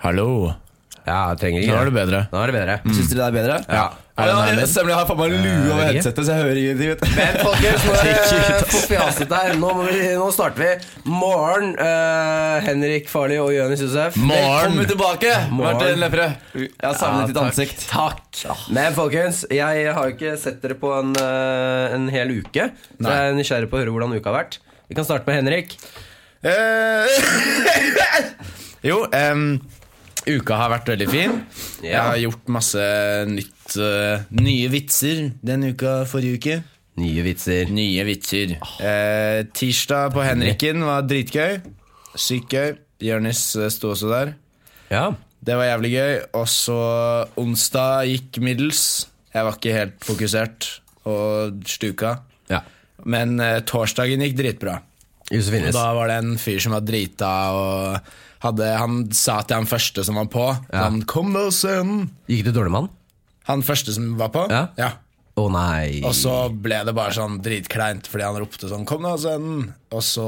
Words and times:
Hallo. 0.00 0.54
Ja, 1.04 1.32
jeg 1.32 1.40
trenger 1.40 1.64
Nå 1.66 1.74
er 1.76 1.88
det 1.88 1.92
bedre. 1.96 2.18
Nå 2.30 2.38
er 2.40 2.50
det 2.50 2.54
bedre. 2.56 2.74
Syns 2.88 3.10
dere 3.10 3.18
det 3.18 3.24
er 3.26 3.34
bedre? 3.34 3.56
Ja. 3.68 3.82
Ja, 4.20 4.24
ja, 4.28 4.36
Er 4.44 4.56
det 4.56 4.62
jeg, 4.66 4.68
stemmer, 4.74 4.90
jeg 4.92 4.98
har 5.00 5.06
faen 5.08 5.18
meg 5.20 5.32
lue 5.32 5.72
over 5.72 5.86
headsetet, 5.88 6.26
så 6.26 6.34
jeg 6.34 6.42
hører 6.42 6.58
ingenting. 6.60 7.12
Men 7.16 7.36
folkens, 7.40 7.84
nå 7.86 7.94
er 7.96 8.08
det 8.10 8.66
for 8.74 8.82
fjasete 8.90 9.38
her. 9.40 9.54
Nå, 9.60 9.70
må 9.78 9.86
vi, 9.86 9.98
nå 10.20 10.26
starter 10.36 10.60
vi. 10.60 10.70
Morgen, 11.08 11.70
uh, 11.80 12.58
Henrik 12.66 13.08
Farli 13.12 13.38
og 13.40 13.48
Jonis 13.54 13.80
Josef. 13.86 14.18
Velkommen 14.20 14.90
tilbake. 14.90 15.32
Martin 15.56 16.00
Lepperød. 16.02 16.36
Jeg 16.58 16.68
har 16.84 16.98
savnet 17.00 17.32
ditt 17.32 17.38
takk. 17.40 17.48
ansikt. 17.48 17.86
Takk. 17.88 18.42
Men 18.76 18.96
folkens, 18.98 19.42
jeg 19.56 19.88
har 19.96 20.10
jo 20.10 20.16
ikke 20.18 20.36
sett 20.44 20.60
dere 20.64 20.76
på 20.84 20.92
en, 20.98 21.16
eh, 21.16 21.96
en 21.96 22.08
hel 22.12 22.36
uke. 22.42 22.70
Så 22.92 23.04
Nei. 23.08 23.16
jeg 23.16 23.32
er 23.32 23.40
nysgjerrig 23.40 23.72
på 23.72 23.80
å 23.80 23.84
høre 23.84 23.96
hvordan 23.96 24.16
uka 24.16 24.32
har 24.32 24.38
vært. 24.42 24.60
Vi 24.88 25.00
kan 25.00 25.08
starte 25.08 25.28
med 25.28 25.40
Henrik. 25.40 25.76
Eh, 26.44 27.20
jo, 28.90 29.06
em, 29.16 29.46
uka 30.26 30.56
har 30.60 30.70
vært 30.72 30.90
veldig 30.92 31.08
fin. 31.10 31.38
Jeg 31.84 31.96
har 31.96 32.18
gjort 32.20 32.50
masse 32.52 32.82
nytt 33.30 33.76
uh, 33.78 34.26
Nye 34.36 34.68
vitser 34.72 35.30
den 35.46 35.68
uka 35.72 36.00
forrige 36.10 36.40
uke. 36.40 36.56
Nye 37.00 37.22
vitser. 37.24 37.70
Nye 37.72 38.04
vitser. 38.04 38.56
Eh, 38.82 39.40
tirsdag 39.56 40.12
på 40.12 40.24
Henriken 40.26 40.82
var 40.84 41.06
dritgøy. 41.08 41.60
Sykt 42.18 42.52
gøy. 42.52 42.74
Jonis 43.00 43.44
eh, 43.56 43.70
sto 43.72 43.94
også 43.94 44.10
der. 44.10 44.34
Ja. 44.90 45.06
Det 45.40 45.56
var 45.56 45.70
jævlig 45.70 45.92
gøy. 45.94 46.12
Og 46.36 46.48
så 46.50 46.80
onsdag 47.40 48.10
gikk 48.10 48.40
middels. 48.44 48.82
Jeg 49.32 49.46
var 49.46 49.56
ikke 49.56 49.76
helt 49.78 50.04
fokusert 50.04 50.68
og 51.08 51.62
stuka. 51.70 52.18
ja. 52.50 52.60
Men 53.08 53.38
eh, 53.40 53.62
torsdagen 53.64 54.20
gikk 54.26 54.36
dritbra. 54.36 54.80
Innes. 55.30 55.72
Da 55.72 55.92
var 55.94 56.10
det 56.10 56.18
en 56.20 56.34
fyr 56.42 56.58
som 56.60 56.74
var 56.74 56.82
drita 56.84 57.30
og 57.54 58.10
hadde, 58.44 58.70
Han 58.78 59.04
sa 59.12 59.40
til 59.42 59.60
han 59.60 59.68
første 59.70 60.04
som 60.06 60.18
var 60.20 60.30
på 60.32 60.46
Ja. 60.72 60.84
Han, 60.86 61.02
'Kom 61.02 61.32
da, 61.32 61.48
sønnen'. 61.50 62.08
Gikk 62.28 62.44
det 62.44 62.54
dårlig 62.54 62.72
med 62.72 62.80
han? 62.80 62.90
Han 63.44 63.62
første 63.62 63.92
som 63.92 64.16
var 64.18 64.28
på? 64.28 64.48
Ja. 64.50 64.68
ja. 64.76 64.90
Å 65.36 65.48
nei. 65.50 66.02
Og 66.04 66.14
så 66.14 66.50
ble 66.52 66.84
det 66.84 66.94
bare 66.94 67.14
sånn 67.16 67.40
dritkleint 67.42 68.08
fordi 68.10 68.24
han 68.24 68.36
ropte 68.40 68.68
sånn 68.68 68.86
'Kom 68.86 69.02
da, 69.02 69.16
sønnen'. 69.16 69.72
Og 69.92 70.02
så 70.02 70.26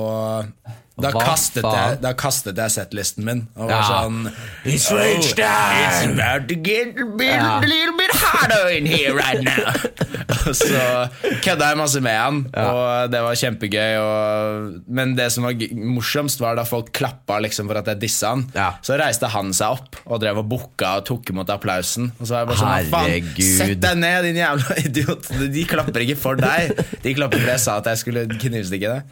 da 1.01 1.09
kastet, 1.15 1.65
jeg, 1.65 2.01
da 2.03 2.11
kastet 2.13 2.59
jeg 2.61 2.71
settlisten 2.75 3.25
min. 3.25 3.39
Og 3.57 3.71
var 3.71 3.79
Ja. 3.81 3.83
sånn 3.89 4.27
It's 4.69 4.91
rage 4.93 5.33
time! 5.35 5.87
It's 5.89 6.03
about 6.13 6.49
to 6.51 6.55
get 6.55 6.99
a, 7.01 7.07
bit, 7.17 7.33
Ja. 7.33 7.59
a 7.59 7.67
little 7.67 7.97
bit 7.97 8.13
harder 8.13 8.69
in 8.77 8.85
here 8.87 9.15
right 9.17 9.41
now. 9.43 9.73
og 10.47 10.55
så 10.55 11.09
kødda 11.43 11.71
jeg 11.73 11.79
masse 11.81 12.01
med 12.05 12.17
han, 12.19 12.43
og 12.53 13.11
det 13.11 13.23
var 13.25 13.35
kjempegøy. 13.41 13.97
Og, 14.03 14.83
men 14.87 15.15
det 15.17 15.31
som 15.33 15.45
var 15.49 15.57
morsomst, 15.73 16.41
var 16.45 16.57
da 16.61 16.65
folk 16.69 16.93
klappa 16.93 17.41
liksom 17.41 17.67
for 17.73 17.81
at 17.81 17.87
jeg 17.95 18.01
dissa 18.05 18.35
han. 18.35 18.45
Ja. 18.55 18.75
Så 18.85 18.99
reiste 19.01 19.31
han 19.33 19.53
seg 19.57 19.79
opp 19.79 19.97
og 20.05 20.21
drev 20.21 20.43
og 20.45 20.49
booka 20.53 20.99
og 21.01 21.07
tok 21.09 21.33
imot 21.33 21.49
applausen. 21.57 22.13
Og 22.21 22.27
så 22.29 22.37
var 22.37 22.45
jeg 22.45 22.53
bare 22.53 22.61
sånn, 22.63 22.69
"Hva 22.69 22.99
faen, 22.99 23.11
Herregud. 23.11 23.59
Sett 23.59 23.81
deg 23.81 23.97
ned, 23.99 24.23
din 24.29 24.37
jævla 24.45 24.79
idiot! 24.87 25.29
De 25.57 25.65
klapper 25.65 26.05
ikke 26.05 26.19
for 26.21 26.37
deg. 26.37 26.77
De 27.03 27.15
klapper 27.15 27.39
fordi 27.41 27.53
jeg 27.57 27.61
sa 27.61 27.77
at 27.81 27.87
jeg 27.87 27.99
skulle 28.05 28.27
knivstikke 28.29 28.97
deg. 28.99 29.03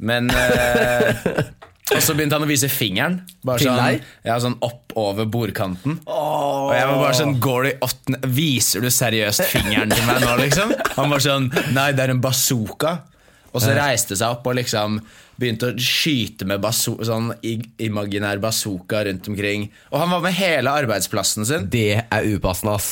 Men 0.00 0.30
eh, 0.32 1.24
Og 1.96 1.98
så 2.06 2.14
begynte 2.14 2.36
han 2.38 2.44
å 2.46 2.48
vise 2.48 2.68
fingeren. 2.70 3.16
Bare 3.42 3.58
Til 3.58 3.66
sånn, 3.72 3.80
deg? 3.82 4.04
ja, 4.28 4.36
sånn 4.42 4.54
opp 4.62 4.92
over 5.00 5.26
bordkanten. 5.26 5.96
Og 6.06 6.70
jeg 6.76 6.86
var 6.86 7.00
bare 7.00 7.16
sånn 7.18 7.32
Går 7.42 7.64
du 7.66 7.68
i 7.72 7.78
åttende 7.82 8.30
Viser 8.36 8.84
du 8.84 8.90
seriøst 8.94 9.42
fingeren 9.50 9.90
til 9.90 10.04
meg 10.06 10.20
nå, 10.22 10.36
liksom? 10.38 10.70
Han 10.96 11.10
var 11.10 11.24
sånn 11.24 11.48
Nei, 11.74 11.88
det 11.98 12.04
er 12.06 12.12
en 12.14 12.22
bazooka. 12.22 12.92
Og 13.50 13.58
så 13.64 13.74
reiste 13.74 14.14
seg 14.14 14.36
opp 14.36 14.46
og 14.46 14.54
liksom 14.60 15.00
begynte 15.40 15.72
å 15.72 15.82
skyte 15.82 16.46
med 16.46 16.60
baso 16.62 16.94
sånn 17.02 17.32
i- 17.48 17.56
imaginær 17.88 18.38
bazooka 18.44 19.00
rundt 19.08 19.26
omkring. 19.32 19.64
Og 19.90 19.98
han 20.04 20.10
var 20.14 20.20
med 20.28 20.36
hele 20.38 20.70
arbeidsplassen 20.70 21.46
sin. 21.48 21.64
Det 21.72 21.96
er 22.04 22.28
upassende, 22.36 22.76
ass. 22.78 22.90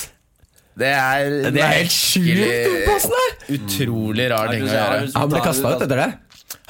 Det 0.79 0.89
er, 0.91 1.51
Det 1.53 1.61
er 1.63 1.75
helt 1.85 1.95
sjukt 1.95 2.33
merkelig- 2.33 2.83
upassende. 2.83 3.27
Utrolig 3.59 4.27
rar 4.33 4.51
ting 4.51 4.65
å 4.67 4.73
gjøre. 4.73 5.13
Han 5.15 5.31
ble 5.31 5.45
kasta 5.45 5.77
ut 5.77 5.85
etter 5.87 6.03
det. 6.03 6.09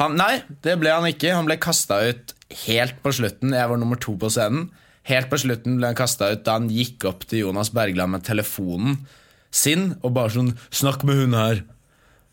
Han, 0.00 0.16
nei, 0.18 0.42
det 0.64 0.76
ble 0.80 0.90
han 0.94 1.06
ikke. 1.08 1.32
Han 1.34 1.48
ble 1.48 1.58
kasta 1.62 2.00
ut 2.10 2.34
helt 2.66 2.98
på 3.04 3.12
slutten. 3.14 3.54
Jeg 3.54 3.70
var 3.70 3.80
nummer 3.80 3.98
to 4.00 4.16
på 4.18 4.30
scenen. 4.32 4.68
Helt 5.08 5.30
på 5.30 5.38
slutten 5.40 5.78
ble 5.78 5.90
han 5.92 5.98
kasta 5.98 6.32
ut 6.34 6.44
da 6.46 6.58
han 6.58 6.68
gikk 6.72 7.06
opp 7.08 7.24
til 7.28 7.46
Jonas 7.46 7.70
Bergland 7.74 8.12
med 8.16 8.26
telefonen 8.26 9.00
sin 9.50 9.94
og 10.04 10.12
bare 10.12 10.28
sånn 10.34 10.50
'Snakk 10.68 11.04
med 11.08 11.16
hun 11.16 11.32
her'. 11.32 11.62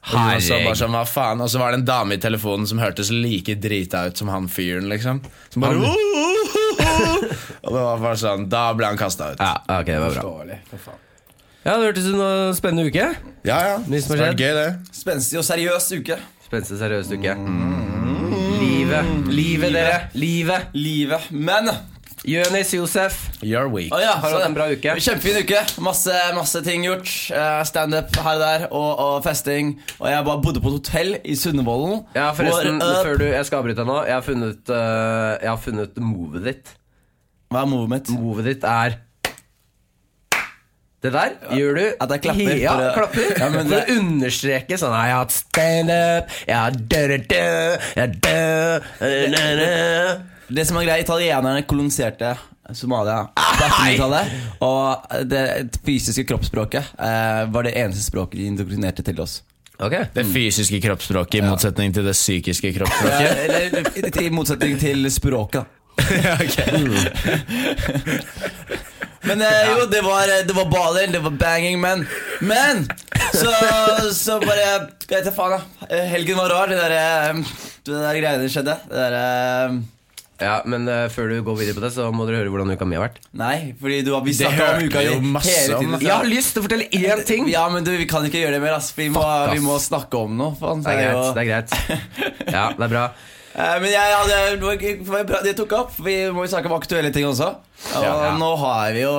Og 0.06 0.42
så, 0.44 0.60
bare 0.62 0.76
sånn, 0.78 0.94
hva 0.94 1.06
faen 1.10 1.42
Og 1.42 1.50
så 1.50 1.58
var 1.58 1.72
det 1.72 1.80
en 1.80 1.86
dame 1.86 2.14
i 2.14 2.22
telefonen 2.22 2.68
som 2.70 2.78
hørtes 2.78 3.10
like 3.10 3.56
drita 3.58 4.06
ut 4.06 4.18
som 4.18 4.28
han 4.30 4.46
fyren. 4.48 4.86
liksom 4.86 5.22
Som 5.50 5.62
bare 5.62 5.80
Og 7.66 7.74
det 7.74 7.82
var 7.82 7.98
bare 7.98 8.20
sånn 8.20 8.46
Da 8.50 8.68
ble 8.78 8.86
han 8.86 8.98
kasta 8.98 9.32
ut. 9.34 9.40
Ja, 9.42 9.56
ok, 9.80 9.86
det 9.86 10.00
var 10.00 10.14
bra. 10.14 10.22
Forståelig, 10.22 10.60
for 10.70 10.78
faen. 10.78 11.02
Ja, 11.66 11.78
Det 11.80 11.88
hørtes 11.88 12.06
ut 12.06 12.12
som 12.12 12.22
en 12.22 12.54
spennende 12.54 12.86
uke. 12.92 13.16
Ja, 13.44 13.58
ja. 13.66 13.78
Det 13.82 14.04
var 14.06 14.38
gøy, 14.38 14.54
det. 14.54 14.68
Spenstig 14.94 15.40
og 15.42 15.46
seriøs 15.48 15.88
uke. 15.98 16.20
Spenstig, 16.46 16.78
seriøst 16.78 17.12
uke. 17.16 17.34
Livet. 18.62 19.12
Livet, 19.34 19.74
dere. 19.74 20.00
Livet. 20.14 20.68
Livet. 20.78 21.32
Men 21.32 21.72
Jonis 22.26 22.74
Josef. 22.74 23.18
You're 23.42 23.70
week. 23.70 23.92
Å 23.94 24.00
ja, 24.02 24.14
Har 24.22 24.30
du 24.30 24.38
hatt 24.38 24.48
en 24.48 24.56
bra 24.58 24.68
uke? 24.70 24.94
Kjempefin 25.02 25.40
uke. 25.42 25.60
Masse, 25.86 26.14
masse 26.38 26.62
ting 26.66 26.86
gjort. 26.86 27.10
Eh, 27.34 27.62
Standup 27.70 28.14
her 28.22 28.32
og 28.32 28.42
der, 28.42 28.66
og, 28.70 28.92
og 29.08 29.18
festing. 29.26 29.76
Og 30.00 30.08
jeg 30.10 30.26
bare 30.30 30.42
bodde 30.46 30.62
på 30.62 30.72
et 30.72 30.78
hotell 30.80 31.18
i 31.22 31.36
Sunnevollen. 31.38 32.04
Ja, 32.18 32.32
forresten, 32.38 32.80
Hvor, 32.82 32.94
eh, 32.94 33.04
før 33.10 33.22
du, 33.22 33.26
Jeg 33.30 33.50
skal 33.50 33.62
avbryte 33.62 33.82
deg 33.82 33.90
nå. 33.90 33.98
Jeg 34.10 34.18
har 34.18 34.26
funnet, 34.26 34.62
uh, 34.70 35.34
jeg 35.42 35.52
har 35.52 35.62
funnet 35.66 36.02
movet 36.02 36.48
ditt. 36.50 36.74
Hva 37.54 37.62
er 37.66 37.70
movet 37.74 37.94
mitt? 37.94 38.14
Movet 38.18 38.50
ditt 38.54 38.70
er 38.70 39.00
Det 41.06 41.12
der 41.14 41.36
gjør 41.54 41.76
du 41.78 41.84
At 42.02 42.10
jeg 42.16 42.22
klapper 42.26 42.56
Ja, 42.58 42.74
for 42.74 42.82
å- 42.82 42.94
klapper 42.98 43.40
Ja, 43.40 43.50
men 43.54 43.68
For 43.70 43.76
det- 43.76 43.86
å 43.86 43.98
understreke 44.00 44.78
sånn 44.82 44.96
Jeg 44.96 45.12
har 45.14 45.20
hatt 45.22 45.36
standup, 45.36 46.24
jeg 46.48 46.56
har 46.58 46.72
dø-dø-dø, 46.96 47.78
jeg 47.96 48.02
har 48.02 48.12
dø. 48.26 48.40
Det 50.56 50.64
som 50.70 50.78
er 50.78 50.86
greit, 50.86 51.04
italienerne 51.08 51.64
koloniserte 51.66 52.36
Somalia 52.74 53.28
på 53.38 53.66
1800-tallet. 53.70 54.26
Og 54.66 54.86
det 55.30 55.44
fysiske 55.86 56.24
kroppsspråket 56.26 56.84
eh, 56.98 57.44
var 57.54 57.62
det 57.68 57.76
eneste 57.78 58.02
språket 58.08 58.40
de 58.42 58.48
indoktrinerte 58.50 59.04
til 59.06 59.20
oss. 59.22 59.40
Okay. 59.78 60.06
Det 60.16 60.24
fysiske 60.32 60.80
kroppsspråket 60.82 61.42
i 61.42 61.46
motsetning 61.46 61.94
til 61.94 62.06
det 62.08 62.14
psykiske 62.18 62.70
Ja, 62.72 62.78
kroppsspråket. 62.80 63.32
eller 64.02 64.22
i 64.24 64.30
motsetning 64.34 64.80
til 64.82 65.06
språket. 65.14 65.62
da. 65.62 65.66
Ja, 66.26 66.34
ok. 66.42 66.56
Men 69.26 69.42
eh, 69.42 69.72
jo, 69.72 69.86
det 69.92 70.02
var, 70.06 70.30
det 70.48 70.54
var 70.58 70.70
baller, 70.72 71.08
det 71.14 71.22
var 71.26 71.34
banging, 71.42 71.80
men 71.82 72.06
Men! 72.46 72.86
Så, 73.36 73.52
så 74.16 74.38
bare 74.44 74.68
Vet 75.06 75.26
ikke 75.28 75.34
faen, 75.36 75.58
da. 75.58 75.90
Eh, 75.90 76.06
Helgen 76.14 76.38
var 76.40 76.50
rar. 76.54 76.72
Det 76.72 76.78
der, 76.80 76.94
eh, 76.96 77.58
det 77.86 78.00
der 78.00 78.18
greiene 78.22 78.48
skjedde. 78.50 78.78
Det 78.90 79.02
der, 79.04 79.18
eh, 79.20 79.76
Ja, 80.42 80.58
men 80.68 80.84
uh, 80.92 81.06
før 81.08 81.30
du 81.32 81.38
går 81.48 81.56
videre 81.62 81.76
på 81.78 81.82
det, 81.86 81.94
så 81.96 82.10
må 82.12 82.26
dere 82.28 82.42
høre 82.42 82.52
hvordan 82.52 82.74
uka 82.76 82.84
mi 82.90 82.98
har 82.98 83.06
vært. 83.06 83.22
Nei, 83.40 83.72
fordi 83.80 84.02
du, 84.04 84.10
vi 84.26 84.34
Det 84.36 84.50
snakka 84.50 84.66
om 84.74 84.90
uka 84.90 85.04
di 85.06 85.06
jo 85.14 85.20
masse 85.24 85.54
hele 85.54 85.78
om, 85.78 85.86
tiden. 85.86 85.94
da. 85.96 86.00
Jeg 86.04 86.12
har 86.18 86.28
lyst 86.28 86.52
til 86.52 86.60
å 86.60 86.66
fortelle 86.66 86.88
én 86.92 87.22
ting! 87.30 87.48
Ja, 87.54 87.62
men 87.72 87.86
du, 87.88 87.94
vi 87.96 88.08
kan 88.10 88.26
ikke 88.28 88.42
gjøre 88.42 88.58
det 88.58 88.64
mer. 88.66 88.76
Ass. 88.76 88.90
Vi, 88.98 89.08
må, 89.16 89.24
ass. 89.24 89.54
vi 89.56 89.62
må 89.64 89.78
snakke 89.80 90.20
om 90.26 90.36
noe. 90.42 90.52
Faen. 90.60 90.84
Det 90.84 90.92
er 90.92 91.00
greit. 91.06 91.30
det 91.38 91.46
er 91.46 91.50
greit 91.54 92.52
Ja, 92.58 92.66
det 92.76 92.84
er 92.90 92.92
bra. 92.98 93.06
Eh, 93.56 93.76
Men 93.80 93.90
jeg 93.92 94.16
hadde, 94.20 94.38
det 94.60 95.42
det 95.46 95.56
tok 95.58 95.72
opp. 95.78 95.92
Vi 96.04 96.16
må 96.36 96.44
jo 96.44 96.52
snakke 96.52 96.68
om 96.72 96.76
aktuelle 96.80 97.12
ting 97.16 97.26
også. 97.30 97.54
Og 97.96 98.04
Ja. 98.04 98.36
nå 98.38 98.52
har 98.60 98.92
vi 98.94 99.02
jo 99.06 99.16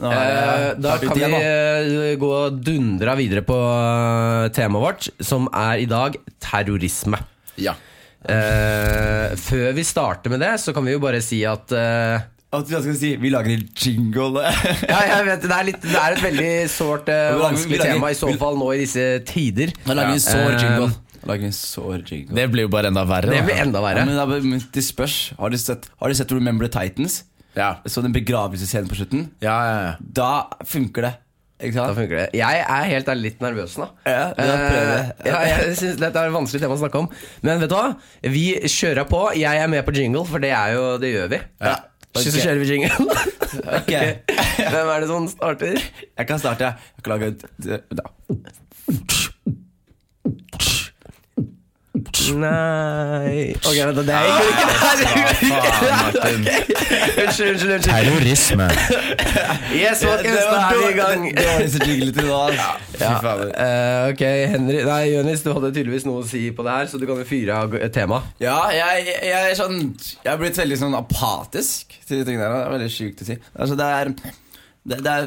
nå 0.00 0.08
har 0.08 0.24
Eh, 0.24 0.68
jeg 0.70 0.80
da 0.80 0.96
kan 0.96 1.12
vi 1.12 1.20
da. 1.20 1.40
eh, 1.44 2.16
gå 2.16 2.30
og 2.46 2.60
dundra 2.64 3.14
videre 3.18 3.42
på 3.44 3.52
eh, 3.60 4.48
temaet 4.56 4.80
vårt, 4.86 5.08
som 5.20 5.46
er 5.52 5.76
i 5.82 5.84
dag 5.84 6.16
terrorisme. 6.40 7.18
Ja. 7.60 7.74
Eh, 8.24 9.34
før 9.36 9.72
vi 9.76 9.84
starter 9.84 10.30
med 10.32 10.40
det, 10.40 10.54
så 10.60 10.72
kan 10.72 10.84
vi 10.84 10.92
jo 10.92 11.00
bare 11.02 11.20
si 11.24 11.42
at 11.48 11.72
eh, 11.72 12.20
At 12.52 12.66
vi 12.66 12.74
skal 12.82 12.96
si 12.98 13.12
Vi 13.16 13.30
lager 13.30 13.52
en 13.54 13.68
jingle. 13.76 14.42
Ja, 14.88 15.00
jeg 15.06 15.26
vet 15.28 15.42
det 15.44 15.52
er, 15.54 15.64
litt, 15.68 15.82
det 15.84 15.94
er 16.00 16.16
et 16.16 16.24
veldig 16.24 16.50
sårt, 16.72 17.06
vanskelig 17.40 17.78
lager- 17.78 17.92
tema 17.94 18.10
i 18.10 18.18
så 18.18 18.32
fall 18.40 18.56
nå 18.60 18.72
i 18.74 18.80
disse 18.82 19.04
tider. 19.28 19.72
Da 19.84 19.94
lager 19.94 20.14
vi 20.14 20.18
en 20.18 20.24
sår 20.26 20.56
jingle. 20.58 20.90
Da 21.20 21.28
lager 21.32 21.44
en 21.50 21.52
sår 21.56 22.04
jingle. 22.08 22.34
Det 22.36 22.46
blir 22.52 22.64
jo 22.66 22.70
bare 22.72 22.88
enda 22.92 23.04
verre. 23.08 23.30
Det 23.32 23.42
blir 23.46 23.60
enda 23.62 23.78
Ja, 23.80 23.86
verre. 23.88 24.04
men 24.06 24.16
da, 24.16 24.26
men 24.26 24.62
det 24.72 24.84
spørs. 24.86 25.32
Har 25.38 25.50
de 25.52 25.58
sett, 25.60 25.88
har 26.00 26.08
de 26.08 26.14
sett 26.16 26.32
Remember 26.32 26.66
the 26.68 26.72
Titans? 26.80 27.24
Ja. 27.56 27.74
Så 27.84 28.02
den 28.02 28.12
begravelsesscenen 28.14 28.88
på 28.88 28.94
slutten? 28.96 29.26
Ja, 29.42 29.56
ja, 29.66 29.80
ja. 29.88 29.92
Da 30.00 30.30
funker 30.64 31.02
det. 31.08 31.12
Ikke 31.60 31.74
Da 31.76 31.92
funker 31.92 32.16
det. 32.16 32.28
Jeg 32.38 32.60
er 32.64 32.84
helt 32.88 33.08
ærlig 33.12 33.22
litt 33.34 33.42
nervøs 33.44 33.74
nå. 33.76 33.88
Ja. 34.08 34.30
Eh, 34.32 35.10
ja, 35.28 35.40
jeg 35.44 35.74
synes 35.76 35.98
Dette 36.00 36.16
er 36.22 36.30
et 36.30 36.32
vanskelig 36.32 36.62
tema 36.62 36.72
å 36.78 36.80
snakke 36.80 37.02
om. 37.02 37.08
Men 37.44 37.60
vet 37.60 37.68
du 37.68 37.74
hva? 37.76 37.90
Vi 38.22 38.46
kjører 38.64 39.04
på. 39.10 39.20
Jeg 39.36 39.60
er 39.60 39.68
med 39.68 39.84
på 39.84 39.92
jingle, 39.92 40.24
for 40.24 40.40
det 40.40 40.54
er 40.56 40.72
jo 40.78 40.86
Det 41.02 41.10
gjør 41.12 41.28
vi. 41.34 41.42
Ja. 41.60 41.74
Så 42.16 42.32
kjører 42.32 42.62
vi 42.64 42.70
jingle. 42.72 42.96
Ok. 43.50 43.90
Hvem 44.72 44.88
er 44.94 45.00
det 45.02 45.08
som 45.10 45.24
starter? 45.28 45.74
Jeg 46.16 46.26
kan 46.28 46.38
starte. 46.38 46.68
Jeg 46.96 47.02
kan 47.02 47.12
lage 47.18 47.32
et 47.34 47.82
da. 47.98 48.06
Nei 52.40 53.50
Ok, 53.66 53.76
vent, 53.76 54.00
det 54.06 54.14
er 54.14 54.24
ikke 54.28 54.54
det. 55.00 56.54
Unnskyld, 57.20 57.50
unnskyld. 57.50 57.72
unnskyld 57.74 57.86
Terrorisme. 57.86 58.66
Yes, 59.74 60.02
folkens, 60.04 60.40
da 60.40 60.58
er 60.60 60.78
vi 60.80 60.88
i 60.90 60.96
gang. 60.98 61.24
Det 61.36 61.46
var 61.46 61.62
disse 61.64 61.80
jinglene 61.86 62.12
til 62.16 62.26
nå. 62.28 62.40
Eh, 63.50 64.10
ok, 64.12 64.24
Henry 64.54 64.82
Nei, 64.86 65.00
Jonis, 65.14 65.42
du 65.44 65.52
hadde 65.54 65.70
tydeligvis 65.74 66.06
noe 66.08 66.22
å 66.24 66.26
si 66.28 66.42
på 66.56 66.64
det 66.66 66.76
her, 66.78 66.90
så 66.92 67.00
du 67.00 67.06
kan 67.08 67.20
jo 67.20 67.26
fyre 67.28 67.58
av 67.64 67.70
temaet. 67.74 67.94
tema. 68.00 68.20
Ja, 68.42 68.58
jeg, 68.74 69.06
jeg, 69.10 69.18
jeg 69.30 69.50
er 69.50 69.56
sånn 69.58 69.78
Jeg 70.24 70.30
har 70.32 70.38
blitt 70.40 70.58
veldig 70.60 70.78
sånn 70.80 70.96
apatisk 70.98 71.96
til 72.08 72.20
de 72.20 72.26
tingene 72.28 72.46
der. 72.46 72.54
Det 72.56 72.66
er 72.68 72.74
veldig 72.78 72.92
sjukt 72.94 73.24
å 73.24 73.28
si. 73.30 73.38
Altså, 73.56 73.78
det 73.80 73.88
er 74.00 74.14
Det, 74.90 74.96
det 75.04 75.12
er, 75.12 75.26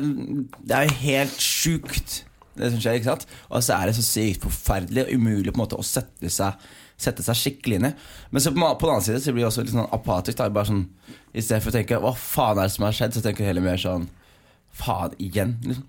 det 0.66 0.78
er 0.80 0.96
helt 1.04 1.36
sjukt, 1.44 2.24
det 2.58 2.70
som 2.72 2.80
skjer, 2.82 3.00
ikke 3.00 3.12
sant? 3.12 3.28
Og 3.50 3.64
så 3.66 3.76
er 3.76 3.90
det 3.90 3.98
så 3.98 4.06
sykt 4.06 4.46
forferdelig 4.46 5.06
og 5.06 5.14
umulig 5.18 5.52
på 5.54 5.58
en 5.58 5.64
måte 5.66 5.80
å 5.80 5.86
sette 5.86 6.32
seg 6.34 6.72
Sette 7.04 7.24
seg 7.26 7.36
skikkelig 7.36 7.78
inn 7.80 7.86
i. 7.88 7.90
Men 8.32 8.44
så 8.44 8.52
på, 8.54 8.62
på 8.62 8.86
den 8.86 8.92
annen 8.94 9.04
side 9.04 9.20
så 9.24 9.32
blir 9.34 9.42
det 9.42 9.48
også 9.48 9.64
litt 9.66 9.72
sånn 9.74 9.96
apatisk. 9.98 10.38
Da. 10.38 10.46
Bare 10.54 10.70
sånn, 10.70 10.84
I 11.34 11.42
stedet 11.42 11.64
for 11.66 11.74
å 11.74 11.76
tenke 11.76 11.98
'hva 12.00 12.12
faen 12.16 12.62
er 12.62 12.70
det 12.70 12.74
som 12.76 12.86
har 12.86 12.94
skjedd', 12.96 13.18
så 13.18 13.24
tenker 13.26 13.44
jeg 13.44 13.50
heller 13.50 13.66
mer 13.66 13.82
sånn 13.82 14.06
Faen, 14.78 15.16
igjen? 15.20 15.56
Liksom. 15.66 15.84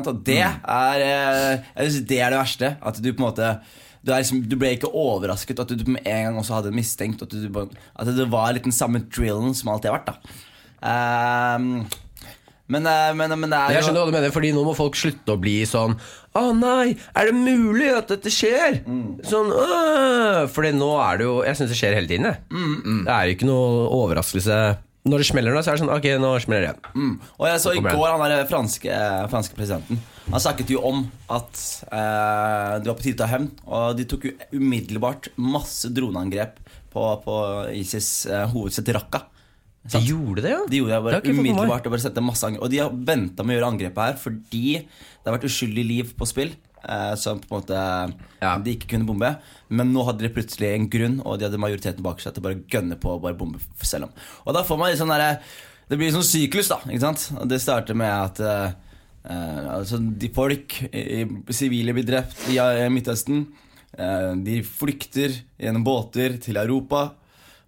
Og 0.00 0.24
det 0.24 0.40
er 0.40 1.04
eh, 1.04 1.60
Jeg 1.76 1.92
synes 1.92 2.08
det 2.08 2.18
er 2.18 2.32
det 2.32 2.40
verste. 2.40 2.72
At 2.80 2.98
du 2.98 3.12
på 3.12 3.20
en 3.20 3.28
måte 3.28 3.52
du, 4.02 4.12
liksom, 4.12 4.42
du 4.48 4.56
ble 4.56 4.72
ikke 4.74 4.90
overrasket 4.90 5.60
at 5.60 5.76
du 5.76 5.84
med 5.90 6.08
en 6.08 6.24
gang 6.30 6.40
også 6.40 6.56
hadde 6.58 6.74
mistenkt 6.74 7.22
at, 7.22 7.30
du, 7.30 7.46
at 7.60 8.10
det 8.16 8.28
var 8.32 8.52
litt 8.56 8.66
den 8.66 8.74
samme 8.74 9.04
drillen 9.06 9.54
som 9.54 9.70
alltid 9.70 9.92
har 9.92 10.00
vært. 10.00 10.12
da 10.16 10.36
Ehm, 10.86 11.86
men, 12.72 12.86
eh, 12.90 13.12
men, 13.14 13.34
men 13.38 13.52
det 13.52 13.58
er 13.58 13.76
Jeg 13.76 13.86
skjønner 13.86 14.02
hva 14.02 14.10
du 14.10 14.16
mener, 14.16 14.32
fordi 14.34 14.52
nå 14.56 14.64
må 14.66 14.72
folk 14.74 14.96
slutte 14.98 15.36
å 15.36 15.38
bli 15.38 15.60
sånn 15.68 15.94
Å 16.36 16.42
nei, 16.56 16.96
er 17.14 17.30
det 17.30 17.36
mulig 17.36 17.92
at 17.94 18.10
dette 18.10 18.32
skjer? 18.32 18.80
Sånn, 19.26 19.52
«Åh!» 19.54 20.42
For 20.52 20.66
nå 20.74 20.90
er 21.04 21.20
det 21.20 21.28
jo 21.28 21.36
Jeg 21.46 21.60
syns 21.60 21.70
det 21.72 21.78
skjer 21.78 21.94
hele 21.98 22.10
tiden, 22.10 22.26
jeg. 22.32 22.42
Det 23.06 23.14
er 23.14 23.30
jo 23.30 23.36
ikke 23.36 23.48
noe 23.48 23.86
overraskelse. 24.00 24.58
Når 25.06 25.22
det 25.22 25.28
smeller 25.28 25.54
nå, 25.54 25.62
så 25.62 25.70
er 25.70 25.78
det 25.78 25.82
sånn 25.84 25.94
Ok, 25.94 26.08
nå 26.18 26.32
smeller 26.42 26.64
det 26.64 26.70
igjen. 26.72 26.98
Mm. 26.98 27.14
Og 27.38 27.46
jeg 27.46 27.62
så 27.62 27.74
i 27.76 27.82
går 27.84 28.08
han 28.10 28.24
der 28.26 28.48
franske, 28.50 28.98
franske 29.30 29.58
presidenten 29.58 30.00
Han 30.32 30.42
snakket 30.42 30.72
jo 30.74 30.82
om 30.88 31.04
at 31.30 31.62
eh, 31.86 32.72
det 32.82 32.90
var 32.90 32.98
på 32.98 33.04
tide 33.06 33.18
å 33.18 33.22
ta 33.22 33.30
hevn. 33.30 33.46
Og 33.70 33.94
de 33.98 34.08
tok 34.10 34.26
jo 34.26 34.34
umiddelbart 34.56 35.30
masse 35.38 35.92
droneangrep 35.94 36.58
på, 36.90 37.06
på 37.22 37.36
ISIS 37.78 38.10
eh, 38.26 38.48
hovedsett 38.50 38.90
Raqqa. 38.96 39.22
De 39.92 40.00
gjorde 40.04 40.42
det, 40.42 40.50
ja? 40.50 40.62
De 40.68 40.78
gjorde 40.80 40.92
det 40.92 41.02
Det 41.02 41.04
bare 41.04 41.22
meg. 41.22 41.40
umiddelbart 41.40 41.86
og 41.86 41.92
bare 41.96 42.00
sette 42.04 42.22
masse 42.24 42.44
angrep. 42.48 42.62
Og 42.62 42.70
de 42.70 42.78
har 42.82 42.90
venta 42.90 43.44
med 43.44 43.56
å 43.56 43.58
gjøre 43.60 43.72
angrepet 43.72 44.02
her 44.06 44.16
fordi 44.20 44.64
det 44.80 45.26
har 45.30 45.36
vært 45.38 45.48
uskyldig 45.50 45.84
liv 45.86 46.14
på 46.18 46.26
spill. 46.26 46.54
Eh, 46.86 47.14
som 47.18 47.40
på 47.40 47.50
en 47.56 47.60
måte 47.62 48.14
Ja. 48.42 48.58
de 48.58 48.76
ikke 48.76 48.86
kunne 48.92 49.06
bombe. 49.08 49.36
Men 49.70 49.92
nå 49.92 50.04
hadde 50.06 50.22
de 50.22 50.28
plutselig 50.30 50.74
en 50.74 50.88
grunn, 50.88 51.20
og 51.26 51.38
de 51.40 51.46
hadde 51.48 51.58
majoriteten 51.58 52.00
bak 52.02 52.20
seg 52.20 52.34
til 52.34 52.42
å 52.42 52.46
bare 52.46 52.60
gønne 52.70 52.94
på 53.00 53.10
og 53.16 53.22
bare 53.22 53.34
bombe 53.34 53.58
selv 53.82 54.04
om. 54.04 54.10
Og 54.46 54.54
da 54.54 54.62
får 54.62 54.78
man 54.78 54.90
litt 54.90 54.98
sånn 55.00 55.08
derre 55.10 55.40
Det 55.88 55.96
blir 55.98 56.10
sånn 56.10 56.22
syklus, 56.26 56.68
da. 56.68 56.76
Ikke 56.86 57.00
sant? 57.00 57.30
Og 57.40 57.48
det 57.48 57.60
starter 57.60 57.94
med 57.94 58.10
at 58.10 58.40
eh, 58.40 58.72
eh, 59.30 59.66
altså 59.78 59.98
de 60.18 60.28
folk, 60.28 60.68
sivile 61.50 61.92
blir 61.94 62.04
drept 62.06 62.48
i 62.50 62.56
eh, 62.58 62.88
Midtøsten. 62.90 63.46
Eh, 63.98 64.34
de 64.44 64.62
flykter 64.62 65.32
gjennom 65.60 65.84
båter 65.86 66.38
til 66.42 66.56
Europa. 66.56 67.12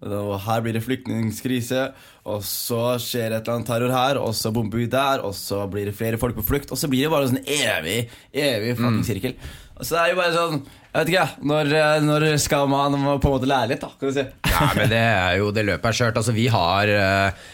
Og 0.07 0.35
her 0.45 0.61
blir 0.63 0.77
det 0.77 0.85
flyktningkrise, 0.85 1.89
og 2.31 2.45
så 2.47 2.83
skjer 3.03 3.33
et 3.33 3.41
eller 3.41 3.57
annet 3.57 3.67
terror 3.67 3.95
her, 3.95 4.21
og 4.23 4.31
så 4.39 4.53
bomber 4.55 4.79
vi 4.79 4.87
der, 4.91 5.25
og 5.27 5.35
så 5.35 5.65
blir 5.71 5.91
det 5.91 5.97
flere 5.99 6.21
folk 6.23 6.37
på 6.39 6.47
flukt, 6.53 6.71
og 6.71 6.79
så 6.79 6.91
blir 6.91 7.09
det 7.09 7.11
bare 7.11 7.27
en 7.27 7.35
sånn 7.35 7.51
evig, 7.51 7.99
evig 8.31 8.77
fucking 8.79 9.07
sirkel. 9.09 9.35
Og 9.79 9.87
så 9.87 9.99
er 9.99 10.09
det 10.09 10.15
jo 10.15 10.19
bare 10.19 10.35
sånn 10.35 10.57
Jeg 10.59 10.97
vet 10.99 11.11
ikke. 11.13 11.27
Når, 11.47 11.69
eh, 11.79 12.01
når 12.03 12.25
skal 12.43 12.67
man 12.71 12.97
på 12.99 13.31
en 13.31 13.35
måte 13.37 13.51
lære 13.51 13.71
litt, 13.75 13.85
da? 13.85 13.93
Kan 13.95 14.11
du 14.11 14.17
si. 14.17 14.25
Ja, 14.55 14.73
men 14.75 14.91
det 14.91 15.05
er 15.05 15.37
jo 15.39 15.53
Det 15.55 15.63
løpet 15.69 15.87
er 15.91 15.99
skjørt. 16.01 16.19
Altså, 16.19 16.35
vi 16.35 16.49
har 16.51 16.91
eh, 16.91 17.47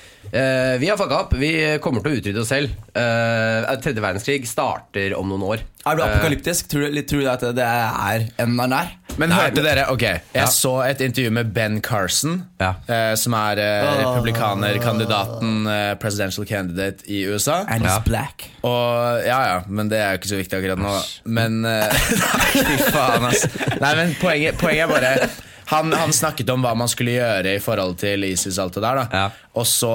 Vi 0.81 0.89
har 0.89 0.97
fucka 0.97 1.19
opp. 1.27 1.35
Vi 1.37 1.53
kommer 1.85 2.01
til 2.01 2.15
å 2.15 2.21
utrydde 2.23 2.41
oss 2.41 2.53
selv. 2.55 2.73
Uh, 2.97 3.69
tredje 3.85 4.01
verdenskrig 4.01 4.49
starter 4.49 5.13
om 5.19 5.29
noen 5.29 5.45
år. 5.51 5.67
Er 5.85 5.99
du 5.99 6.01
apokalyptisk? 6.07 6.65
apokalyptisk? 6.65 6.71
Tror 6.73 6.89
du, 6.89 7.03
tror 7.11 7.21
du 7.21 7.29
at 7.35 7.45
det 7.61 7.69
er 7.69 8.25
enda 8.41 8.71
nær? 8.73 8.95
Men 9.21 9.31
hørte 9.31 9.63
dere, 9.63 9.85
ok 9.93 10.03
Jeg 10.03 10.21
Ja. 10.35 10.47
så 10.51 10.73
et 10.89 11.01
intervju 11.05 11.31
med 11.31 11.53
Ben 11.55 11.81
Carson 11.83 12.45
Ja. 12.61 12.73
eh, 12.89 13.15
Som 13.21 13.33
er 13.39 13.59
eh, 13.63 14.03
republikanerkandidaten 14.03 15.67
eh, 15.71 15.95
Presidential 16.03 16.47
candidate 16.47 17.07
i 17.09 17.25
USA 17.31 17.65
And 17.69 17.85
Ja. 17.85 17.99
black. 18.05 18.49
Og 18.63 19.21
ja, 19.27 19.41
ja, 19.55 19.61
men 19.69 19.89
det 19.91 19.99
er 19.99 20.11
jo 20.15 20.19
ikke 20.23 20.29
så 20.33 20.37
viktig 20.41 20.59
akkurat 20.59 20.79
nå 20.83 20.95
Men 21.25 21.65
eh, 21.65 21.93
Fy 22.55 22.79
faen 22.91 23.27
ass 23.31 23.47
Nei, 23.81 23.95
men 24.01 24.15
poenget, 24.21 24.59
poenget 24.59 24.89
er 24.89 24.93
bare 24.95 25.29
han, 25.71 25.93
han 25.97 26.13
snakket 26.13 26.51
om 26.53 26.63
hva 26.65 26.75
man 26.77 26.91
skulle 26.91 27.15
gjøre 27.17 27.55
i 27.57 27.61
forhold 27.63 27.97
til 28.03 28.25
ISIS 28.29 28.59
og 28.59 28.67
alt 28.67 28.77
det 28.79 28.83
der 28.85 29.01
Ja. 29.15 29.25
og, 29.55 29.67
så, 29.69 29.91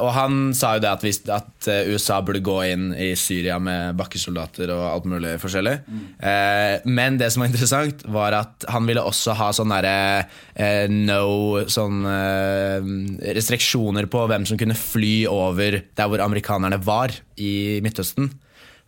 og 0.00 0.10
han 0.16 0.38
sa 0.56 0.74
jo 0.76 0.82
det 0.84 0.90
at, 0.90 1.04
hvis, 1.06 1.20
at 1.28 1.68
eh, 1.70 1.90
USA 1.92 2.20
burde 2.24 2.42
gå 2.46 2.56
inn 2.70 2.90
i 2.94 3.10
Syria 3.20 3.58
med 3.62 3.98
bakkesoldater 4.00 4.72
og 4.74 4.84
alt 4.90 5.08
mulig 5.12 5.34
forskjellig 5.42 5.76
eh, 6.24 6.80
Men 6.88 7.18
det 7.20 7.30
som 7.34 7.44
var 7.44 7.50
interessant 7.52 8.04
var 8.10 8.36
at 8.40 8.68
han 8.72 8.88
ville 8.88 9.04
også 9.04 9.36
ha 9.38 9.50
sånne 9.56 9.80
derre 9.80 10.28
eh, 10.54 10.86
no 10.90 11.64
sånne, 11.70 12.14
eh, 12.20 12.92
restriksjoner 13.36 14.08
på 14.10 14.24
hvem 14.30 14.46
som 14.48 14.60
kunne 14.60 14.76
fly 14.78 15.14
over 15.30 15.80
der 15.84 16.10
hvor 16.10 16.22
amerikanerne 16.24 16.78
var 16.84 17.12
i 17.40 17.80
Midtøsten. 17.84 18.30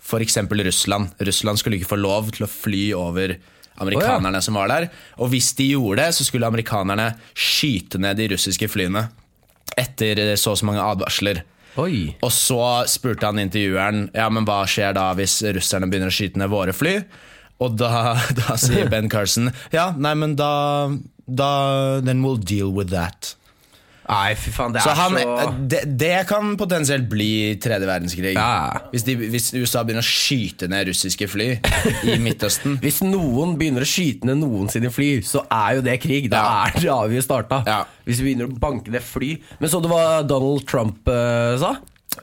F.eks. 0.02 0.36
Russland. 0.50 1.12
Russland 1.22 1.60
skulle 1.60 1.78
ikke 1.78 1.92
få 1.92 2.00
lov 2.00 2.32
til 2.34 2.44
å 2.46 2.50
fly 2.50 2.84
over 2.98 3.36
amerikanerne 3.80 4.42
som 4.44 4.58
var 4.58 4.70
der. 4.72 4.88
Og 5.18 5.32
hvis 5.32 5.52
de 5.58 5.72
gjorde 5.72 6.02
det, 6.02 6.12
så 6.16 6.26
skulle 6.26 6.48
amerikanerne 6.48 7.12
skyte 7.32 8.00
ned 8.02 8.20
de 8.20 8.28
russiske 8.34 8.68
flyene 8.70 9.06
etter 9.78 10.34
så 10.36 10.52
og 10.52 10.60
så 10.60 10.68
mange 10.68 10.84
advarsler. 10.84 11.42
Oi. 11.80 12.12
Og 12.20 12.32
så 12.34 12.84
spurte 12.90 13.24
han 13.30 13.40
intervjueren 13.40 14.10
Ja, 14.12 14.26
men 14.28 14.44
hva 14.44 14.58
skjer 14.68 14.92
da 14.96 15.06
hvis 15.16 15.38
russerne 15.56 15.88
begynner 15.88 16.12
å 16.12 16.14
skyte 16.14 16.40
ned 16.40 16.52
våre 16.52 16.74
fly. 16.76 16.98
Og 17.62 17.78
da, 17.80 18.16
da 18.40 18.58
sier 18.60 18.90
Ben 18.92 19.08
Carson 19.12 19.52
ja, 19.72 19.92
nei, 19.96 20.12
men 20.18 20.36
da, 20.36 20.52
da 21.26 21.52
Then 22.04 22.24
we'll 22.26 22.40
deal 22.40 22.72
with 22.74 22.92
that. 22.92 23.36
Nei, 24.12 24.34
fy 24.38 24.52
faen, 24.54 24.74
det 24.76 24.82
Så 24.84 24.92
er 24.92 24.98
han, 25.00 25.16
så 25.18 25.46
det, 25.72 25.80
det 26.00 26.12
kan 26.28 26.52
potensielt 26.60 27.08
bli 27.10 27.30
tredje 27.62 27.88
verdenskrig. 27.88 28.34
Ja. 28.36 28.82
Hvis, 28.92 29.06
de, 29.08 29.16
hvis 29.32 29.50
USA 29.56 29.82
begynner 29.88 30.04
å 30.04 30.08
skyte 30.08 30.68
ned 30.70 30.86
russiske 30.90 31.28
fly 31.32 31.48
i 32.12 32.18
Midtøsten. 32.26 32.76
Hvis 32.82 33.00
noen 33.06 33.56
begynner 33.60 33.86
å 33.86 33.88
skyte 33.88 34.28
ned 34.28 34.42
noen 34.44 34.68
sine 34.72 34.92
fly, 34.92 35.10
så 35.26 35.44
er 35.48 35.78
jo 35.80 35.86
det 35.88 35.98
krig. 36.04 36.28
Da 36.32 36.42
Ja. 36.42 36.52
er 36.68 36.80
det 36.80 36.92
avgjort 36.94 37.26
starta. 37.28 37.62
Ja. 37.66 37.80
Hvis 38.06 38.20
vi 38.20 38.30
begynner 38.30 38.50
å 38.50 38.58
banke 38.62 38.92
ned 38.92 39.02
fly. 39.06 39.34
Men 39.62 39.70
så 39.72 39.80
du 39.82 39.88
hva 39.90 40.22
Donald 40.26 40.66
Trump 40.68 41.08
uh, 41.08 41.56
sa? 41.62 41.76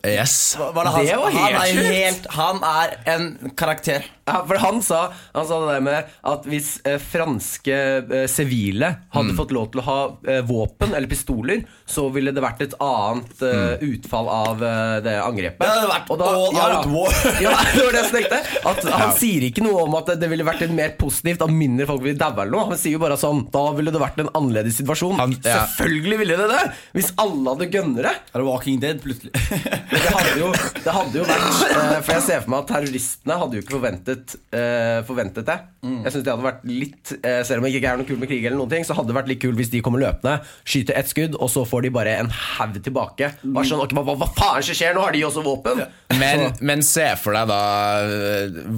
Yes. 0.05 0.55
Var 0.59 0.83
det 0.85 0.91
han, 0.93 1.05
Det 1.05 1.15
var 1.17 1.31
han, 1.31 1.43
helt 1.43 1.59
er 1.59 1.73
sjukt. 1.73 1.89
helt, 1.95 2.27
han 2.37 2.59
er 2.63 2.93
en 3.15 3.25
karakter. 3.57 4.05
Ja, 4.29 4.43
for 4.45 4.59
han 4.61 4.77
sa, 4.85 4.99
han 5.33 5.47
sa 5.49 5.57
det 5.63 5.71
der 5.73 5.81
med 5.81 6.09
at 6.29 6.43
hvis 6.45 6.67
eh, 6.85 6.99
franske 7.01 7.73
eh, 7.73 8.27
sivile 8.29 8.91
hadde 9.15 9.33
fått 9.35 9.51
lov 9.55 9.71
til 9.73 9.81
å 9.81 9.85
ha 9.87 9.95
eh, 10.29 10.43
våpen 10.45 10.93
eller 10.93 11.09
pistoler, 11.09 11.63
så 11.89 12.05
ville 12.13 12.29
det 12.35 12.43
vært 12.45 12.61
et 12.67 12.75
annet 12.85 13.41
eh, 13.41 13.81
utfall 13.89 14.29
av 14.29 14.61
eh, 14.63 14.99
det 15.07 15.15
angrepet. 15.23 15.63
Det 15.65 15.71
hadde 15.73 15.89
vært 15.89 16.13
da- 16.21 16.29
all 16.29 16.59
ja, 16.59 16.67
out 16.77 16.91
war. 16.93 17.17
ja, 17.47 17.55
det 17.73 17.83
var 17.87 17.97
det 17.97 18.03
jeg 18.05 18.13
tenkte. 18.13 18.41
At 18.69 18.85
han 19.01 19.15
sier 19.17 19.47
ikke 19.49 19.65
noe 19.65 19.83
om 19.87 19.97
at 19.99 20.13
det 20.21 20.29
ville 20.31 20.45
vært 20.47 20.61
et 20.67 20.75
mer 20.77 20.93
positivt, 21.01 21.41
at 21.47 21.51
mindre 21.51 21.89
folk 21.89 22.05
ville 22.05 22.19
daue 22.21 22.37
eller 22.45 22.53
noe. 22.55 22.69
Han 22.75 22.79
sier 22.79 22.95
jo 22.99 23.01
bare 23.01 23.17
sånn 23.19 23.41
Da 23.51 23.65
ville 23.75 23.91
det 23.95 24.03
vært 24.05 24.21
en 24.21 24.29
annerledes 24.37 24.77
situasjon. 24.83 25.17
Han- 25.19 25.35
ja. 25.41 25.63
Selvfølgelig 25.65 26.21
ville 26.23 26.37
det 26.39 26.47
det! 26.53 26.63
Hvis 26.95 27.11
alle 27.19 27.55
hadde 27.57 27.71
gønnere. 27.73 28.13
Er 28.29 28.43
det 28.43 28.47
Walking 28.47 28.79
Dead 28.85 29.01
plutselig? 29.03 29.33
Det 29.89 30.11
hadde 30.13 30.33
jo, 30.39 30.49
det 30.83 30.93
hadde 30.95 31.19
jo 31.19 31.23
vært 31.29 31.45
eh, 31.69 31.97
For 32.05 32.13
jeg 32.15 32.23
ser 32.25 32.43
for 32.43 32.51
meg 32.53 32.59
at 32.63 32.69
terroristene 32.73 33.37
hadde 33.41 33.57
jo 33.59 33.63
ikke 33.63 33.75
forventet, 33.77 34.35
eh, 34.55 34.99
forventet 35.07 35.47
det. 35.49 35.57
Jeg 35.83 36.11
synes 36.13 36.25
det 36.25 36.33
hadde 36.33 36.43
vært 36.45 36.63
litt 36.67 37.11
eh, 37.23 37.39
Selv 37.47 37.61
om 37.61 37.67
det 37.67 37.71
ikke 37.77 37.91
er 37.93 37.99
noe 38.01 38.07
kult 38.09 38.19
med 38.19 38.27
krig, 38.31 38.43
eller 38.43 38.59
noen 38.59 38.71
ting 38.73 38.83
Så 38.83 38.95
hadde 38.97 39.07
det 39.13 39.15
vært 39.15 39.29
litt 39.31 39.39
kult 39.39 39.55
hvis 39.61 39.69
de 39.71 39.79
kommer 39.85 40.01
løpende, 40.03 40.33
skyter 40.67 40.97
ett 40.99 41.07
skudd, 41.11 41.37
og 41.39 41.47
så 41.53 41.63
får 41.69 41.85
de 41.87 41.91
bare 41.95 42.17
en 42.19 42.31
haug 42.35 42.75
tilbake. 42.83 43.31
Bare 43.45 43.67
sånn, 43.69 43.79
okay, 43.85 43.95
hva, 43.99 44.15
hva, 44.19 44.27
faen 44.35 44.65
som 44.67 44.75
skjer? 44.77 44.93
Nå 44.97 45.05
har 45.07 45.15
de 45.15 45.23
også 45.27 45.43
våpen! 45.45 45.85
Men, 46.19 46.49
men 46.65 46.81
se 46.83 47.05
for 47.21 47.37
deg 47.37 47.47
da 47.51 47.59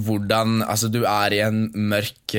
hvordan 0.06 0.60
Altså, 0.66 0.88
du 0.92 1.02
er 1.08 1.34
i 1.34 1.40
en 1.44 1.64
mørk 1.90 2.34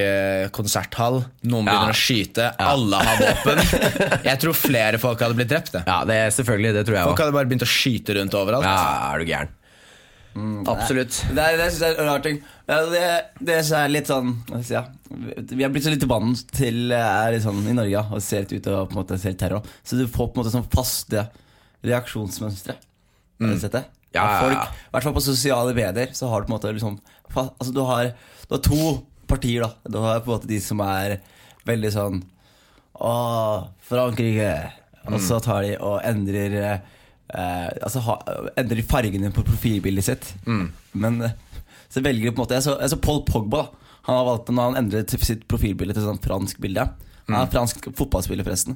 konserthall. 0.56 1.22
Noen 1.46 1.68
Ja. 1.68 1.74
begynner 1.74 1.94
å 1.94 1.98
skyte. 1.98 2.48
Alle 2.62 3.00
har 3.04 3.20
våpen. 3.20 3.62
Jeg 4.30 4.40
tror 4.42 4.56
flere 4.58 5.00
folk 5.02 5.22
hadde 5.22 5.38
blitt 5.38 5.52
drept. 5.52 5.72
det. 5.76 5.84
Ja, 5.88 6.00
det 6.08 6.18
er 6.28 6.34
selvfølgelig, 6.34 6.74
det 6.78 6.84
tror 6.88 6.98
jeg 6.98 7.04
Folk 7.10 7.14
også. 7.18 7.26
hadde 7.28 7.36
bare 7.38 7.50
begynt 7.52 7.66
å 7.66 7.70
skyte 7.70 8.16
rundt 8.18 8.38
overalt. 8.60 8.88
Ja, 8.88 9.12
er 9.14 9.22
du 9.24 9.32
gæren? 9.32 9.54
Absolutt. 10.66 11.20
Det, 11.30 11.44
er, 11.44 11.58
det 11.60 11.68
synes 11.70 11.84
jeg 11.84 11.94
er 11.94 12.00
en 12.02 12.10
rar 12.10 12.22
ting. 12.26 12.40
Det, 12.66 13.02
det 13.46 13.58
er 13.62 13.92
litt 13.92 14.10
sånn 14.10 14.32
si, 14.66 14.74
ja. 14.74 14.82
Vi 15.54 15.62
er 15.62 15.70
blitt 15.74 15.86
så 15.86 15.94
litt 15.94 16.06
vant 16.10 16.42
til 16.56 16.90
eh, 16.90 17.04
er 17.04 17.36
litt 17.36 17.46
sånn 17.46 17.60
i 17.70 17.76
Norge 17.78 17.94
ja, 17.94 18.02
og 18.10 18.24
ser 18.24 18.48
ut 18.50 18.70
og 18.72 18.88
på 18.90 18.96
en 18.96 19.02
måte 19.04 19.20
ser 19.22 19.36
terror. 19.38 19.68
Så 19.86 20.00
du 20.00 20.08
får 20.08 20.32
på 20.32 20.40
en 20.40 20.42
måte 20.42 20.54
sånn 20.56 20.70
faste 20.74 21.28
reaksjonsmønstre. 21.86 22.78
Har 23.44 23.54
du 23.54 23.62
sett 23.62 23.78
det? 23.78 23.84
Ja, 24.14 24.26
folk. 24.42 24.74
I 24.74 24.94
hvert 24.94 25.08
fall 25.08 25.16
på 25.18 25.26
sosiale 25.26 25.74
medier 25.78 26.14
så 26.18 26.30
har 26.32 26.42
du 26.42 26.48
på 26.48 26.54
en 26.54 26.58
måte 26.58 26.74
liksom 26.76 27.00
Altså 27.34 27.72
du 27.74 27.80
har, 27.82 28.12
du 28.46 28.52
har 28.54 28.60
to 28.62 28.82
partier, 29.30 29.64
da. 29.64 29.90
Du 29.90 29.98
har 30.04 30.20
på 30.22 30.30
en 30.30 30.36
måte 30.36 30.50
de 30.50 30.60
som 30.62 30.82
er 30.86 31.18
veldig 31.66 31.94
sånn 31.94 32.20
Åh, 32.94 33.70
Frankrike. 33.90 34.52
Og 35.10 35.18
så 35.22 35.40
tar 35.44 35.66
de 35.66 35.72
og 35.82 35.98
endrer 36.06 36.54
eh, 37.34 37.70
Altså 37.84 38.00
ha, 38.06 38.16
endrer 38.58 38.84
fargene 38.88 39.32
på 39.34 39.44
profilbildet 39.48 40.04
sitt. 40.08 40.34
Men 40.94 41.22
eh, 41.22 41.32
så 41.90 42.02
velger 42.02 42.30
de 42.30 42.32
på 42.34 42.42
en 42.42 42.46
måte 42.48 42.56
Jeg 42.58 42.64
så, 42.66 42.78
jeg 42.82 42.90
så 42.94 42.98
Paul 43.02 43.24
Pogba. 43.28 43.64
da 43.68 43.92
Han 44.08 44.16
har 44.18 44.26
valgt 44.26 44.50
Når 44.50 44.64
han 44.72 44.80
endret 44.84 45.10
sitt 45.22 45.48
profilbilde 45.48 45.94
til 45.98 46.04
sånn 46.08 46.22
fransk 46.24 46.60
bilde. 46.64 46.88
Han 47.30 47.36
er 47.40 47.52
fransk 47.54 47.86
fotballspiller, 47.96 48.44
forresten. 48.44 48.76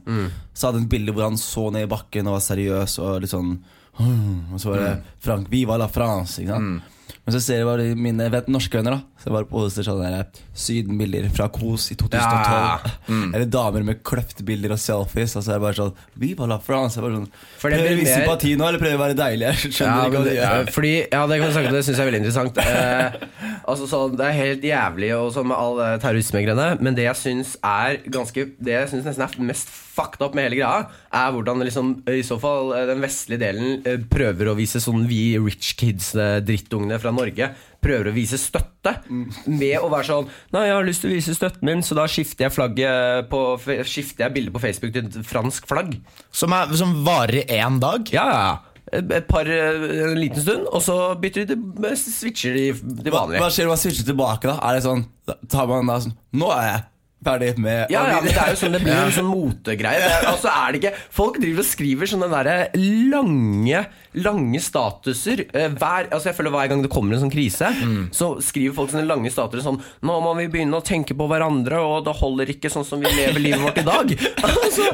Så 0.53 0.67
hadde 0.69 0.79
han 0.79 0.85
et 0.87 0.93
bilde 0.93 1.11
hvor 1.13 1.25
han 1.27 1.37
så 1.37 1.65
ned 1.73 1.83
i 1.83 1.89
bakken 1.91 2.27
og 2.27 2.37
var 2.37 2.45
seriøs 2.45 2.93
og 3.03 3.17
litt 3.25 3.33
sånn 3.33 3.57
Og 3.99 4.59
så 4.61 4.69
var 4.71 4.77
det 4.83 4.91
Frank, 5.19 5.49
Viva 5.51 5.75
la 5.77 5.87
France. 5.89 6.39
Ikke 6.41 6.53
sant? 6.55 6.93
Men 7.27 7.35
så 7.35 7.41
ser 7.43 7.57
jeg 7.59 7.67
bare 7.67 7.85
mine 7.99 8.29
vet, 8.31 8.45
norske 8.47 8.79
venner, 8.79 8.93
da. 8.95 9.03
Så 9.19 9.27
jeg 9.27 9.33
bare 9.35 9.47
poster 9.51 9.83
sånne 9.83 10.11
der 10.13 10.27
sydenbilder 10.55 11.25
fra 11.35 11.49
Kos 11.51 11.89
i 11.91 11.97
2012. 11.99 12.53
Ja. 12.55 13.17
Eller 13.35 13.49
damer 13.51 13.83
med 13.83 13.99
kløftbilder 14.07 14.71
og 14.77 14.79
selfies. 14.79 15.35
Og 15.35 15.43
så 15.43 15.51
er 15.51 15.57
det 15.59 15.65
bare 15.65 15.75
sånn 15.81 15.91
Viva 16.23 16.47
la 16.47 16.57
France. 16.63 16.95
Jeg 16.95 17.03
bare 17.03 17.17
sånn, 17.19 17.27
prøver 17.59 17.89
vi 17.97 18.05
mer- 18.05 18.13
sympati 18.21 18.53
nå, 18.55 18.69
eller 18.69 18.79
prøver 18.79 18.95
å 18.95 19.03
være 19.03 19.17
deilig? 19.19 19.49
Jeg 19.51 19.73
skjønner 19.75 19.97
Ja, 19.97 20.05
ikke 20.07 20.21
hva 20.21 20.29
de 20.29 20.35
ja, 20.37 20.51
gjør. 20.55 20.71
fordi, 20.77 20.93
ja, 21.11 21.23
det 21.27 21.39
kan 21.41 21.45
jeg 21.49 21.55
snakke 21.57 21.71
om, 21.73 21.75
det 21.75 21.83
syns 21.89 21.97
jeg 21.99 22.05
er 22.05 22.11
veldig 22.11 22.21
interessant. 22.23 22.61
Eh, 22.63 23.59
altså 23.73 23.89
sånn, 23.91 24.15
Det 24.21 24.29
er 24.29 24.37
helt 24.39 24.69
jævlig 24.71 25.11
og 25.17 25.33
sånn 25.35 25.49
med 25.51 25.57
all 25.65 25.83
eh, 25.83 25.97
terrorismegreiene, 26.05 26.69
men 26.79 26.95
det 26.95 27.09
jeg 27.09 27.19
syns 27.25 27.57
er 27.67 27.99
ganske 28.07 28.47
Det 28.61 28.71
jeg 28.77 28.89
synes 28.93 29.09
nesten 29.11 29.27
er 29.43 29.51
mest 29.51 29.67
fucked 29.97 30.21
up 30.21 30.35
med 30.37 30.45
hele 30.45 30.59
greia, 30.59 30.83
er 31.17 31.31
hvordan 31.33 31.63
liksom, 31.65 31.87
i 32.13 32.21
så 32.23 32.35
fall 32.39 32.69
eh, 32.77 32.85
den 32.87 33.01
vestlige 33.01 33.41
delen 33.41 33.79
eh, 33.83 33.97
prøver 34.13 34.51
å 34.51 34.55
vise 34.59 34.77
sånn 34.83 35.07
vi 35.09 35.33
rich 35.41 35.71
kids-drittungene 35.79 36.99
fra 37.01 37.09
Norge 37.17 37.49
prøver 37.83 38.11
å 38.11 38.15
vise 38.15 38.39
støtte 38.41 38.93
med 39.09 39.75
å 39.81 39.89
være 39.91 40.07
sånn 40.07 40.29
Nei, 40.55 40.67
jeg 40.69 40.77
har 40.77 40.87
lyst 40.87 41.03
til 41.03 41.11
å 41.11 41.17
vise 41.17 41.35
støtten 41.37 41.67
min, 41.67 41.83
så 41.85 41.97
da 41.97 42.07
skifter 42.11 42.47
jeg 42.47 42.55
flagget 42.55 43.27
på 43.31 43.43
Skifter 43.87 44.27
jeg 44.27 44.35
bildet 44.37 44.55
på 44.55 44.63
Facebook 44.63 44.95
til 44.95 45.09
et 45.09 45.19
fransk 45.27 45.67
flagg. 45.69 45.97
Som, 46.31 46.55
er, 46.55 46.73
som 46.79 46.95
varer 47.05 47.49
én 47.57 47.81
dag. 47.83 48.07
Ja, 48.13 48.25
ja. 48.31 48.49
Et 48.93 49.27
par, 49.27 49.47
eh, 49.51 49.87
en 50.07 50.19
liten 50.19 50.39
stund, 50.41 50.67
og 50.71 50.79
så 50.83 50.95
bytter 51.19 51.43
de 51.49 51.57
til 51.57 51.97
switcher 51.99 52.53
de 52.55 52.67
til 53.03 53.11
vanlige. 53.11 53.41
hva 53.41 53.49
skjer 53.51 53.67
om 53.67 53.73
man 53.75 53.81
switcher 53.81 54.07
tilbake, 54.07 54.47
da? 54.47 54.55
Er 54.63 54.77
det 54.77 54.85
sånn 54.85 55.03
Tar 55.51 55.67
man 55.67 55.89
da 55.91 55.97
sånn 56.05 56.15
Nå 56.39 56.47
er 56.55 56.69
jeg 56.69 56.85
ferdig 57.27 57.49
med 57.59 57.91
Ja, 57.91 58.05
ja, 58.07 58.21
men 58.21 58.29
det 58.29 58.37
er 58.39 58.53
jo 58.53 58.59
sånn 58.61 58.77
det 58.77 58.81
blir 58.85 58.95
en 58.95 59.11
sånn 59.11 59.27
motegreie. 59.27 60.07
Altså 60.31 60.53
er 60.53 60.71
det 60.71 60.81
ikke 60.81 60.93
Folk 61.19 61.39
driver 61.43 61.65
og 61.65 61.67
skriver 61.67 62.11
sånne 62.13 62.29
der 62.31 62.79
lange 63.11 63.83
Lange 64.23 64.59
statuser 64.63 65.43
eh, 65.47 65.69
hver, 65.77 66.07
altså 66.11 66.31
Jeg 66.31 66.37
føler 66.37 66.53
Hver 66.55 66.71
gang 66.71 66.83
det 66.85 66.91
kommer 66.93 67.15
en 67.15 67.23
sånn 67.25 67.33
krise, 67.33 67.69
så 68.15 68.29
skriver 68.43 68.75
folk 68.77 68.91
sånne 68.93 69.07
lange 69.07 69.31
statuser 69.33 69.65
sånn 69.65 69.81
'Nå 70.01 70.17
må 70.23 70.33
vi 70.39 70.47
begynne 70.51 70.79
å 70.79 70.85
tenke 70.85 71.15
på 71.17 71.27
hverandre, 71.29 71.79
og 71.81 72.05
det 72.07 72.15
holder 72.19 72.51
ikke 72.53 72.71
sånn 72.71 72.85
som 72.87 73.01
vi 73.03 73.11
lever 73.11 73.43
livet 73.43 73.63
vårt 73.63 73.81
i 73.81 73.85
dag'. 73.87 74.13
altså, 74.47 74.87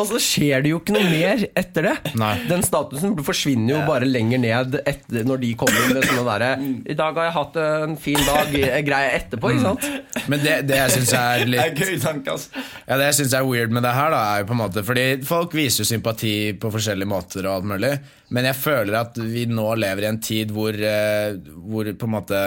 og 0.00 0.06
så 0.08 0.20
skjer 0.22 0.64
det 0.64 0.72
jo 0.72 0.80
ikke 0.80 0.94
noe 0.96 1.08
mer 1.10 1.44
etter 1.58 1.88
det. 1.88 1.94
Nei. 2.20 2.32
Den 2.50 2.62
statusen 2.66 3.16
forsvinner 3.26 3.74
jo 3.74 3.80
bare 3.88 4.08
lenger 4.08 4.40
ned 4.42 4.78
etter, 4.84 5.24
når 5.28 5.42
de 5.44 5.52
kommer 5.60 5.94
med 5.94 6.06
sånne 6.06 6.24
derre 6.28 6.50
'I 6.60 6.96
dag 6.98 7.18
har 7.20 7.28
jeg 7.28 7.36
hatt 7.38 7.58
en 7.64 7.96
fin 8.00 8.20
dag'-greie 8.28 9.10
etterpå, 9.18 9.52
ikke 9.54 9.66
sant? 9.66 9.88
Men 10.30 10.44
det, 10.44 10.56
det 10.68 10.78
jeg 10.80 10.96
syns 10.98 11.14
er 11.16 11.44
Det 11.50 11.58
er 11.58 11.72
litt 11.72 11.80
gøy 11.80 11.98
tanke, 12.02 12.36
altså. 12.36 12.64
Ja, 12.86 12.96
Det 12.96 13.10
jeg 13.10 13.18
synes 13.20 13.34
er 13.38 13.46
weird 13.46 13.74
med 13.74 13.84
det 13.86 13.92
her, 13.94 14.10
da 14.12 14.20
er 14.34 14.42
jo 14.42 14.48
på 14.50 14.56
en 14.56 14.62
måte 14.62 14.84
Fordi 14.86 15.04
folk 15.26 15.54
viser 15.56 15.84
jo 15.84 15.90
sympati 15.90 16.34
på 16.60 16.72
forskjellige 16.72 17.10
måter, 17.10 17.46
og 17.46 17.60
alt 17.60 17.70
mulig 17.70 17.92
men 18.30 18.46
jeg 18.46 18.58
føler 18.60 18.96
at 19.00 19.18
vi 19.18 19.46
nå 19.50 19.66
lever 19.80 20.06
i 20.06 20.10
en 20.10 20.20
tid 20.22 20.52
hvor, 20.54 20.74
eh, 20.74 21.34
hvor 21.66 21.90
på 21.98 22.08
en 22.08 22.16
måte 22.18 22.44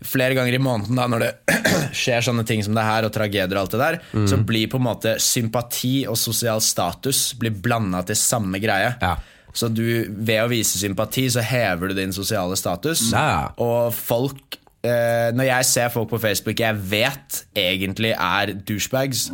Flere 0.00 0.32
ganger 0.32 0.54
i 0.56 0.58
måneden, 0.64 0.96
da 0.96 1.04
når 1.12 1.20
det 1.20 1.56
skjer 2.00 2.22
sånne 2.24 2.40
ting 2.48 2.62
som 2.64 2.72
det 2.72 2.86
her, 2.86 3.04
og 3.04 3.12
tragedier 3.12 3.52
og 3.52 3.66
alt 3.66 3.74
det 3.74 3.80
der, 3.82 3.98
så 4.30 4.38
blir 4.48 4.70
på 4.72 4.78
en 4.80 4.86
måte 4.86 5.12
sympati 5.20 6.06
og 6.08 6.16
sosial 6.16 6.62
status 6.64 7.34
blir 7.36 7.52
blanda 7.52 8.00
til 8.08 8.16
samme 8.16 8.62
greie. 8.62 8.94
Ja. 8.96 9.18
Så 9.52 9.68
du, 9.68 9.84
ved 10.08 10.40
å 10.40 10.48
vise 10.48 10.80
sympati, 10.80 11.26
så 11.28 11.44
hever 11.44 11.90
du 11.90 11.98
din 11.98 12.14
sosiale 12.16 12.56
status. 12.56 13.10
Ja. 13.12 13.50
Og 13.60 13.92
folk 13.92 14.56
eh, 14.86 15.30
Når 15.36 15.50
jeg 15.50 15.68
ser 15.68 15.92
folk 15.92 16.08
på 16.12 16.22
Facebook 16.22 16.62
jeg 16.62 16.80
vet 16.90 17.42
egentlig 17.58 18.14
er 18.14 18.54
douchebags, 18.56 19.28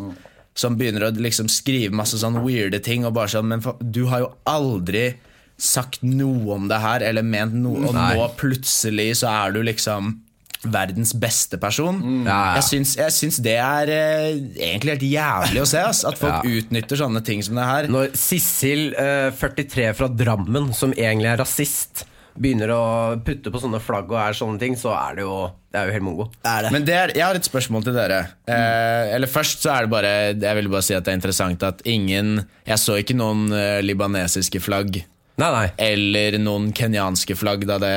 som 0.57 0.75
begynner 0.78 1.07
å 1.07 1.12
liksom 1.14 1.50
skrive 1.52 1.95
masse 1.95 2.19
sånn 2.19 2.40
weirde 2.43 2.81
ting, 2.83 3.05
og 3.07 3.14
bare 3.16 3.31
sånn 3.37 3.50
Men 3.50 3.64
for, 3.64 3.78
du 3.81 4.07
har 4.11 4.25
jo 4.25 4.35
aldri 4.49 5.11
sagt 5.58 6.02
noe 6.04 6.54
om 6.56 6.68
det 6.68 6.78
her, 6.82 7.00
eller 7.02 7.22
ment 7.25 7.54
noe, 7.56 7.86
og 7.88 7.94
Nei. 7.96 8.14
nå 8.18 8.26
plutselig 8.36 9.14
så 9.22 9.30
er 9.46 9.52
du 9.56 9.62
liksom 9.64 10.16
verdens 10.66 11.12
beste 11.14 11.58
person. 11.62 12.00
Ja, 12.26 12.32
ja. 12.32 12.54
Jeg, 12.58 12.64
syns, 12.66 12.96
jeg 12.98 13.12
syns 13.14 13.36
det 13.44 13.54
er 13.62 13.90
eh, 13.92 14.40
egentlig 14.56 14.96
helt 14.96 15.04
jævlig 15.06 15.62
å 15.62 15.68
se. 15.70 15.78
Ass, 15.84 16.00
at 16.08 16.18
folk 16.18 16.42
Ja. 16.42 16.58
utnytter 16.58 16.98
sånne 16.98 17.22
ting 17.25 17.42
som 17.44 17.54
det 17.60 17.64
her. 17.68 17.86
Når 17.92 18.16
Sissel, 18.18 18.88
eh, 18.98 19.30
43 19.38 19.92
fra 19.94 20.08
Drammen, 20.08 20.72
som 20.75 20.92
egentlig 20.96 21.30
er 21.30 21.38
rasist, 21.44 22.04
begynner 22.36 22.68
å 22.75 22.80
putte 23.25 23.48
på 23.52 23.60
sånne 23.62 23.78
flagg 23.80 24.10
og 24.12 24.18
er 24.20 24.34
sånne 24.36 24.58
ting, 24.60 24.75
så 24.76 24.90
er 24.92 25.14
det 25.16 25.22
jo, 25.25 25.36
det 25.72 25.78
er 25.80 25.86
jo 25.88 25.92
helt 25.94 26.04
mongo. 26.08 26.26
Er 26.44 26.66
det? 26.66 26.72
Men 26.75 26.84
det 26.84 26.94
er, 26.98 27.12
jeg 27.16 27.25
har 27.25 27.38
et 27.38 27.46
spørsmål 27.48 27.84
til 27.86 27.94
dere. 27.96 28.18
Eh, 28.48 29.14
eller 29.14 29.30
Først 29.30 29.62
så 29.64 29.70
er 29.72 29.86
det 29.86 29.90
bare 29.94 30.10
Jeg 30.36 30.54
vil 30.58 30.68
bare 30.68 30.82
si 30.84 30.94
at 30.98 31.04
det 31.06 31.14
er 31.14 31.20
interessant 31.20 31.62
at 31.62 31.80
ingen 31.86 32.42
Jeg 32.66 32.78
så 32.82 32.98
ikke 33.00 33.16
noen 33.16 33.46
eh, 33.56 33.80
libanesiske 33.86 34.60
flagg. 34.60 35.04
Nei, 35.37 35.49
nei. 35.52 35.66
Eller 35.85 36.38
noen 36.40 36.71
kenyanske 36.73 37.35
flagg 37.37 37.66
da 37.69 37.76
det, 37.78 37.90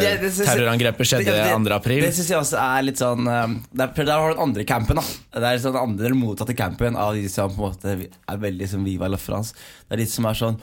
Det- 0.00 0.20
det 0.22 0.30
synes 0.32 0.48
terrorangrepet 0.48 1.04
skjedde 1.10 1.26
det- 1.26 1.44
det- 1.44 1.52
2. 1.68 1.74
april. 1.76 2.00
Det 2.00 2.14
syns 2.14 2.28
jeg 2.30 2.38
også 2.38 2.56
er 2.58 2.82
litt 2.82 2.96
sånn 2.96 3.28
eh, 3.28 3.60
der, 3.74 3.88
der 3.92 4.12
har 4.18 4.28
du 4.30 4.34
den 4.34 4.42
andre 4.48 4.64
campen. 4.64 4.96
da 4.96 5.02
Det 5.40 5.42
er 5.44 5.58
sånn 5.68 5.76
andre 5.76 6.06
eller 6.06 6.16
motsatte 6.16 6.56
campen 6.56 6.96
av 6.96 7.12
de 7.12 7.28
som 7.28 7.50
på 7.50 7.66
en 7.66 7.72
måte 7.72 8.08
er 8.28 8.36
veldig 8.38 8.68
som 8.68 8.82
Viva 8.84 9.08
la 9.08 9.18
France. 9.18 9.52
Det 9.90 9.92
er 9.92 9.96
de 10.04 10.06
som 10.06 10.24
er 10.24 10.32
sånn 10.34 10.58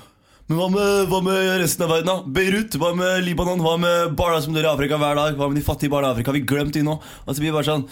men 0.49 0.57
hva 0.57 0.69
med, 0.69 1.07
hva 1.07 1.23
med 1.23 1.61
resten 1.61 1.83
av 1.83 1.89
verden, 1.89 2.05
da? 2.05 2.21
Beirut? 2.27 2.71
Hva 2.75 2.93
med 2.93 3.23
Libanon? 3.23 3.61
Hva 3.61 3.79
med 3.79 4.13
barna 4.17 4.41
som 4.41 4.53
dør 4.53 4.65
i 4.65 4.75
Afrika 4.75 4.97
hver 4.99 5.15
dag? 5.15 5.37
Hva 5.37 5.47
med 5.47 5.55
de 5.55 5.61
fattige 5.63 5.89
barna 5.89 6.09
i 6.09 6.11
Afrika? 6.11 6.31
Har 6.33 6.33
vi 6.33 6.41
glemt 6.41 6.73
de 6.73 6.81
nå? 6.83 6.99
Og 7.25 7.33
så 7.33 7.39
blir 7.39 7.53
det 7.53 7.63
bare 7.63 7.69
sånn 7.71 7.87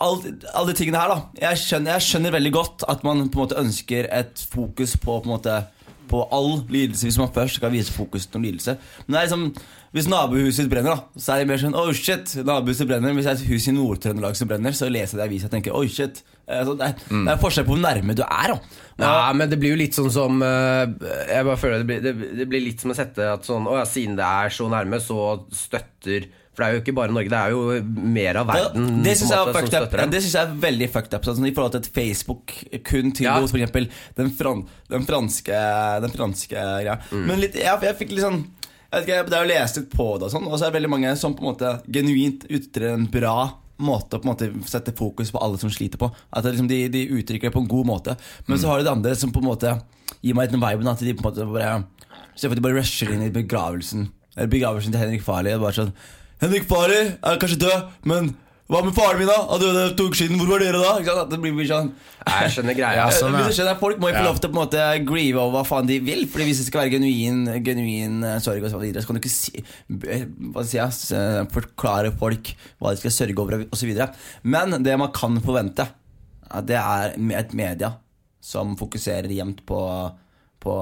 Alle 0.00 0.34
alle 0.54 0.72
de 0.72 0.84
tingene 0.84 0.98
her, 1.00 1.08
da. 1.08 1.22
Jeg 1.40 1.56
skjønner, 1.56 1.92
jeg 1.94 2.02
skjønner 2.08 2.32
veldig 2.32 2.52
godt 2.52 2.84
at 2.88 3.04
man 3.04 3.28
på 3.28 3.38
en 3.40 3.46
måte 3.48 3.56
ønsker 3.60 4.08
et 4.12 4.34
fokus 4.50 4.96
på 4.96 5.22
på 5.22 5.26
en 5.26 5.38
måte 5.38 5.66
på 6.10 6.20
all 6.34 6.60
lidelse 6.72 7.06
hvis 7.08 7.18
man 7.20 7.32
først 7.34 7.60
skal 7.60 7.72
vise 7.74 7.92
fokus 7.94 8.26
på 8.30 8.42
lidelse. 8.42 8.76
Men 9.06 9.16
det 9.16 9.20
er 9.22 9.26
liksom 9.28 9.48
hvis 9.94 10.08
nabohuset 10.10 10.66
brenner, 10.66 10.96
da 10.96 11.22
så 11.22 11.32
er 11.36 11.42
det 11.44 11.48
mer 11.52 11.60
sånn 11.62 11.76
oh 11.78 11.92
shit, 11.94 12.32
nabohuset 12.42 12.88
brenner. 12.90 13.12
Hvis 13.14 13.28
det 13.28 13.30
er 13.30 13.42
et 13.44 13.50
hus 13.52 13.68
i 13.70 13.74
Nord-Trøndelag 13.76 14.34
som 14.34 14.48
brenner, 14.50 14.74
så 14.74 14.88
leser 14.90 15.20
jeg 15.20 15.28
avisa 15.30 15.46
og 15.46 15.52
tenker 15.54 15.76
oh 15.78 15.84
shit. 15.86 16.18
Eh, 16.48 16.64
Så 16.66 16.74
det, 16.80 16.88
er, 16.88 17.04
det 17.12 17.30
er 17.36 17.38
forskjell 17.38 17.66
på 17.68 17.76
hvor 17.76 17.82
nærme 17.84 18.16
du 18.18 18.24
er. 18.26 18.56
da 18.98 19.06
Ja, 19.06 19.32
men 19.38 19.52
det 19.52 19.60
blir 19.62 19.76
jo 19.76 19.78
litt 19.78 19.94
sånn 19.94 20.10
som 20.14 20.42
eh, 20.42 20.90
Jeg 21.30 21.46
bare 21.46 21.60
føler 21.62 21.84
det 21.84 21.86
blir, 21.92 22.02
det, 22.02 22.14
det 22.40 22.48
blir 22.50 22.64
litt 22.66 22.82
som 22.82 22.90
å 22.90 22.98
sette 22.98 23.30
at 23.36 23.46
sånn 23.46 23.70
Å 23.70 23.78
ja, 23.80 23.86
siden 23.86 24.18
det 24.18 24.26
er 24.26 24.52
så 24.54 24.66
nærme, 24.70 24.98
så 25.02 25.20
støtter 25.54 26.26
For 26.54 26.62
det 26.62 26.66
er 26.68 26.74
jo 26.76 26.80
ikke 26.84 26.94
bare 26.94 27.10
Norge, 27.12 27.28
det 27.32 27.38
er 27.40 27.50
jo 27.50 27.62
mer 28.14 28.36
av 28.40 28.46
verden 28.46 28.84
det, 29.02 29.04
det 29.04 29.14
på 29.14 29.18
syns 29.20 29.30
jeg, 29.34 29.40
måte, 29.48 29.58
som 29.58 29.66
støtter 29.72 29.98
dem. 30.04 30.10
det 30.14 30.20
synes 30.22 30.34
jeg 30.38 30.46
er 30.48 30.58
veldig 30.64 30.88
fucked 30.94 31.14
up. 31.18 31.24
Sånn, 31.26 31.46
I 31.48 31.54
forhold 31.56 31.72
til 31.74 31.82
at 31.82 31.88
Facebook 31.98 32.54
kun 32.86 33.12
Ja. 33.24 33.38
f.eks. 33.42 33.88
den, 34.16 34.30
fran, 34.38 34.62
den 34.90 35.04
franske 35.08 35.58
Den 36.04 36.10
franske 36.14 36.54
greia. 36.54 36.98
Mm. 37.10 37.26
Men 37.26 37.40
litt, 37.42 37.54
jeg, 37.58 37.82
jeg 37.82 37.96
fikk 37.98 38.14
litt 38.14 38.24
sånn 38.28 38.44
jeg 38.94 39.02
vet 39.02 39.08
ikke, 39.08 39.30
Det 39.30 39.34
er 39.36 39.42
jo 39.42 39.50
lest 39.50 39.76
litt 39.80 39.90
på 39.90 40.04
det, 40.20 40.28
og 40.28 40.30
sånn 40.30 40.44
Og 40.46 40.54
så 40.54 40.64
er 40.66 40.70
det 40.70 40.76
veldig 40.78 40.90
mange 40.92 41.16
som 41.18 41.34
på 41.34 41.42
en 41.42 41.50
måte 41.50 41.70
genuint 41.90 42.44
ytrer 42.48 42.92
en 42.94 43.06
bra 43.10 43.36
måte 43.82 44.14
å 44.14 44.22
på 44.22 44.28
en 44.28 44.30
måte 44.36 44.68
sette 44.70 44.92
fokus 44.94 45.32
på 45.34 45.40
alle 45.42 45.58
som 45.58 45.68
sliter 45.74 45.98
på. 45.98 46.06
At 46.30 46.44
liksom, 46.46 46.68
de, 46.70 46.84
de 46.94 47.00
uttrykker 47.10 47.50
det 47.50 47.52
på 47.56 47.58
en 47.64 47.66
god 47.68 47.88
måte. 47.88 48.14
Men 48.46 48.54
Mm. 48.56 48.60
så 48.62 48.68
har 48.70 48.78
du 48.78 48.84
det 48.86 48.92
andre 48.92 49.16
som 49.18 49.32
på 49.34 49.42
en 49.42 49.48
måte 49.50 49.72
gir 50.22 50.34
meg 50.38 50.52
den 50.52 50.62
viben 50.62 50.86
at 50.86 51.00
de 51.02 51.12
på 51.12 51.24
en 51.24 51.26
måte 51.32 51.48
bare 51.50 51.84
Se 52.36 52.46
for 52.46 52.54
at 52.54 52.62
de 52.62 52.62
bare 52.62 52.78
rusher 52.78 53.10
inn 53.14 53.22
i 53.26 53.30
begravelsen 53.34 54.08
Eller 54.36 54.48
begravelsen 54.50 54.90
til 54.94 55.00
Henrik 55.02 55.22
Farley. 55.26 55.58
Bare 55.58 55.72
sånn 55.74 55.92
Henrik 56.44 56.66
Farley 56.68 57.14
er 57.24 57.38
kanskje 57.40 57.62
død, 57.62 57.92
men 58.10 58.34
hva 58.68 58.80
med 58.80 58.94
faren 58.96 59.18
min, 59.20 59.28
da? 59.28 59.36
Han 59.50 59.60
døde 59.60 59.84
to 59.96 60.06
uker 60.08 60.18
siden. 60.22 60.38
Hvor 60.40 60.54
var 60.54 60.62
dere 60.62 60.78
da? 60.80 60.92
Ikke 61.00 61.14
sant? 61.18 61.32
Det 61.34 61.38
blir 61.40 61.66
sånn 61.68 61.90
Jeg 62.24 62.52
skjønner 62.54 62.76
greia. 62.78 62.94
Ja, 62.96 63.08
sånn, 63.12 63.34
Men 63.34 63.44
ja. 63.44 63.50
skjønner, 63.52 63.76
Folk 63.80 63.98
må 64.00 64.08
jo 64.08 64.16
få 64.16 64.22
lov 64.24 64.38
til 64.40 64.48
å 64.48 64.52
på 64.52 64.56
en 64.56 64.60
måte 64.62 64.86
grieve 65.04 65.42
over 65.42 65.58
hva 65.58 65.64
faen 65.68 65.90
de 65.90 65.98
vil. 66.04 66.24
Fordi 66.32 66.46
Hvis 66.48 66.62
det 66.62 66.66
skal 66.70 66.82
være 66.82 66.94
genuin, 66.94 67.42
genuin 67.66 68.24
eh, 68.24 68.38
sorg, 68.44 68.64
og 68.64 68.72
så 68.72 68.80
videre, 68.80 69.04
så 69.04 69.10
kan 69.10 69.18
du 69.18 69.20
ikke 69.20 69.34
si, 69.34 69.64
hva 70.56 70.64
si, 70.64 70.80
eh, 70.80 71.42
forklare 71.52 72.14
folk 72.22 72.54
hva 72.80 72.94
de 72.94 73.02
skal 73.02 73.14
sørge 73.18 73.44
over, 73.44 73.66
osv. 73.68 73.92
Men 74.48 74.78
det 74.84 74.96
man 75.00 75.12
kan 75.16 75.36
forvente, 75.44 75.86
det 76.64 76.80
er 76.80 77.18
et 77.44 77.54
media 77.56 77.92
som 78.44 78.72
fokuserer 78.80 79.32
jevnt 79.32 79.60
på, 79.68 79.84
på 80.64 80.80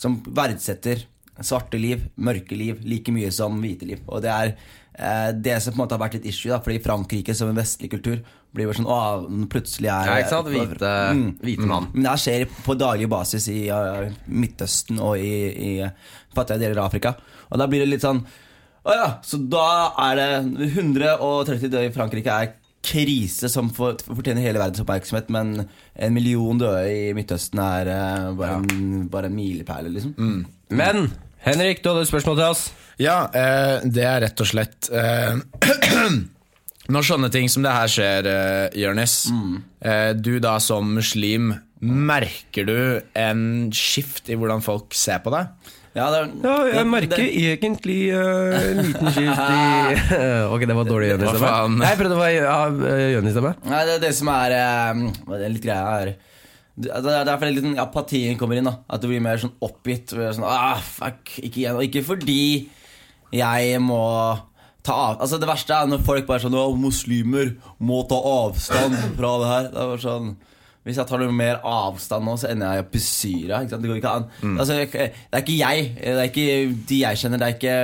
Som 0.00 0.22
verdsetter 0.24 1.04
svarte 1.44 1.78
liv, 1.78 2.02
mørke 2.18 2.56
liv, 2.58 2.80
like 2.86 3.12
mye 3.14 3.30
som 3.34 3.58
hvite 3.62 3.86
liv. 3.88 4.02
Og 4.08 4.22
det 4.24 4.32
er 4.32 4.52
eh, 4.52 4.87
det 4.98 5.56
som 5.62 5.72
på 5.72 5.78
en 5.78 5.82
måte 5.84 5.94
har 5.94 6.00
vært 6.02 6.16
litt 6.18 6.26
issue, 6.32 6.50
da, 6.50 6.58
fordi 6.64 6.80
Frankrike 6.82 7.34
som 7.38 7.48
en 7.52 7.58
vestlig 7.60 7.90
kultur 7.92 8.16
blir 8.54 8.66
bare 8.66 8.78
sånn 8.80 8.88
Å, 8.90 8.98
plutselig 9.52 9.90
er 9.92 10.08
Ja, 10.08 10.16
ikke 10.24 10.32
sant? 10.32 10.48
Hvite, 10.50 10.92
Mm. 11.14 11.28
hvite 11.44 11.66
mann. 11.70 11.86
Men 11.92 12.06
det 12.08 12.14
skjer 12.22 12.46
på 12.64 12.74
daglig 12.80 13.08
basis 13.12 13.46
i 13.52 13.68
uh, 13.70 14.08
Midtøsten 14.26 14.98
og 15.04 15.18
i, 15.22 15.32
i 15.52 15.72
fattige 16.34 16.58
deler 16.64 16.80
av 16.80 16.88
Afrika. 16.88 17.12
Og 17.52 17.60
da 17.60 17.66
blir 17.70 17.84
det 17.84 17.90
litt 17.92 18.02
sånn 18.06 18.24
Å 18.88 18.94
ja, 18.96 19.08
så 19.22 19.36
da 19.52 19.66
er 20.08 20.16
det 20.16 20.28
130 20.72 21.68
døde 21.68 21.86
i 21.90 21.92
Frankrike 21.94 22.32
er 22.40 22.54
krise 22.88 23.50
som 23.52 23.68
for, 23.74 23.98
fortjener 24.06 24.40
hele 24.46 24.60
verdens 24.62 24.80
oppmerksomhet, 24.80 25.28
men 25.34 25.66
en 25.98 26.14
million 26.14 26.56
døde 26.60 26.86
i 26.88 27.12
Midtøsten 27.16 27.58
er 27.60 27.90
uh, 27.90 28.28
bare, 28.38 28.60
en, 28.62 29.08
bare 29.12 29.28
en 29.28 29.34
milepæl, 29.36 29.90
liksom. 29.92 30.14
Men 30.70 31.10
Henrik, 31.44 31.82
du 31.82 31.90
hadde 31.92 32.02
et 32.06 32.10
spørsmål 32.10 32.36
til 32.40 32.48
oss. 32.48 32.64
Ja, 32.98 33.28
eh, 33.30 33.86
det 33.86 34.04
er 34.04 34.22
rett 34.26 34.42
og 34.42 34.48
slett 34.50 34.88
eh, 34.90 35.38
Når 36.92 37.04
sånne 37.04 37.28
ting 37.30 37.50
som 37.52 37.62
det 37.66 37.72
her 37.74 37.90
skjer, 37.92 38.26
eh, 38.32 38.78
Jonis, 38.80 39.16
eh, 39.84 40.14
du 40.16 40.38
da 40.40 40.56
som 40.62 40.88
muslim, 40.96 41.52
merker 41.84 42.64
du 42.66 42.78
en 43.14 43.42
skift 43.76 44.30
i 44.32 44.38
hvordan 44.40 44.64
folk 44.64 44.96
ser 44.96 45.20
på 45.22 45.30
deg? 45.34 45.52
Ja, 45.98 46.08
det, 46.12 46.22
Ja, 46.44 46.54
jeg 46.78 46.86
merker 46.88 47.20
det, 47.20 47.28
egentlig 47.52 47.98
eh, 48.14 48.56
en 48.70 48.80
liten 48.86 49.12
skift 49.12 49.44
i 49.52 50.16
Ok, 50.54 50.64
det 50.64 50.76
var 50.78 50.88
dårlig 50.88 51.12
Jonis-stemme. 51.12 51.86
Jeg 51.90 52.00
prøvde 52.00 52.16
å 52.16 52.22
ha 52.22 52.30
ja, 52.32 52.56
Jonis-stemme. 53.18 53.52
Det 53.68 53.84
er 53.84 54.02
det 54.02 54.14
som 54.16 54.32
er 54.32 54.56
uh, 54.56 55.36
er 55.36 55.46
litt 55.52 55.64
greia 55.64 55.92
her. 55.92 56.12
Det 56.78 56.98
det 57.02 57.14
er 57.14 57.26
derfor 57.26 57.50
litt 57.50 57.64
sånn 57.64 57.80
apatien 57.82 58.38
kommer 58.38 58.58
inn. 58.58 58.68
da 58.68 58.76
At 58.88 59.02
du 59.02 59.08
blir 59.10 59.22
mer 59.24 59.40
sånn 59.42 59.56
oppgitt. 59.64 60.14
Sånn, 60.14 60.46
ah, 60.46 60.78
fuck, 60.78 61.34
ikke 61.42 61.64
igjen 61.64 61.78
Og 61.78 61.86
ikke 61.88 62.04
fordi 62.06 62.68
jeg 63.34 63.80
må 63.84 64.02
ta 64.86 64.94
av 64.94 65.18
Altså 65.20 65.36
Det 65.42 65.48
verste 65.50 65.74
er 65.76 65.90
når 65.90 66.04
folk 66.06 66.28
bare 66.28 66.44
sånn 66.44 66.56
muslimer 66.80 67.56
må 67.82 68.04
ta 68.08 68.18
avstand 68.18 68.96
fra 69.18 69.32
det 69.42 69.50
her. 69.52 69.66
Det 69.72 69.82
er 69.82 69.90
bare 69.92 70.04
sånn 70.04 70.30
hvis 70.88 70.98
jeg 71.00 71.08
tar 71.10 71.20
noe 71.20 71.34
mer 71.36 71.60
avstand 71.68 72.24
nå, 72.24 72.36
så 72.40 72.48
ender 72.48 72.78
jeg 72.78 72.86
opp 72.86 72.96
i 72.96 73.02
Syria. 73.04 73.60
Det 73.68 73.80
går 73.84 74.00
ikke 74.00 74.14
an. 74.20 74.26
Altså, 74.54 74.78
det 74.78 74.88
er 75.04 75.44
ikke 75.44 75.58
jeg. 75.58 75.90
Det 76.00 76.14
er 76.16 76.30
ikke 76.30 76.48
de 76.88 77.02
jeg 77.02 77.20
kjenner. 77.20 77.42
Det 77.42 77.48
er 77.48 77.58
ikke 77.58 77.76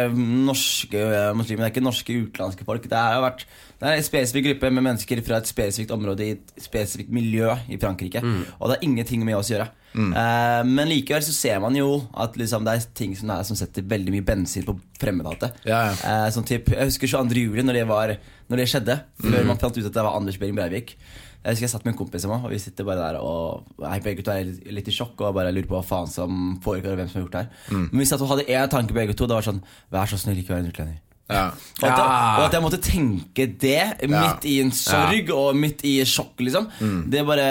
norske 0.49 1.05
eh, 1.05 1.31
muslimer. 1.37 1.67
Det 1.67 1.69
er 1.69 1.77
ikke 1.77 1.85
norske 1.85 2.19
utenlandske 2.25 2.67
folk. 2.69 2.91
Det 2.91 3.05
har 3.05 3.23
vært 3.25 3.47
det 3.75 3.91
er 3.91 3.99
en 3.99 4.07
spesifikk 4.07 4.47
gruppe 4.47 4.69
med 4.73 4.85
mennesker 4.87 5.21
fra 5.27 5.37
et 5.43 5.49
spesifikt 5.51 5.91
område 5.93 6.25
i 6.25 6.35
et 6.37 6.53
spesifikt 6.63 7.11
miljø 7.13 7.51
i 7.69 7.77
Frankrike. 7.77 8.23
Og 8.57 8.71
det 8.71 8.79
har 8.79 8.87
ingenting 8.87 9.25
med 9.27 9.37
oss 9.37 9.51
å 9.51 9.59
gjøre. 9.59 9.67
Eh, 9.95 10.61
men 10.67 10.91
likevel 10.91 11.23
så 11.23 11.35
ser 11.35 11.61
man 11.63 11.77
jo 11.79 11.89
at 12.19 12.39
liksom, 12.39 12.65
det 12.67 12.75
er 12.75 12.87
ting 12.99 13.13
som, 13.19 13.31
er, 13.31 13.45
som 13.47 13.59
setter 13.59 13.87
veldig 13.91 14.15
mye 14.15 14.27
bensin 14.27 14.67
på 14.67 14.77
fremmedhatet. 15.01 15.61
Ja, 15.69 15.83
ja. 15.91 15.95
uh, 16.03 16.31
sånn 16.35 16.47
typ, 16.49 16.73
jeg 16.75 16.91
husker 16.91 17.13
22. 17.13 17.45
juli, 17.51 17.67
når 17.67 17.79
det, 17.81 17.85
var, 17.91 18.15
når 18.51 18.63
det 18.63 18.71
skjedde. 18.73 18.99
Før 19.23 19.47
man 19.51 19.61
fant 19.61 19.79
ut 19.79 19.85
at 19.85 19.95
det 19.95 20.07
var 20.07 20.17
Anders 20.17 20.41
Behring 20.41 20.59
Breivik. 20.59 20.97
Jeg 21.45 21.53
husker 21.53 21.67
jeg 21.67 21.73
satt 21.75 21.85
med 21.85 21.93
en 21.93 21.99
kompis 21.99 22.25
i 22.25 22.29
meg, 22.31 22.45
og 22.47 22.53
vi 22.55 22.59
sitter 22.63 22.87
bare 22.89 23.03
der 23.03 23.17
og 23.21 23.67
jeg, 23.85 24.03
begge 24.07 24.23
to 24.25 24.33
er 24.33 24.49
litt, 24.73 24.87
i 24.89 24.95
sjokk 24.97 25.21
og 25.27 25.35
bare 25.37 25.51
lurer 25.53 25.69
på 25.69 25.77
hva 25.77 25.83
faen 25.85 26.09
som 26.09 26.55
foregår, 26.65 26.95
og 26.95 27.03
hvem 27.03 27.11
som 27.11 27.21
har 27.21 27.27
gjort 27.27 27.35
det 27.35 27.43
her. 27.45 27.83
Men 27.91 28.01
vi 28.01 28.07
satt 28.09 28.25
og 28.25 28.31
hadde 28.33 28.47
én 28.49 28.71
tanke, 28.73 28.97
begge 28.97 29.13
to. 29.19 29.29
Det 29.29 29.37
var 29.37 29.45
sånn 29.45 29.61
Vær 29.93 30.09
så 30.09 30.17
snill, 30.23 30.41
ikke 30.41 30.55
vær 30.55 30.63
en 30.65 30.71
utlending. 30.73 31.01
Ja. 31.33 31.45
Og 31.81 31.85
at, 31.89 32.01
og 32.01 32.43
at 32.47 32.57
jeg 32.57 32.65
måtte 32.65 32.81
tenke 32.85 33.47
det 33.61 34.09
midt 34.13 34.45
i 34.49 34.59
en 34.61 34.73
sorg 34.77 35.31
og 35.37 35.57
midt 35.57 35.85
i 35.89 35.99
sjokk, 36.09 36.41
liksom. 36.45 36.67
Det 37.13 37.23
bare 37.29 37.47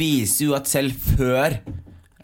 viser 0.00 0.48
jo 0.50 0.56
at 0.56 0.68
selv 0.68 0.96
før 1.16 1.58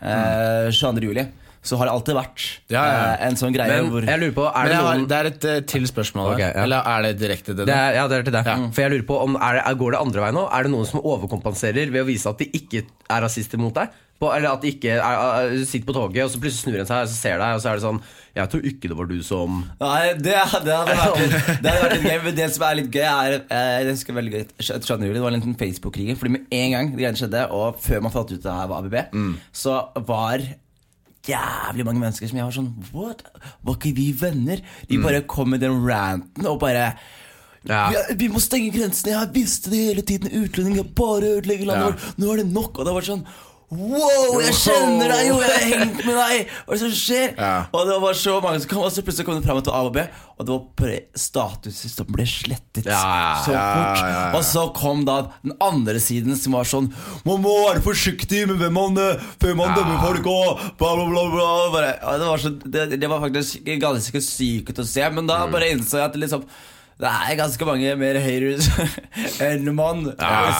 eh, 0.00 0.69
22. 0.73 1.07
juli 1.12 1.28
så 1.62 1.78
har 1.78 1.87
det 1.87 1.95
alltid 1.95 2.16
vært 2.19 2.45
Ja, 2.73 2.83
ja, 2.83 3.00
eh, 3.14 3.26
en 3.28 3.38
sånn 3.38 3.54
greie 3.54 3.71
Men 3.71 3.90
hvor 3.92 4.07
jeg 4.07 4.23
lurer 4.23 4.35
på, 4.35 4.47
er 4.50 4.66
Men 4.66 4.73
det 4.73 4.78
noen... 4.78 4.88
har, 4.88 5.09
det 5.12 5.19
er 5.19 5.31
et 5.31 5.49
eh, 5.52 5.59
til 5.73 5.87
spørsmål 5.87 6.33
okay, 6.35 6.49
ja. 6.50 6.64
Eller 6.64 6.88
er 6.92 7.07
det 7.07 7.12
direkte 7.23 7.52
til 7.52 7.61
det 7.62 7.69
det? 7.71 7.76
er, 7.78 7.99
ja, 8.00 8.07
det 8.11 8.19
er 8.19 8.26
til 8.28 8.37
det. 8.37 8.45
For 8.75 8.85
jeg 8.85 8.95
lurer 8.97 9.09
på 9.12 9.19
om 9.23 9.37
er 9.38 9.61
det, 9.61 9.76
Går 9.83 9.95
det 9.95 10.00
andre 10.02 10.25
veien 10.26 10.38
nå? 10.40 10.47
Er 10.50 10.66
det 10.66 10.73
noen 10.75 10.88
som 10.90 11.02
overkompenserer 11.02 11.92
ved 11.95 12.02
å 12.02 12.09
vise 12.09 12.31
at 12.31 12.42
de 12.42 12.49
ikke 12.59 12.83
er 12.83 13.23
rasister 13.25 13.62
mot 13.62 13.75
deg? 13.76 13.95
På, 14.23 14.28
eller 14.31 14.52
at 14.52 14.62
de 14.62 14.71
ikke 14.71 14.92
er, 14.95 15.00
er, 15.02 15.54
sitter 15.66 15.88
på 15.88 15.95
toget, 15.97 16.21
og 16.23 16.31
så 16.31 16.38
plutselig 16.38 16.62
snur 16.62 16.83
en 16.83 16.87
seg 16.87 17.00
og 17.02 17.09
så 17.11 17.16
ser 17.16 17.40
deg, 17.42 17.57
og 17.57 17.62
så 17.62 17.71
er 17.73 17.81
det 17.81 17.83
sånn 17.83 17.99
Jeg 18.38 18.50
tror 18.52 18.69
ikke 18.71 18.90
det 18.92 18.99
var 19.00 19.09
du 19.11 19.16
som 19.26 19.57
Nei, 19.81 20.12
det, 20.14 20.37
det 20.62 20.76
hadde 20.76 20.99
vært 21.00 21.19
litt, 21.19 21.49
det 21.64 21.73
hadde 21.73 21.81
vært 21.83 21.97
litt 21.97 22.07
gøy. 22.07 22.21
Men 22.26 22.37
det 22.38 22.49
som 22.54 22.66
er 22.69 22.78
litt 22.78 22.99
gøy, 22.99 23.07
er 23.09 23.38
Jeg 23.50 23.88
husker 23.97 24.19
veldig 24.19 24.45
22. 24.62 24.99
det 25.09 25.25
var 25.25 25.33
en 25.33 25.38
liten 25.40 25.59
Facebook-krig. 25.59 26.12
Fordi 26.21 26.37
med 26.37 26.54
en 26.59 26.76
gang 26.76 26.92
det 26.92 27.02
greiene 27.02 27.19
skjedde, 27.19 27.47
og 27.54 27.81
før 27.83 28.04
man 28.07 28.14
fant 28.14 28.31
ut 28.31 28.47
det 28.47 28.59
her 28.61 28.71
var 28.71 28.87
ABB, 28.87 29.16
så 29.64 29.81
var 30.07 30.47
jævlig 31.29 31.85
mange 31.87 32.00
mennesker 32.02 32.29
som 32.29 32.38
jeg 32.41 32.45
var 32.49 32.55
sånn 32.57 32.71
What? 32.93 33.23
Var 33.62 33.76
ikke 33.79 33.93
vi 33.97 34.09
venner? 34.19 34.62
De 34.88 34.99
bare 35.02 35.23
kom 35.31 35.52
med 35.55 35.61
den 35.62 35.76
ranten 35.87 36.47
og 36.50 36.59
bare 36.61 36.93
Ja. 37.69 37.85
vi, 37.91 38.14
vi 38.25 38.28
må 38.28 38.41
stenge 38.43 38.73
grensene. 38.75 39.13
Jeg 39.15 39.30
visste 39.37 39.71
det 39.71 39.78
hele 39.87 40.02
tiden. 40.02 40.32
Utlendinger 40.43 40.82
bare 40.99 41.37
ødelegger 41.39 41.67
landet 41.71 41.93
vårt. 41.93 42.19
Nå 42.19 42.32
er 42.32 42.37
det 42.43 42.47
nok. 42.52 42.78
Og 42.78 42.89
det 42.89 42.95
var 42.97 43.06
sånn 43.06 43.23
Wow, 43.73 44.35
jeg 44.45 44.52
kjenner 44.58 45.08
deg 45.08 45.28
jo! 45.30 45.37
Jeg 45.41 45.52
har 45.52 45.63
hengt 45.71 46.00
med 46.04 46.13
deg! 46.19 46.50
Hva 46.67 46.75
er 46.75 46.76
det 46.76 46.80
som 46.82 46.91
skjer? 46.93 47.30
Ja. 47.39 47.52
Og 47.73 47.87
det 47.89 47.95
var 48.02 48.19
så 48.21 48.35
mange 48.45 48.61
som 48.61 48.69
kom, 48.69 48.82
og 48.85 48.93
så 48.93 49.04
plutselig 49.06 49.25
kom 49.25 49.39
det 49.39 49.47
fram 49.47 49.63
til 49.65 49.73
A 49.73 49.80
og 49.87 49.95
B. 49.95 50.02
Og 50.37 50.45
det 50.45 50.52
var 50.52 50.67
bare 50.82 50.99
statuser 51.23 51.93
som 51.93 52.11
ble 52.13 52.26
slettet 52.28 52.91
Ja, 52.91 52.99
ja, 52.99 53.30
så 53.47 53.54
ja, 53.54 53.65
fort. 53.73 54.02
ja, 54.02 54.11
ja. 54.13 54.26
Og 54.37 54.45
så 54.45 54.67
kom 54.76 55.06
da 55.08 55.17
den 55.45 55.54
andre 55.65 55.97
siden 56.02 56.37
som 56.37 56.56
var 56.56 56.69
sånn 56.69 56.89
Man 57.28 57.41
må 57.45 57.52
være 57.69 57.82
forsiktig 57.85 58.43
med 58.50 58.58
hvem 58.61 58.76
man 58.76 58.99
eh, 59.00 59.23
før 59.41 59.56
man 59.61 59.73
dømmer 59.78 60.02
folk 60.02 60.28
og 60.32 60.65
bla, 60.80 60.93
bla, 60.99 61.06
bla. 61.08 61.25
bla. 61.32 61.49
Bare, 61.76 61.93
ja, 61.97 62.17
det, 62.21 62.28
var 62.28 62.43
så, 62.45 62.52
det, 62.76 62.87
det 63.00 63.13
var 63.13 63.25
faktisk 63.25 63.73
ganske 63.80 64.25
sykt 64.26 64.82
å 64.82 64.89
se, 64.89 65.08
men 65.17 65.30
da 65.30 65.45
bare 65.52 65.73
innså 65.73 66.00
jeg 66.00 66.11
at 66.11 66.17
det 66.19 66.26
liksom 66.26 66.45
det 67.02 67.11
er 67.11 67.39
ganske 67.41 67.67
mange 67.67 67.95
mer 67.99 68.19
haters 68.23 68.69
enn 69.49 69.65
man 69.75 70.04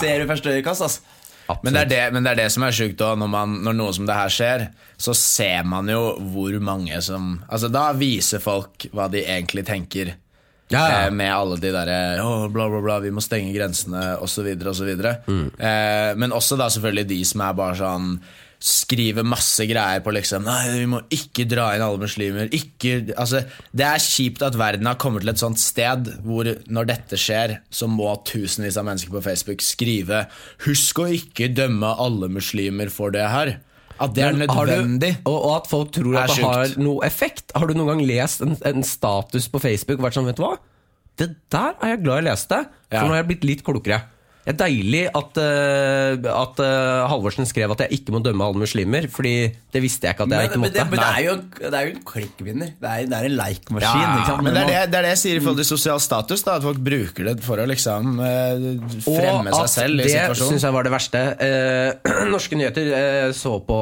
ser 0.01 0.25
i 0.25 0.31
første 0.31 0.57
øyekast. 0.57 0.83
Altså. 0.89 1.21
Men 1.63 1.77
det, 1.77 1.85
det, 1.93 2.01
men 2.15 2.25
det 2.25 2.33
er 2.33 2.41
det 2.45 2.49
som 2.55 2.65
er 2.67 2.75
sjukt 2.77 3.01
òg. 3.05 3.19
Når, 3.21 3.31
man- 3.33 3.59
når 3.65 3.77
noe 3.79 3.93
som 3.97 4.07
det 4.09 4.17
her 4.17 4.33
skjer, 4.33 4.67
så 4.97 5.15
ser 5.19 5.65
man 5.69 5.89
jo 5.91 6.03
hvor 6.33 6.57
mange 6.63 6.99
som 7.03 7.35
Altså 7.49 7.69
Da 7.73 7.89
viser 7.99 8.43
folk 8.43 8.89
hva 8.93 9.09
de 9.13 9.25
egentlig 9.25 9.65
tenker. 9.69 10.15
Ja, 10.73 10.83
ja. 10.89 11.01
Eh, 11.07 11.11
med 11.13 11.29
alle 11.35 11.59
de 11.61 11.73
derre 11.75 11.97
oh, 12.25 12.47
bla, 12.49 12.65
bla, 12.73 12.81
bla, 12.81 12.99
vi 13.05 13.11
må 13.13 13.21
stenge 13.21 13.53
grensene, 13.53 14.17
osv., 14.25 14.47
osv. 14.71 14.93
Mm. 15.29 15.51
Eh, 15.59 16.13
men 16.17 16.33
også 16.33 16.57
da 16.57 16.71
selvfølgelig 16.73 17.09
de 17.11 17.19
som 17.29 17.45
er 17.45 17.59
bare 17.59 17.77
sånn 17.77 18.15
Skriver 18.63 19.25
masse 19.27 19.65
greier 19.67 20.03
på 20.05 20.13
liksom 20.15 20.45
Nei, 20.47 20.61
vi 20.77 20.85
må 20.87 21.01
ikke 21.11 21.47
dra 21.51 21.73
inn 21.75 21.83
alle 21.83 21.99
muslimer. 21.99 22.47
Ikke, 22.55 23.01
altså, 23.19 23.41
det 23.75 23.87
er 23.89 23.99
kjipt 24.05 24.45
at 24.47 24.55
verden 24.61 24.87
har 24.87 24.99
kommet 25.03 25.25
til 25.25 25.33
et 25.33 25.43
sånt 25.43 25.59
sted 25.59 26.13
hvor 26.23 26.47
når 26.71 26.87
dette 26.93 27.19
skjer, 27.19 27.57
så 27.75 27.89
må 27.91 28.13
tusenvis 28.29 28.79
av 28.79 28.87
mennesker 28.87 29.11
på 29.17 29.25
Facebook 29.25 29.65
skrive 29.67 30.27
'Husk 30.63 31.03
å 31.03 31.09
ikke 31.11 31.51
dømme 31.57 31.91
alle 31.99 32.31
muslimer 32.31 32.91
for 32.95 33.11
det 33.11 33.27
her'. 33.35 33.57
At 34.01 34.15
det 34.15 34.25
er 34.25 34.33
nødvendig. 34.39 35.17
du- 35.25 35.31
og, 35.31 35.39
og 35.45 35.57
at 35.57 35.67
folk 35.71 35.91
tror 35.93 36.17
at 36.23 36.31
det 36.37 36.45
har 36.45 36.79
noe 36.79 37.05
effekt. 37.07 37.51
Har 37.55 37.67
du 37.67 37.75
noen 37.75 37.97
gang 37.99 38.07
lest 38.07 38.43
en, 38.43 38.57
en 38.65 38.83
status 38.83 39.49
på 39.49 39.61
Facebook 39.61 39.99
og 39.99 40.07
vært 40.07 40.15
sånn, 40.19 40.27
vet 40.31 40.37
du 40.39 40.43
hva? 40.47 40.57
Det 41.19 41.29
der 41.53 41.75
er 41.83 41.89
jeg 41.97 42.03
glad 42.05 42.23
jeg 42.23 42.31
leste, 42.31 42.59
for 42.89 42.97
Ja. 42.97 43.03
nå 43.03 43.09
har 43.13 43.23
jeg 43.23 43.29
blitt 43.29 43.45
litt 43.45 43.63
klokere. 43.67 44.03
Det 44.43 44.51
er 44.53 44.57
deilig 44.59 45.03
at, 45.15 45.37
eh, 45.39 46.25
at 46.33 46.61
eh, 46.65 47.03
Halvorsen 47.13 47.47
skrev 47.47 47.71
at 47.77 47.85
jeg 47.85 48.01
ikke 48.01 48.11
må 48.15 48.19
dømme 48.25 48.43
alle 48.43 48.59
muslimer, 48.59 49.05
Fordi 49.13 49.35
det 49.73 49.83
visste 49.85 50.09
jeg 50.09 50.17
ikke 50.17 50.25
at 50.27 50.33
jeg 50.35 50.39
Men, 50.41 50.49
ikke 50.49 50.59
men, 50.59 50.65
måtte. 50.67 50.79
det, 50.81 50.87
men 50.91 50.99
det, 50.99 51.11
er 51.13 51.23
jo, 51.29 51.35
det 51.63 51.79
er 51.79 51.87
jo 51.87 51.93
en 51.93 52.01
klikkvinner. 52.11 52.73
Det 52.83 52.91
er, 52.91 53.05
det 53.07 53.19
er 53.21 53.29
en 53.29 53.37
like-maskin. 53.39 54.03
Ja. 54.03 54.37
Men 54.43 54.51
det 54.59 54.63
er 54.65 54.67
det, 54.73 54.81
det 54.93 54.99
er 54.99 55.07
det 55.07 55.13
jeg 55.15 55.21
sier 55.23 55.39
i 55.39 55.43
forhold 55.45 55.61
til 55.63 55.69
sosial 55.71 56.03
status. 56.03 56.43
Da, 56.43 56.57
at 56.59 56.67
folk 56.67 56.81
bruker 56.83 57.29
det 57.31 57.37
for 57.47 57.63
å 57.63 57.69
liksom 57.71 58.19
eh, 58.27 58.67
fremme 59.07 59.55
seg 59.55 59.71
selv 59.77 60.03
i 60.03 60.09
det 60.09 60.11
situasjonen. 60.17 60.51
syns 60.57 60.67
jeg 60.67 60.77
var 60.79 60.89
det 60.89 60.95
verste. 60.97 61.23
Eh, 61.47 62.13
norske 62.35 62.59
nyheter 62.59 62.91
eh, 62.99 63.29
så 63.37 63.55
på 63.63 63.79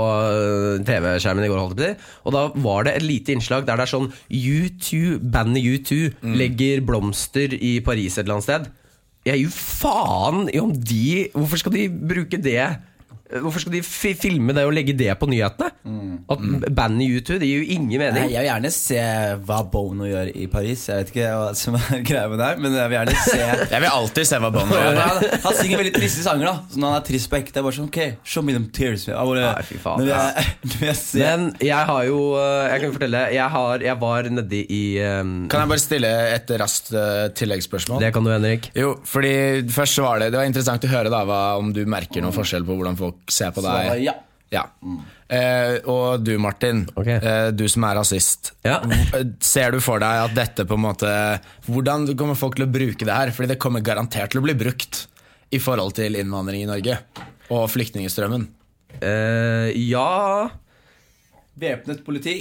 TV-skjermen 0.86 1.44
i 1.46 1.50
går, 1.50 1.62
holdt 1.64 1.80
jeg 1.86 1.96
på 2.00 2.28
og 2.30 2.34
da 2.36 2.42
var 2.62 2.84
det 2.86 2.92
et 2.98 3.04
lite 3.06 3.32
innslag 3.34 3.64
der 3.66 3.80
det 3.80 3.86
er 3.86 3.90
sånn 3.94 4.10
U2, 4.28 5.18
bandet 5.32 5.64
U2 5.64 5.98
Mm. 6.20 6.34
legger 6.36 6.80
blomster 6.84 7.52
i 7.54 7.78
Paris 7.84 8.18
et 8.18 8.24
eller 8.24 8.36
annet 8.38 8.46
sted. 8.46 8.66
Jeg 9.26 9.42
gir 9.42 9.52
faen 9.52 10.46
i 10.48 10.60
om 10.62 10.70
de 10.72 11.28
Hvorfor 11.34 11.60
skal 11.60 11.74
de 11.74 11.88
bruke 11.90 12.40
det? 12.40 12.62
Hvorfor 13.30 13.62
skal 13.62 13.74
de 13.76 13.80
fi 13.86 14.10
filme 14.18 14.54
det 14.56 14.64
og 14.66 14.72
legge 14.74 14.94
det 14.98 15.12
på 15.20 15.28
nyhetene? 15.30 15.70
At 16.30 16.42
bandet 16.74 17.20
U2, 17.20 17.38
det 17.40 17.46
gir 17.48 17.62
jo 17.62 17.74
ingen 17.76 18.00
Nei, 18.00 18.08
mening. 18.10 18.30
jeg 18.32 18.42
vil 18.42 18.48
gjerne 18.48 18.70
se 18.74 19.02
hva 19.46 19.58
Bono 19.70 20.06
gjør 20.08 20.30
i 20.34 20.46
Paris. 20.50 20.82
Jeg 20.90 21.04
vet 21.04 21.12
ikke 21.14 21.28
hva 21.38 21.50
som 21.58 21.76
er 21.78 22.02
greia 22.08 22.26
med 22.30 22.40
det, 22.42 22.48
her, 22.50 22.60
men 22.62 22.74
jeg 22.78 22.90
vil 22.92 22.98
gjerne 22.98 23.16
se 23.24 23.38
Jeg 23.74 23.82
vil 23.84 23.88
alltid 23.90 24.28
se 24.30 24.40
hva 24.42 24.50
Bono 24.54 24.78
gjør. 24.80 24.98
han, 25.00 25.22
han 25.44 25.56
synger 25.60 25.82
veldig 25.82 25.94
triste 25.96 26.24
sanger, 26.26 26.48
da. 26.50 26.54
Så 26.74 26.82
når 26.82 26.94
han 26.94 27.00
er 27.00 27.06
trist 27.10 27.30
på 27.32 27.38
ekte, 27.40 27.58
er 27.62 27.66
bare 27.68 27.78
sånn 27.78 27.88
Ok, 27.90 28.00
show 28.34 28.44
me 28.46 28.54
them 28.56 28.66
tears. 28.74 29.06
Jeg 29.08 29.16
bare, 29.30 29.46
Nei, 29.46 29.64
fy 29.70 29.78
faen. 29.82 30.02
men, 30.02 30.10
jeg, 30.10 30.46
jeg 30.90 30.96
ser 31.00 31.24
Men 31.24 31.46
jeg 31.70 31.88
har 31.92 32.02
jo 32.10 32.18
eh, 32.38 32.66
Jeg 32.74 32.84
kan 32.84 32.94
fortelle. 32.98 33.22
Jeg, 33.34 33.48
har, 33.56 33.86
jeg 33.86 33.98
var 34.04 34.30
nedi 34.34 34.62
i 34.70 34.82
um, 35.22 35.32
Kan 35.50 35.64
jeg 35.64 35.72
bare 35.74 35.82
stille 35.82 36.10
et 36.34 36.52
raskt 36.60 36.92
uh, 36.94 37.28
tilleggsspørsmål? 37.38 38.02
Det 38.02 38.12
kan 38.14 38.26
du, 38.26 38.32
Henrik. 38.34 38.70
Jo, 38.78 38.92
fordi 39.06 39.32
først 39.70 39.98
så 39.98 40.04
var 40.06 40.20
det 40.22 40.30
Det 40.34 40.40
var 40.42 40.50
interessant 40.50 40.86
å 40.86 40.92
høre 40.92 41.12
da 41.12 41.22
hva, 41.28 41.40
om 41.60 41.72
du 41.74 41.82
merker 41.90 42.22
noen 42.24 42.34
forskjell 42.36 42.66
på 42.66 42.76
hvordan 42.78 42.98
folk 43.00 43.19
ser 43.28 43.52
på 43.56 43.64
så, 43.64 43.76
deg. 43.76 44.04
ja. 44.08 44.16
Ja. 44.50 44.64
Eh, 45.30 45.76
og 45.86 46.24
du, 46.26 46.32
Martin. 46.42 46.80
Okay. 46.98 47.20
Eh, 47.22 47.50
du 47.54 47.68
som 47.70 47.84
er 47.86 47.94
rasist. 48.00 48.50
Ja. 48.66 48.80
Eh, 49.14 49.28
Ser 49.46 49.76
du 49.76 49.78
for 49.78 50.02
deg 50.02 50.24
at 50.24 50.34
dette 50.34 50.64
på 50.66 50.74
en 50.74 50.82
måte 50.88 51.10
Hvordan 51.68 52.08
kommer 52.18 52.34
folk 52.34 52.58
til 52.58 52.66
å 52.66 52.72
bruke 52.72 53.06
det 53.06 53.14
her? 53.14 53.30
Fordi 53.36 53.52
det 53.52 53.60
kommer 53.62 53.84
garantert 53.86 54.32
til 54.34 54.42
å 54.42 54.46
bli 54.48 54.56
brukt 54.58 55.04
i 55.54 55.60
forhold 55.62 55.94
til 56.00 56.18
innvandring 56.18 56.64
i 56.64 56.70
Norge. 56.70 56.98
Og 57.54 57.68
flyktningstrømmen. 57.70 58.48
Eh, 58.98 59.70
ja 59.86 60.50
Væpnet 61.60 62.02
politi. 62.02 62.36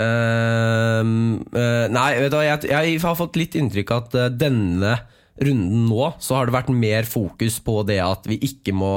Ehm, 0.00 1.40
eh, 1.52 1.86
Nei, 1.92 2.10
vet 2.22 2.30
du 2.32 2.36
hva, 2.38 2.44
jeg, 2.46 2.70
jeg 2.70 3.00
har 3.02 3.16
fått 3.18 3.36
litt 3.40 3.56
inntrykk 3.58 3.90
av 3.92 4.04
at 4.06 4.16
eh, 4.20 4.28
denne 4.40 4.92
runden 5.40 5.88
nå, 5.88 6.12
så 6.20 6.36
har 6.38 6.48
det 6.48 6.54
vært 6.56 6.72
mer 6.72 7.08
fokus 7.08 7.58
på 7.64 7.80
det 7.88 7.98
at 8.04 8.28
vi 8.28 8.38
ikke 8.46 8.74
må 8.76 8.94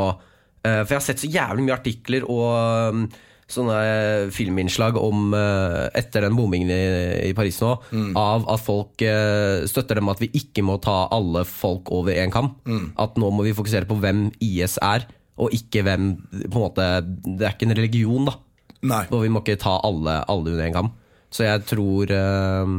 For 0.64 0.94
jeg 0.94 1.00
har 1.00 1.04
sett 1.04 1.20
så 1.24 1.28
jævlig 1.28 1.66
mye 1.68 1.76
artikler 1.76 2.24
og 2.32 2.94
um, 2.96 3.08
sånne 3.52 4.30
filminnslag 4.34 4.98
om 5.00 5.34
eh, 5.38 5.90
etter 6.00 6.26
den 6.26 6.38
bombingen 6.38 6.72
i, 6.74 7.34
Paris 7.38 7.60
nå, 7.64 7.74
av 8.20 8.48
at 8.52 8.64
folk 8.64 9.04
eh, 9.06 9.66
støtter 9.70 10.00
dem 10.00 10.12
at 10.12 10.22
vi 10.24 10.30
ikke 10.40 10.64
må 10.66 10.78
ta 10.84 11.04
alle 11.14 11.44
folk 11.48 11.92
over 11.94 12.16
én 12.18 12.34
kam. 12.34 12.54
At 13.00 13.20
nå 13.20 13.30
må 13.36 13.46
vi 13.46 13.56
fokusere 13.58 13.90
på 13.90 14.00
hvem 14.02 14.30
IS 14.44 14.80
er, 14.84 15.06
og 15.42 15.54
ikke 15.56 15.84
hvem 15.86 16.12
på 16.46 16.60
en 16.60 16.62
måte, 16.62 16.88
Det 17.04 17.48
er 17.48 17.56
ikke 17.56 17.70
en 17.70 17.78
religion, 17.78 18.28
da. 18.30 18.38
Nei. 18.84 19.04
Og 19.16 19.24
vi 19.24 19.32
må 19.32 19.42
ikke 19.44 19.60
ta 19.62 19.78
alle, 19.88 20.20
alle 20.30 20.54
under 20.54 20.66
en 20.68 20.76
kam. 20.76 20.92
Så 21.34 21.48
jeg 21.48 21.64
tror 21.66 22.12
eh, 22.14 22.74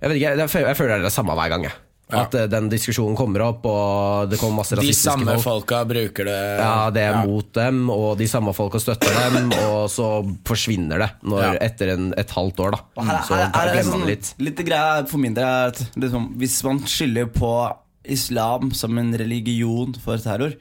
Jeg 0.00 0.10
vet 0.10 0.20
ikke, 0.20 0.36
jeg 0.38 0.78
føler 0.78 0.94
det 0.94 1.00
er 1.02 1.08
det 1.08 1.14
samme 1.14 1.36
hver 1.38 1.52
gang. 1.52 1.66
Jeg. 1.68 1.76
Ja. 2.12 2.22
At 2.26 2.34
eh, 2.36 2.46
den 2.52 2.68
diskusjonen 2.68 3.16
kommer 3.16 3.40
opp, 3.46 3.64
og 3.64 4.28
det 4.28 4.38
kommer 4.38 4.60
masse 4.60 4.76
rasistiske 4.76 5.08
folk. 5.10 5.18
De 5.22 5.24
samme 5.24 5.36
folk. 5.40 5.64
folka 5.66 5.84
bruker 5.88 6.24
det 6.28 6.38
Ja, 6.60 6.90
det 6.92 7.02
er 7.06 7.12
Ja. 7.16 7.24
mot 7.24 7.52
dem, 7.56 7.88
og 7.90 8.18
de 8.18 8.26
samme 8.28 8.52
folka 8.54 8.78
støtter 8.78 9.16
dem, 9.16 9.50
og 9.72 9.88
så 9.88 10.10
forsvinner 10.44 10.98
det 11.06 11.10
når, 11.24 11.42
Ja. 11.42 11.52
etter 11.70 11.94
en, 11.94 12.12
et 12.20 12.28
halvt 12.30 12.60
år. 12.60 12.70
da 12.76 13.02
her, 13.02 13.14
er- 13.16 13.22
Så 13.24 13.34
her, 13.34 13.46
er- 13.46 13.56
her 13.56 13.68
er 13.68 13.72
glemmer 13.78 13.92
sånn, 13.92 13.98
man 14.00 14.08
litt. 14.12 14.34
litt 14.38 14.56
greia 14.68 15.06
for 15.08 15.18
min 15.18 15.34
del 15.34 15.44
er 15.44 15.66
at 15.72 15.82
liksom, 15.96 16.28
Hvis 16.36 16.62
man 16.64 16.78
skylder 16.80 17.26
på 17.32 17.54
islam 18.04 18.70
som 18.74 18.98
en 18.98 19.12
religion 19.16 19.94
for 20.02 20.18
terror, 20.18 20.52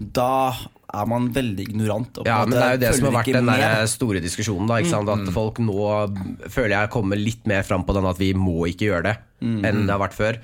da 0.00 0.52
er 0.92 1.06
man 1.08 1.28
veldig 1.32 1.64
ignorant. 1.70 2.18
Ja, 2.26 2.40
men 2.44 2.50
det 2.52 2.62
er 2.62 2.72
jo 2.74 2.80
det 2.82 2.94
som 2.98 3.06
har 3.14 3.22
vært 3.22 3.32
den 3.32 3.46
der 3.46 3.86
store 3.88 4.20
diskusjonen. 4.20 4.66
da 4.68 4.74
ikke 4.82 4.90
sant? 4.90 5.08
At 5.08 5.30
folk 5.32 5.56
nå 5.62 5.76
føler 6.52 6.74
jeg 6.74 6.90
kommer 6.92 7.16
litt 7.16 7.46
mer 7.46 7.62
fram 7.62 7.84
på 7.84 7.94
den 7.96 8.04
at 8.10 8.18
vi 8.18 8.32
må 8.34 8.66
ikke 8.68 8.90
gjøre 8.90 9.02
det, 9.04 9.16
enn 9.40 9.86
det 9.86 9.90
har 9.94 10.02
vært 10.02 10.12
før. 10.18 10.36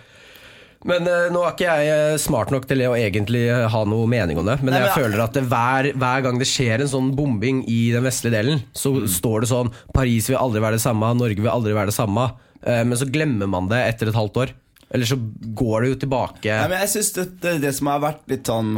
Men 0.87 1.09
uh, 1.11 1.27
nå 1.35 1.41
er 1.43 1.55
ikke 1.55 1.67
jeg 1.67 1.91
eh, 1.91 2.17
smart 2.23 2.53
nok 2.55 2.67
til 2.71 2.85
å 2.87 2.93
egentlig 2.95 3.43
eh, 3.51 3.64
ha 3.73 3.81
noe 3.88 4.07
mening 4.11 4.38
om 4.38 4.47
det. 4.47 4.61
Men 4.62 4.71
Nei, 4.71 4.79
men 4.79 4.87
jeg 4.87 5.03
føler 5.03 5.23
at 5.25 5.35
det 5.35 5.43
hver, 5.51 5.88
hver 5.99 6.23
gang 6.27 6.38
det 6.38 6.47
skjer 6.47 6.85
en 6.85 6.93
sånn 6.93 7.09
bombing 7.19 7.64
i 7.67 7.81
den 7.95 8.07
vestlige 8.07 8.37
delen, 8.37 8.62
så 8.79 8.95
står 9.11 9.43
det 9.43 9.51
sånn 9.51 9.73
Paris 9.97 10.31
vil 10.31 10.38
aldri 10.38 10.62
være 10.62 10.79
det 10.79 10.85
samme, 10.85 11.11
Norge 11.19 11.43
vil 11.43 11.51
aldri 11.51 11.75
være 11.75 11.91
det 11.91 11.99
samme. 11.99 12.29
Uh, 12.62 12.85
men 12.87 12.95
så 13.01 13.11
glemmer 13.11 13.51
man 13.51 13.71
det 13.73 13.83
etter 13.88 14.12
et 14.12 14.19
halvt 14.19 14.41
år. 14.45 14.55
Eller 14.95 15.11
så 15.11 15.19
går 15.19 15.83
det 15.83 15.88
jo 15.91 15.97
tilbake 16.07 16.49
Nei, 16.49 16.69
men 16.71 16.79
jeg 16.81 16.88
synes 16.95 17.11
det, 17.12 17.25
det, 17.43 17.51
det 17.61 17.75
som 17.77 17.91
har 17.91 17.99
vært 18.01 18.23
litt 18.31 18.49
sånn 18.49 18.71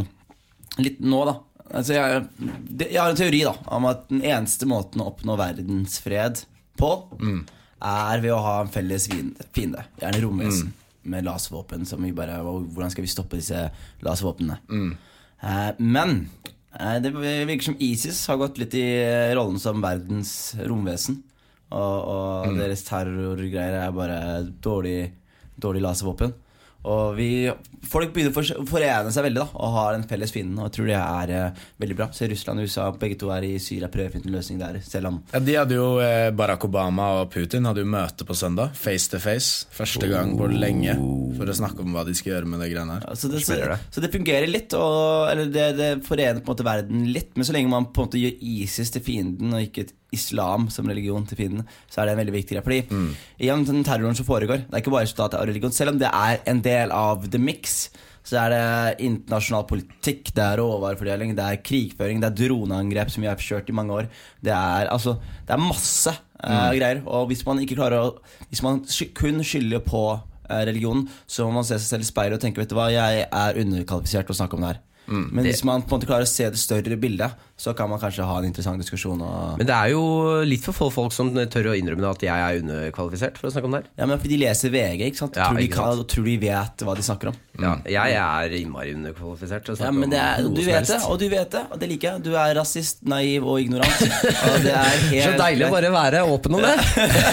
Litt 0.83 0.97
nå, 1.07 1.21
da. 1.29 1.37
Altså, 1.69 1.95
jeg, 1.95 2.25
det, 2.67 2.89
jeg 2.89 2.99
har 2.99 3.13
en 3.13 3.21
teori 3.21 3.45
da 3.47 3.53
om 3.77 3.87
at 3.87 4.09
den 4.09 4.25
eneste 4.27 4.67
måten 4.67 5.05
å 5.05 5.13
oppnå 5.13 5.37
verdensfred 5.39 6.43
på, 6.81 6.91
er 7.21 8.23
ved 8.25 8.33
å 8.35 8.41
ha 8.43 8.55
en 8.63 8.71
felles 8.73 9.07
fiende. 9.53 9.85
Gjerne 10.01 10.23
romvesen 10.25 10.73
med 11.03 11.25
laservåpen. 11.25 11.87
Som 11.87 12.05
vi 12.05 12.13
bare 12.17 12.41
Hvordan 12.43 12.91
skal 12.93 13.07
vi 13.07 13.13
stoppe 13.13 13.41
disse 13.41 13.69
laservåpnene? 14.05 14.61
Eh, 15.41 15.71
men 15.79 16.29
eh, 16.79 16.99
det 17.03 17.15
virker 17.15 17.71
som 17.71 17.81
ISIS 17.81 18.27
har 18.29 18.41
gått 18.41 18.61
litt 18.61 18.77
i 18.79 18.87
eh, 19.01 19.33
rollen 19.37 19.61
som 19.63 19.83
verdens 19.83 20.55
romvesen. 20.61 21.23
Og, 21.71 21.97
og 22.11 22.57
deres 22.59 22.83
terrorgreier 22.83 23.77
er 23.79 23.93
bare 23.95 24.21
dårlig, 24.63 25.13
dårlig 25.55 25.85
laservåpen. 25.85 26.33
Og 26.91 27.15
vi, 27.19 27.47
folk 27.89 28.13
begynner 28.13 28.31
å 28.33 28.37
for- 28.37 28.65
forene 28.69 29.13
seg 29.15 29.25
veldig 29.25 29.41
da 29.41 29.47
og 29.55 29.73
har 29.77 29.95
en 29.95 30.05
felles 30.09 30.33
fiende. 30.35 30.59
Og 30.61 30.69
jeg 30.69 30.75
tror 30.77 30.87
det 30.91 30.99
er 31.01 31.31
eh, 31.37 31.61
veldig 31.81 31.97
bra. 31.97 32.09
Se 32.13 32.29
Russland 32.29 32.61
og 32.61 32.69
USA 32.69 32.91
begge 32.93 33.19
to 33.19 33.31
er 33.35 33.47
i 33.49 33.53
Syria 33.63 33.89
prøver 33.89 34.11
å 34.11 34.15
finne 34.17 34.27
en 34.31 34.37
løsning 34.37 34.59
der. 34.61 34.81
Selv 34.85 35.07
om 35.13 35.23
Ja, 35.33 35.41
de 35.41 35.55
hadde 35.57 35.79
jo, 35.79 35.99
eh, 36.05 36.31
Barack 36.31 36.65
Obama 36.69 37.09
og 37.21 37.31
Putin 37.33 37.65
hadde 37.69 37.85
jo 37.85 37.91
møte 37.91 38.27
på 38.29 38.37
søndag. 38.37 38.75
Face 38.77 39.09
to 39.11 39.19
face. 39.23 39.67
Første 39.73 40.09
gang 40.11 40.37
på 40.39 40.51
lenge. 40.53 40.97
For 41.37 41.47
å 41.49 41.57
snakke 41.57 41.81
om 41.85 41.93
hva 41.97 42.05
de 42.07 42.15
skal 42.19 42.35
gjøre 42.35 42.47
med 42.53 42.61
det 42.61 42.73
greiene 42.75 42.99
her. 42.99 43.07
Ja, 43.09 43.15
så, 43.15 43.31
det, 43.33 43.45
så, 43.47 43.57
så 43.91 44.01
det 44.05 44.13
fungerer 44.13 44.51
litt, 44.51 44.75
og, 44.77 45.31
eller 45.33 45.47
det, 45.51 45.69
det 45.79 45.91
forener 46.07 46.41
på 46.43 46.51
en 46.51 46.57
måte 46.57 46.67
verden 46.69 47.07
litt. 47.15 47.33
Men 47.37 47.49
så 47.49 47.57
lenge 47.57 47.71
man 47.73 47.89
på 47.95 48.03
en 48.05 48.11
måte 48.11 48.21
gjør 48.21 48.37
ISIS 48.41 48.91
til 48.95 49.03
fienden, 49.07 49.55
og 49.57 49.65
ikke 49.65 49.89
islam 50.11 50.65
som 50.75 50.89
religion 50.91 51.23
til 51.31 51.39
fienden, 51.39 51.67
så 51.87 52.01
er 52.03 52.09
det 52.09 52.15
en 52.17 52.19
veldig 52.25 52.33
viktig 52.35 52.57
greie. 52.57 52.65
Fordi 52.67 53.13
igjen, 53.47 53.63
den 53.69 53.85
terroren 53.87 54.17
som 54.19 54.27
foregår, 54.27 54.65
det 54.67 54.75
er 54.75 54.83
ikke 54.83 54.91
bare 54.95 55.07
resultatet 55.07 55.39
av 55.39 55.47
religion. 55.47 55.71
Selv 55.75 55.93
om 55.95 56.01
det 56.01 56.11
er 56.11 56.41
en 56.51 56.63
del 56.65 56.91
av 56.95 57.29
the 57.31 57.39
mix, 57.39 57.70
så 58.31 58.39
er 58.45 58.53
det 58.53 59.05
internasjonal 59.07 59.65
politikk, 59.69 60.31
det 60.37 60.43
er 60.45 60.61
råvarefordeling, 60.61 61.33
det 61.39 61.47
er 61.47 61.63
krigføring, 61.67 62.21
det 62.23 62.29
er 62.29 62.37
droneangrep 62.43 63.11
som 63.11 63.25
vi 63.25 63.31
har 63.31 63.41
kjørt 63.41 63.71
i 63.73 63.77
mange 63.77 63.97
år. 63.97 64.11
Det 64.45 64.53
er, 64.55 64.91
altså, 64.93 65.17
det 65.49 65.57
er 65.57 65.63
masse 65.63 66.13
uh, 66.13 66.69
greier. 66.77 67.01
Og 67.09 67.31
hvis 67.31 67.43
man 67.49 67.63
ikke 67.65 67.81
å 67.81 68.03
Hvis 68.51 68.63
man 68.63 68.85
kun 69.17 69.43
skylder 69.43 69.83
på 69.83 70.05
uh, 70.15 70.63
religionen, 70.69 71.09
så 71.27 71.49
må 71.49 71.59
man 71.59 71.67
se 71.67 71.79
seg 71.79 71.97
selv 71.97 72.07
i 72.07 72.11
speilet 72.13 72.39
og 72.39 72.45
tenke 72.45 72.63
Vet 72.63 72.71
du 72.71 72.79
hva, 72.79 72.91
jeg 72.93 73.27
er 73.27 73.61
underkvalifisert 73.65 74.29
til 74.29 74.37
å 74.37 74.41
snakke 74.43 74.59
om 74.59 74.67
det 74.67 74.75
her. 74.75 74.85
Men 75.11 75.43
hvis 75.43 75.65
man 75.67 75.83
på 75.83 75.97
en 75.97 75.99
måte 75.99 76.07
klarer 76.07 76.29
å 76.29 76.31
se 76.31 76.47
det 76.53 76.61
større 76.61 76.95
bildet, 77.01 77.49
så 77.61 77.75
kan 77.77 77.91
man 77.93 78.01
kanskje 78.01 78.25
ha 78.25 78.39
en 78.41 78.47
interessant 78.49 78.81
diskusjon. 78.81 79.21
Men 79.61 79.67
det 79.69 79.75
er 79.77 79.91
jo 79.93 80.01
litt 80.49 80.65
for 80.65 80.73
få 80.77 80.87
folk 80.95 81.13
som 81.13 81.29
tør 81.53 81.69
å 81.73 81.77
innrømme 81.77 82.09
at 82.09 82.23
jeg 82.25 82.33
er 82.47 82.61
underkvalifisert 82.63 83.37
for 83.37 83.51
å 83.51 83.53
snakke 83.53 83.69
om 83.69 83.75
det 83.77 83.83
her. 83.83 83.91
Ja, 84.01 84.07
men 84.09 84.17
fordi 84.23 84.33
de 84.39 84.41
leser 84.47 84.73
VG, 84.73 85.03
ikke 85.11 85.21
sant? 85.21 85.37
Ja, 85.37 85.51
tror, 85.51 85.61
de 85.61 85.67
ikke 85.69 85.77
sant. 85.83 86.01
kan, 86.01 86.09
tror 86.15 86.29
de 86.31 86.37
vet 86.47 86.85
hva 86.89 86.97
de 86.97 87.05
snakker 87.05 87.33
om. 87.35 87.39
Ja, 87.61 87.75
jeg 87.93 88.15
er 88.17 88.55
innmari 88.57 88.95
underkvalifisert 88.97 89.67
til 89.67 89.75
å 89.75 89.83
Ja, 89.85 89.91
men 89.93 90.09
det 90.15 90.17
er, 90.23 90.41
om 90.49 90.55
Du 90.55 90.63
noe 90.63 90.65
som 90.65 90.71
vet 90.71 90.79
helst. 90.81 90.93
det, 90.95 91.01
og 91.13 91.19
du 91.21 91.27
vet 91.29 91.51
det, 91.53 91.63
og 91.75 91.83
det 91.83 91.89
liker 91.91 92.09
jeg. 92.15 92.23
Du 92.25 92.31
er 92.41 92.55
rasist, 92.57 93.03
naiv 93.05 93.45
og 93.53 93.61
ignorant. 93.61 94.01
Og 94.51 94.57
det 94.65 94.73
er 94.73 94.97
helt 95.11 95.27
Så 95.27 95.35
deilig 95.37 95.67
å 95.67 95.71
bare 95.75 95.91
være 95.93 96.23
åpen 96.33 96.57
om 96.57 96.65
det. 96.65 96.73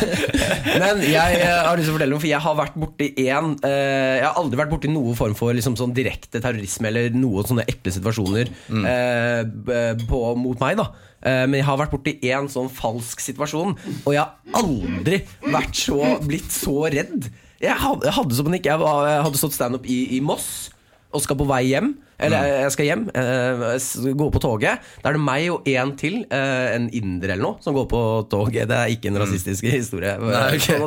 Men 0.81 1.01
jeg 1.07 1.37
eh, 1.39 1.53
har 1.63 1.77
lyst 1.79 1.87
til 1.87 1.93
å 1.93 1.97
fortelle 1.97 2.11
noe, 2.13 2.21
for 2.23 2.29
jeg 2.29 2.41
har 2.43 2.57
vært 2.59 2.75
borti 2.79 3.07
én 3.23 3.53
eh, 3.65 4.17
Jeg 4.19 4.25
har 4.27 4.39
aldri 4.41 4.59
vært 4.59 4.71
borti 4.73 4.91
noen 4.91 5.15
form 5.17 5.35
for 5.37 5.55
liksom, 5.55 5.77
sånn 5.79 5.93
direkte 5.95 6.41
terrorisme 6.43 6.89
eller 6.91 7.15
noen 7.15 7.47
sånne 7.47 7.65
ekle 7.71 7.93
situasjoner 7.95 8.51
eh, 8.51 9.41
b- 9.47 9.95
på, 10.17 10.25
mot 10.41 10.65
meg. 10.65 10.81
da 10.81 10.89
Eh, 11.25 11.45
Men 11.47 11.57
jeg 11.59 11.65
har 11.65 11.79
vært 11.81 11.93
borti 11.95 12.15
én 12.29 12.49
sånn 12.51 12.69
falsk 12.69 13.21
situasjon, 13.23 13.75
og 14.05 14.13
jeg 14.13 14.21
har 14.21 14.61
aldri 14.61 15.21
vært 15.49 15.77
så, 15.79 15.99
blitt 16.21 16.53
så 16.53 16.83
redd. 16.93 17.29
Jeg 17.57 17.73
hadde, 17.73 18.05
jeg 18.05 18.13
hadde 18.13 18.37
så 18.37 18.43
ikke, 18.45 18.69
Jeg, 18.69 18.79
var, 18.83 19.07
jeg 19.09 19.23
hadde 19.25 19.39
stått 19.41 19.55
standup 19.57 19.87
i, 19.89 19.97
i 20.17 20.19
Moss 20.21 20.69
og 21.17 21.23
skal 21.25 21.39
på 21.39 21.47
vei 21.49 21.63
hjem. 21.73 21.95
Eller 22.17 22.47
jeg 22.63 22.71
skal 22.73 22.85
hjem, 22.87 23.01
eh, 23.13 23.75
s- 23.77 23.99
gå 24.01 24.27
på 24.33 24.39
toget. 24.41 24.79
Da 25.03 25.11
er 25.11 25.13
det 25.13 25.21
meg 25.21 25.51
og 25.53 25.67
en 25.69 25.91
til, 25.99 26.15
eh, 26.33 26.73
en 26.73 26.87
inder 26.89 27.29
eller 27.35 27.43
noe, 27.45 27.57
som 27.61 27.75
går 27.77 27.85
på 27.91 27.99
toget. 28.31 28.65
Det 28.71 28.73
er 28.77 28.89
ikke 28.89 29.11
en 29.11 29.19
rasistisk 29.21 29.67
historie. 29.69 30.15
Nei, 30.17 30.57
okay. 30.57 30.79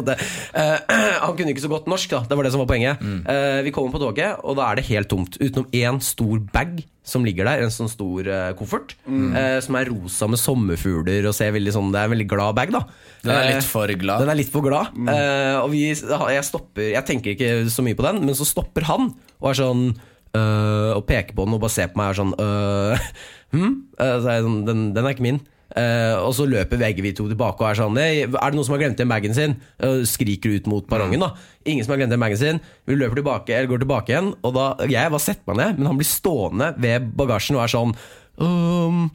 Eh, 0.59 0.79
han 1.23 1.37
kunne 1.39 1.53
ikke 1.55 1.63
så 1.63 1.71
godt 1.71 1.87
norsk, 1.87 2.11
da. 2.17 2.25
Det 2.27 2.35
var 2.37 2.43
det 2.49 2.51
som 2.57 2.65
var 2.65 2.67
poenget. 2.73 2.99
Eh, 3.31 3.61
vi 3.63 3.71
kommer 3.71 3.95
på 3.95 4.03
toget, 4.03 4.41
og 4.43 4.57
da 4.59 4.73
er 4.73 4.81
det 4.81 4.89
helt 4.91 5.09
tomt. 5.13 5.39
Utenom 5.39 5.71
én 5.71 6.01
stor 6.03 6.43
bag 6.51 6.83
som 7.07 7.23
ligger 7.25 7.47
der. 7.47 7.63
En 7.63 7.71
sånn 7.71 7.89
stor 7.95 8.27
eh, 8.27 8.51
koffert. 8.59 8.97
eh, 9.07 9.61
som 9.63 9.79
er 9.79 9.87
rosa 9.87 10.27
med 10.27 10.39
sommerfugler 10.43 11.31
og 11.31 11.35
ser 11.39 11.55
veldig 11.55 11.73
sånn 11.79 11.93
Det 11.95 12.01
er 12.03 12.11
en 12.11 12.15
veldig 12.19 12.29
glad 12.35 12.59
bag, 12.59 12.75
da. 12.75 12.83
Den 13.23 13.37
er 13.37 13.43
Eh, 13.47 13.55
litt 13.55 13.71
for 13.71 13.87
glad. 13.87 14.19
den 14.27 14.35
er 14.35 14.35
litt 14.43 14.51
for 14.51 14.63
glad. 14.67 14.91
Eh, 15.07 15.63
og 15.63 15.71
vi, 15.71 15.87
jeg 15.95 16.45
stopper 16.51 16.91
Jeg 16.91 17.07
tenker 17.07 17.37
ikke 17.39 17.71
så 17.71 17.87
mye 17.87 17.95
på 17.95 18.03
den, 18.11 18.25
men 18.27 18.35
så 18.35 18.43
stopper 18.51 18.83
han 18.91 19.13
og 19.41 19.51
er 19.55 19.55
sånn 19.63 19.95
øh, 20.37 20.91
Og 20.97 21.07
peker 21.09 21.37
på 21.37 21.47
den 21.47 21.57
og 21.57 21.63
bare 21.63 21.75
ser 21.75 21.93
på 21.93 22.01
meg 22.01 22.11
og 22.11 22.13
er 22.13 22.21
sånn 22.21 22.35
øh, 22.45 23.09
hm? 23.55 23.73
Eh, 23.99 24.19
så 24.21 24.35
er 24.35 24.45
sånn, 24.47 24.61
den, 24.69 24.85
den 24.97 25.07
er 25.07 25.17
ikke 25.17 25.27
min. 25.27 25.43
Uh, 25.71 26.19
og 26.27 26.33
så 26.35 26.49
løper 26.51 26.81
begge 26.81 27.03
vi 27.05 27.13
to 27.15 27.29
tilbake 27.31 27.63
og 27.63 27.69
er 27.69 27.77
sånn 27.79 27.95
Er 28.03 28.27
det 28.27 28.57
noen 28.57 28.65
som 28.67 28.75
har 28.75 28.81
glemt 28.81 28.99
igjen 28.99 29.13
bagen 29.13 29.37
sin? 29.37 29.53
Uh, 29.79 30.03
skriker 30.03 30.57
ut 30.57 30.67
mot 30.67 30.89
perrongen. 30.91 31.23
da 31.23 31.29
Ingen 31.63 31.87
som 31.87 31.95
har 31.95 32.01
glemt 32.01 32.11
igjen 32.11 32.25
bagen 32.25 32.41
sin. 32.41 32.59
Vi 32.91 32.97
løper 32.99 33.21
tilbake, 33.21 33.55
eller 33.55 33.71
går 33.71 33.85
tilbake 33.85 34.11
igjen. 34.11 34.33
Og 34.43 34.57
da 34.57 34.65
Jeg 34.91 35.13
bare 35.15 35.23
setter 35.23 35.47
meg 35.53 35.61
ned, 35.61 35.79
men 35.79 35.93
han 35.93 36.01
blir 36.01 36.11
stående 36.11 36.73
ved 36.75 37.13
bagasjen 37.15 37.61
og 37.61 37.63
er 37.63 37.75
sånn 37.77 37.95
um, 38.43 39.07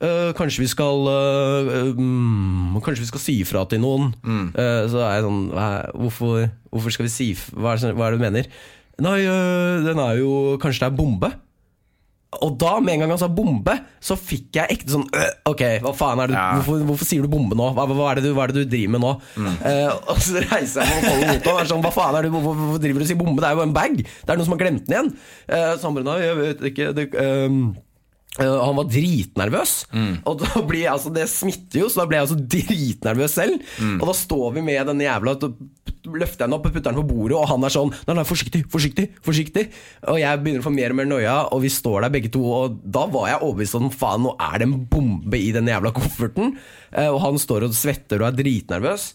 uh, 0.00 0.30
kanskje 0.38 0.64
vi 0.64 0.70
skal 0.72 1.12
øh, 1.12 1.68
øhm, 1.82 2.80
Kanskje 2.84 3.04
vi 3.04 3.10
skal 3.10 3.24
si 3.26 3.36
ifra 3.42 3.66
til 3.68 3.82
noen. 3.82 4.12
Eh, 4.54 4.84
så 4.88 5.02
er 5.02 5.18
jeg 5.18 5.26
sånn 5.26 5.40
hvorfor, 5.98 6.48
hvorfor 6.70 6.94
skal 6.94 7.08
vi 7.08 7.12
si 7.12 7.28
hva 7.52 7.74
er, 7.74 7.82
det, 7.82 7.94
hva 7.98 8.06
er 8.06 8.14
det 8.14 8.20
du 8.20 8.24
mener? 8.24 8.50
Nei, 9.04 9.18
øh, 9.30 9.84
den 9.86 10.00
er 10.02 10.16
jo 10.18 10.32
Kanskje 10.62 10.86
det 10.86 10.92
er 10.92 10.96
bombe? 10.98 11.30
Og 12.44 12.58
da, 12.60 12.74
med 12.84 12.92
en 12.92 13.00
gang 13.00 13.12
han 13.14 13.20
sa 13.22 13.28
bombe, 13.32 13.72
så 14.04 14.12
fikk 14.20 14.58
jeg 14.58 14.74
ekte 14.74 14.92
sånn 14.92 15.06
øh, 15.16 15.28
Ok, 15.48 15.62
hva 15.80 15.94
faen 15.96 16.20
er 16.20 16.28
det 16.28 16.34
du, 16.34 16.36
Ja. 16.36 16.58
hvorfor, 16.58 16.82
hvorfor 16.90 17.08
sier 17.08 17.24
du 17.24 17.30
bombe 17.32 17.56
nå? 17.56 17.70
Hva, 17.72 17.86
hva, 17.88 18.10
er 18.10 18.18
det 18.20 18.26
du, 18.26 18.34
hva 18.36 18.44
er 18.44 18.52
det 18.52 18.66
du 18.66 18.72
driver 18.74 18.92
med 18.98 19.00
nå? 19.06 19.12
Eh, 19.64 19.94
og 20.12 20.20
så 20.20 20.42
reiser 20.44 20.82
jeg 20.84 20.90
meg 20.90 20.98
og 20.98 21.08
holder 21.14 21.30
mot 21.32 21.48
ham. 21.48 21.70
Sånn, 21.72 21.84
hva 21.86 21.92
faen 21.94 22.18
er 22.18 22.28
det, 22.28 22.32
hvorfor, 22.34 22.58
hvorfor 22.60 22.82
driver 22.84 23.00
du 23.00 23.06
og 23.06 23.10
sier 23.14 23.20
bombe? 23.22 23.40
Det 23.40 23.48
er 23.48 23.56
jo 23.56 23.64
en 23.64 23.72
bag! 23.78 23.96
Det 24.04 24.28
er 24.28 24.36
noen 24.42 24.48
som 24.50 24.56
har 24.58 24.60
glemt 24.66 24.84
den 24.84 24.96
igjen. 24.98 25.10
Uh, 25.48 25.72
så 25.80 25.88
han 25.88 25.96
bare 25.96 26.08
Nei, 26.10 26.18
jeg 26.26 26.36
vet 26.42 26.66
ikke. 26.72 26.90
Det, 26.98 27.06
øhm, 27.24 27.62
øh, 28.36 28.58
han 28.62 28.76
var 28.78 28.88
dritnervøs. 28.92 29.74
Og 30.28 30.38
da 30.44 30.62
blir 30.62 30.84
jeg, 30.84 30.92
altså, 30.94 31.12
det 31.14 31.26
smitter 31.32 31.82
jo, 31.84 31.90
så 31.90 32.02
da 32.02 32.08
ble 32.10 32.20
jeg 32.20 32.26
altså 32.28 32.38
dritnervøs 32.56 33.36
selv. 33.40 33.60
Og 33.98 34.06
da 34.10 34.16
står 34.16 34.56
vi 34.58 34.64
med 34.68 34.88
den 34.92 35.04
jævla 35.06 35.36
Løfter 36.08 36.46
jeg 36.46 36.48
den 36.48 36.56
opp 36.56 36.66
og 36.68 36.72
putter 36.72 36.94
den 36.94 37.00
på 37.02 37.08
bordet, 37.10 37.36
og 37.36 37.48
han 37.50 37.64
er 37.66 37.72
sånn 37.74 37.90
Nei, 38.06 38.14
nei, 38.16 38.24
forsiktig, 38.24 38.62
forsiktig, 38.72 39.08
forsiktig. 39.24 39.64
Og 40.08 40.20
jeg 40.20 40.40
begynner 40.40 40.62
å 40.62 40.66
få 40.68 40.72
mer 40.72 40.94
og 40.94 40.98
mer 41.00 41.08
noia, 41.10 41.36
og 41.52 41.62
vi 41.64 41.72
står 41.72 42.06
der 42.06 42.14
begge 42.14 42.30
to, 42.32 42.42
og 42.44 42.78
da 42.84 43.04
var 43.10 43.26
jeg 43.32 43.42
overbevist 43.42 43.76
om 43.76 43.90
faen, 43.92 44.24
nå 44.24 44.32
er 44.48 44.60
det 44.62 44.68
en 44.68 44.76
bombe 44.88 45.40
i 45.40 45.50
den 45.52 45.68
jævla 45.68 45.92
kofferten. 45.96 46.54
Uh, 46.94 47.10
Og 47.10 47.20
han 47.26 47.40
står 47.42 47.66
og 47.68 47.76
svetter 47.76 48.22
og 48.22 48.30
er 48.30 48.38
dritnervøs. 48.38 49.10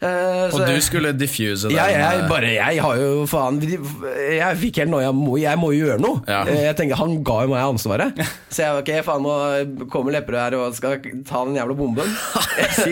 Så- 0.00 0.56
Og 0.56 0.66
du 0.66 0.80
skulle 0.80 1.12
diffuse 1.12 1.68
den. 1.68 1.76
jeg, 1.76 1.92
jeg, 1.92 2.20
eh, 2.22 2.28
bare, 2.28 2.52
jeg 2.54 2.80
har 2.80 2.96
jo 2.96 3.26
faen 3.28 3.58
Jeg 3.60 4.56
fikk 4.56 4.76
helt 4.80 4.90
noia. 4.90 5.10
Jeg 5.42 5.58
må 5.60 5.72
jo 5.76 5.84
gjøre 5.84 6.00
noe. 6.00 6.22
Ja. 6.26 6.40
Eh, 6.48 6.62
Jeg 6.70 6.76
tenkte, 6.78 6.96
Han 6.96 7.22
ga 7.22 7.42
jo 7.44 7.48
meg 7.52 7.60
ansvaret. 7.66 8.16
Så 8.48 8.64
jeg 8.64 8.80
ok, 8.80 9.04
faen 9.04 9.22
nå 9.22 9.88
kommer 9.92 10.12
Lepperød 10.16 10.40
her 10.40 10.56
og 10.56 10.74
skal 10.74 10.96
ta 11.28 11.44
den 11.44 11.54
jævla 11.60 11.76
bomben. 11.76 12.08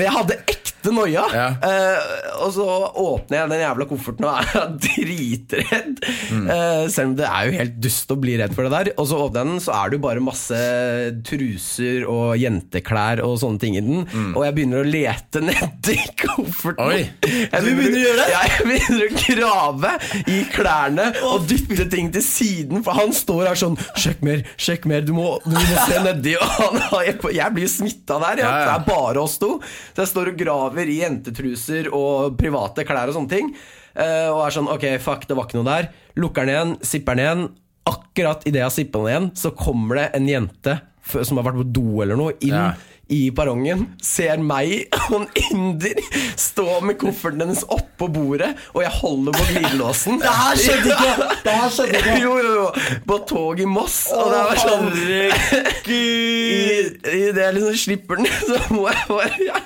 Jeg 0.00 0.10
hadde 0.14 0.38
ekte 0.46 0.59
noia. 0.88 1.24
Ja. 1.34 1.46
Eh, 1.60 2.10
og 2.40 2.52
så 2.56 2.66
åpner 3.00 3.42
jeg 3.42 3.50
den 3.52 3.62
jævla 3.64 3.86
kofferten 3.90 4.26
og 4.28 4.38
er 4.40 4.70
dritredd. 4.86 6.00
Mm. 6.32 6.46
Eh, 6.50 6.84
selv 6.92 7.10
om 7.12 7.16
det 7.18 7.26
er 7.28 7.48
jo 7.50 7.56
helt 7.58 7.76
dust 7.84 8.14
å 8.14 8.18
bli 8.20 8.36
redd 8.40 8.54
for 8.56 8.66
det 8.66 8.72
der. 8.74 8.92
Og 8.96 9.08
så 9.10 9.20
åpner 9.20 9.44
jeg 9.44 9.50
den, 9.52 9.62
så 9.66 9.74
er 9.76 9.90
det 9.92 9.98
jo 10.00 10.04
bare 10.06 10.24
masse 10.24 10.60
truser 11.26 12.06
og 12.10 12.34
jenteklær 12.40 13.22
og 13.26 13.36
sånne 13.42 13.62
ting 13.62 13.76
i 13.78 13.84
den. 13.84 14.04
Mm. 14.08 14.32
Og 14.36 14.44
jeg 14.46 14.56
begynner 14.56 14.82
å 14.84 14.88
lete 14.88 15.42
nedi 15.48 15.98
kofferten. 16.22 16.80
Oi. 16.86 17.02
Jeg 17.26 17.64
Du 17.64 17.70
begynner 17.76 17.98
å 18.00 18.04
gjøre 18.06 18.20
det? 18.22 18.28
Ja, 18.32 18.42
jeg 18.48 18.68
begynner 18.70 19.04
å 19.04 19.20
grave 19.20 19.92
i 20.30 20.40
klærne 20.54 21.08
og 21.28 21.46
dytte 21.50 21.86
ting 21.92 22.10
til 22.14 22.24
siden, 22.24 22.84
for 22.86 22.96
han 22.98 23.12
står 23.16 23.50
her 23.50 23.58
sånn 23.58 23.76
Sjekk 24.00 24.20
mer, 24.24 24.40
sjekk 24.60 24.86
mer, 24.88 25.02
du 25.04 25.12
må, 25.16 25.26
du 25.44 25.52
må 25.54 25.84
se 25.88 25.98
nedi. 26.04 26.32
Og 26.40 26.50
han, 26.56 26.78
jeg, 27.04 27.16
jeg 27.36 27.54
blir 27.56 27.68
smitta 27.70 28.16
der. 28.22 28.40
Ja. 28.44 28.50
Det 28.64 28.74
er 28.78 28.84
bare 28.86 29.22
oss 29.22 29.34
to. 29.40 29.56
Så 29.94 30.04
jeg 30.04 30.10
står 30.12 30.30
og 30.32 30.38
graver 30.40 30.69
i 30.78 31.00
jentetruser 31.00 31.88
og 31.92 32.36
private 32.38 32.84
klær 32.84 33.08
og 33.08 33.14
sånne 33.14 33.28
ting. 33.28 33.54
eh, 33.94 34.28
og 34.30 34.46
er 34.46 34.50
sånn 34.50 34.68
Ok, 34.68 34.86
fuck, 35.00 35.26
det 35.26 35.36
var 35.36 35.46
ikke 35.46 35.58
noe 35.62 35.70
der. 35.70 35.88
Lukker 36.16 36.46
den 36.46 36.54
igjen, 36.54 36.76
sipper 36.82 37.14
den 37.16 37.24
igjen. 37.24 37.48
Akkurat 37.90 38.46
idet 38.46 38.60
jeg 38.60 38.68
har 38.68 38.70
sippa 38.70 38.98
den 38.98 39.08
igjen, 39.08 39.30
så 39.34 39.50
kommer 39.56 39.96
det 39.96 40.10
en 40.14 40.28
jente 40.28 40.80
som 41.24 41.36
har 41.40 41.44
vært 41.48 41.58
på 41.64 41.72
do 41.72 42.02
eller 42.02 42.16
noe, 42.16 42.36
inn 42.40 42.54
Ja. 42.54 42.74
I 43.10 43.20
perrongen, 43.34 43.86
ser 44.02 44.38
meg 44.42 44.86
og 45.10 45.16
en 45.16 45.26
inder 45.50 45.98
stå 46.38 46.78
med 46.86 46.98
kofferten 47.00 47.42
hennes 47.44 47.64
oppå 47.66 48.08
bordet, 48.12 48.52
og 48.74 48.84
jeg 48.84 48.92
holder 49.00 49.36
på 49.36 49.46
glidelåsen. 49.50 50.20
Det 50.22 50.34
her 50.40 50.60
skjedde 50.62 50.94
ikke! 50.94 51.28
Det 51.44 51.56
her 51.56 51.74
skjedde 51.74 52.00
ikke! 52.00 52.16
Jo, 52.22 52.36
jo, 52.38 52.52
jo. 52.60 52.96
På 53.08 53.18
tog 53.28 53.60
i 53.60 53.68
Moss. 53.68 53.98
Og 54.14 54.30
det 54.30 54.42
var 54.46 54.62
sånn 54.62 54.88
Herregud! 54.94 55.90
i, 55.90 57.18
i 57.18 57.22
det 57.34 57.44
jeg 57.46 57.56
liksom 57.58 57.78
slipper 57.84 58.20
den, 58.20 58.30
så 58.48 58.60
må 58.74 58.86
jeg 58.90 59.06
bare 59.10 59.44
ja, 59.44 59.60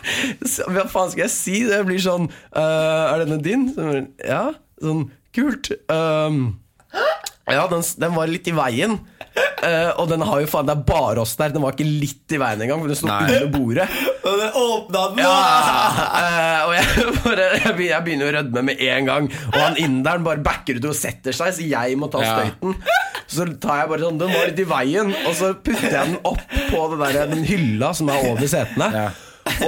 Hva 0.71 0.87
faen 0.91 1.13
skal 1.13 1.27
jeg 1.27 1.35
si? 1.35 1.57
Det 1.69 1.81
blir 1.89 2.01
sånn 2.03 2.29
uh, 2.31 3.13
Er 3.13 3.25
denne 3.25 3.41
din? 3.45 3.69
Ja. 4.25 4.47
Sånn 4.83 5.09
kult. 5.35 5.73
Um, 5.91 6.57
ja, 7.51 7.67
den, 7.71 7.83
den 8.01 8.15
var 8.17 8.31
litt 8.31 8.49
i 8.49 8.55
veien. 8.57 8.99
Eh, 9.65 9.91
og 9.99 10.07
den 10.11 10.23
har 10.23 10.43
jo 10.43 10.47
faen 10.47 10.67
Det 10.69 10.75
er 10.77 10.83
bare 10.87 11.23
oss 11.25 11.33
der. 11.41 11.51
Den 11.55 11.63
var 11.65 11.73
ikke 11.75 11.87
litt 11.89 12.35
i 12.37 12.39
veien 12.39 12.61
engang, 12.63 12.83
for 12.85 12.93
den 12.93 12.99
sto 13.01 13.09
under 13.11 13.47
bordet. 13.55 13.87
Og 14.25 14.39
den 14.41 14.55
åpna 14.61 15.01
den! 15.11 15.19
Ja, 15.25 15.33
Uh, 16.15 16.61
og 16.69 16.73
jeg, 16.73 17.03
bare, 17.25 17.47
jeg 17.61 18.01
begynner- 18.07 18.29
å 18.31 18.35
rødme 18.39 18.63
med 18.71 18.81
en 18.81 19.09
gang. 19.09 19.27
Og 19.51 19.59
han 19.61 19.77
inderen 19.83 20.25
bare 20.25 20.41
backer 20.45 20.79
ut 20.79 20.87
og 20.89 20.95
setter 20.97 21.35
seg, 21.37 21.53
så 21.59 21.67
jeg 21.69 21.99
må 22.01 22.09
ta 22.13 22.23
Ja. 22.25 22.37
støyten. 22.39 22.77
Så 23.29 23.45
tar 23.61 23.83
jeg 23.83 23.91
bare 23.91 24.05
sånn 24.07 24.19
Den 24.21 24.33
var 24.33 24.49
litt 24.49 24.63
i 24.63 24.67
veien, 24.71 25.13
og 25.27 25.35
så 25.37 25.51
putter 25.59 25.91
jeg 25.91 26.09
den 26.15 26.17
opp 26.25 26.41
på 26.71 26.83
det 26.95 26.99
der, 27.03 27.27
den 27.35 27.45
hylla 27.49 27.93
som 27.97 28.09
er 28.15 28.25
over 28.31 28.49
setene. 28.49 28.89
Ja. 28.95 29.07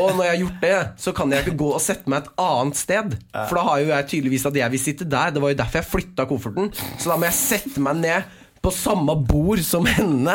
Og 0.01 0.15
når 0.17 0.23
jeg 0.25 0.33
har 0.33 0.41
gjort 0.41 0.63
det, 0.65 0.77
så 1.05 1.13
kan 1.19 1.33
jeg 1.35 1.45
ikke 1.45 1.59
gå 1.61 1.69
og 1.77 1.83
sette 1.85 2.09
meg 2.09 2.25
et 2.25 2.31
annet 2.47 2.79
sted. 2.81 3.17
For 3.35 3.59
da 3.61 3.67
har 3.69 3.83
jo 3.85 3.91
jeg 3.93 4.09
tydeligvis 4.15 4.47
at 4.49 4.57
jeg 4.63 4.73
vil 4.73 4.81
sitte 4.87 5.09
der. 5.13 5.35
Det 5.37 5.43
var 5.45 5.53
jo 5.53 5.59
derfor 5.61 5.83
jeg 5.83 5.91
flytta 5.93 6.25
kofferten. 6.31 6.71
Så 6.97 7.11
da 7.13 7.19
må 7.21 7.29
jeg 7.29 7.37
sette 7.43 7.83
meg 7.85 8.01
ned 8.01 8.33
på 8.67 8.73
samme 8.75 9.15
bord 9.31 9.63
som 9.65 9.87
henne 9.87 10.35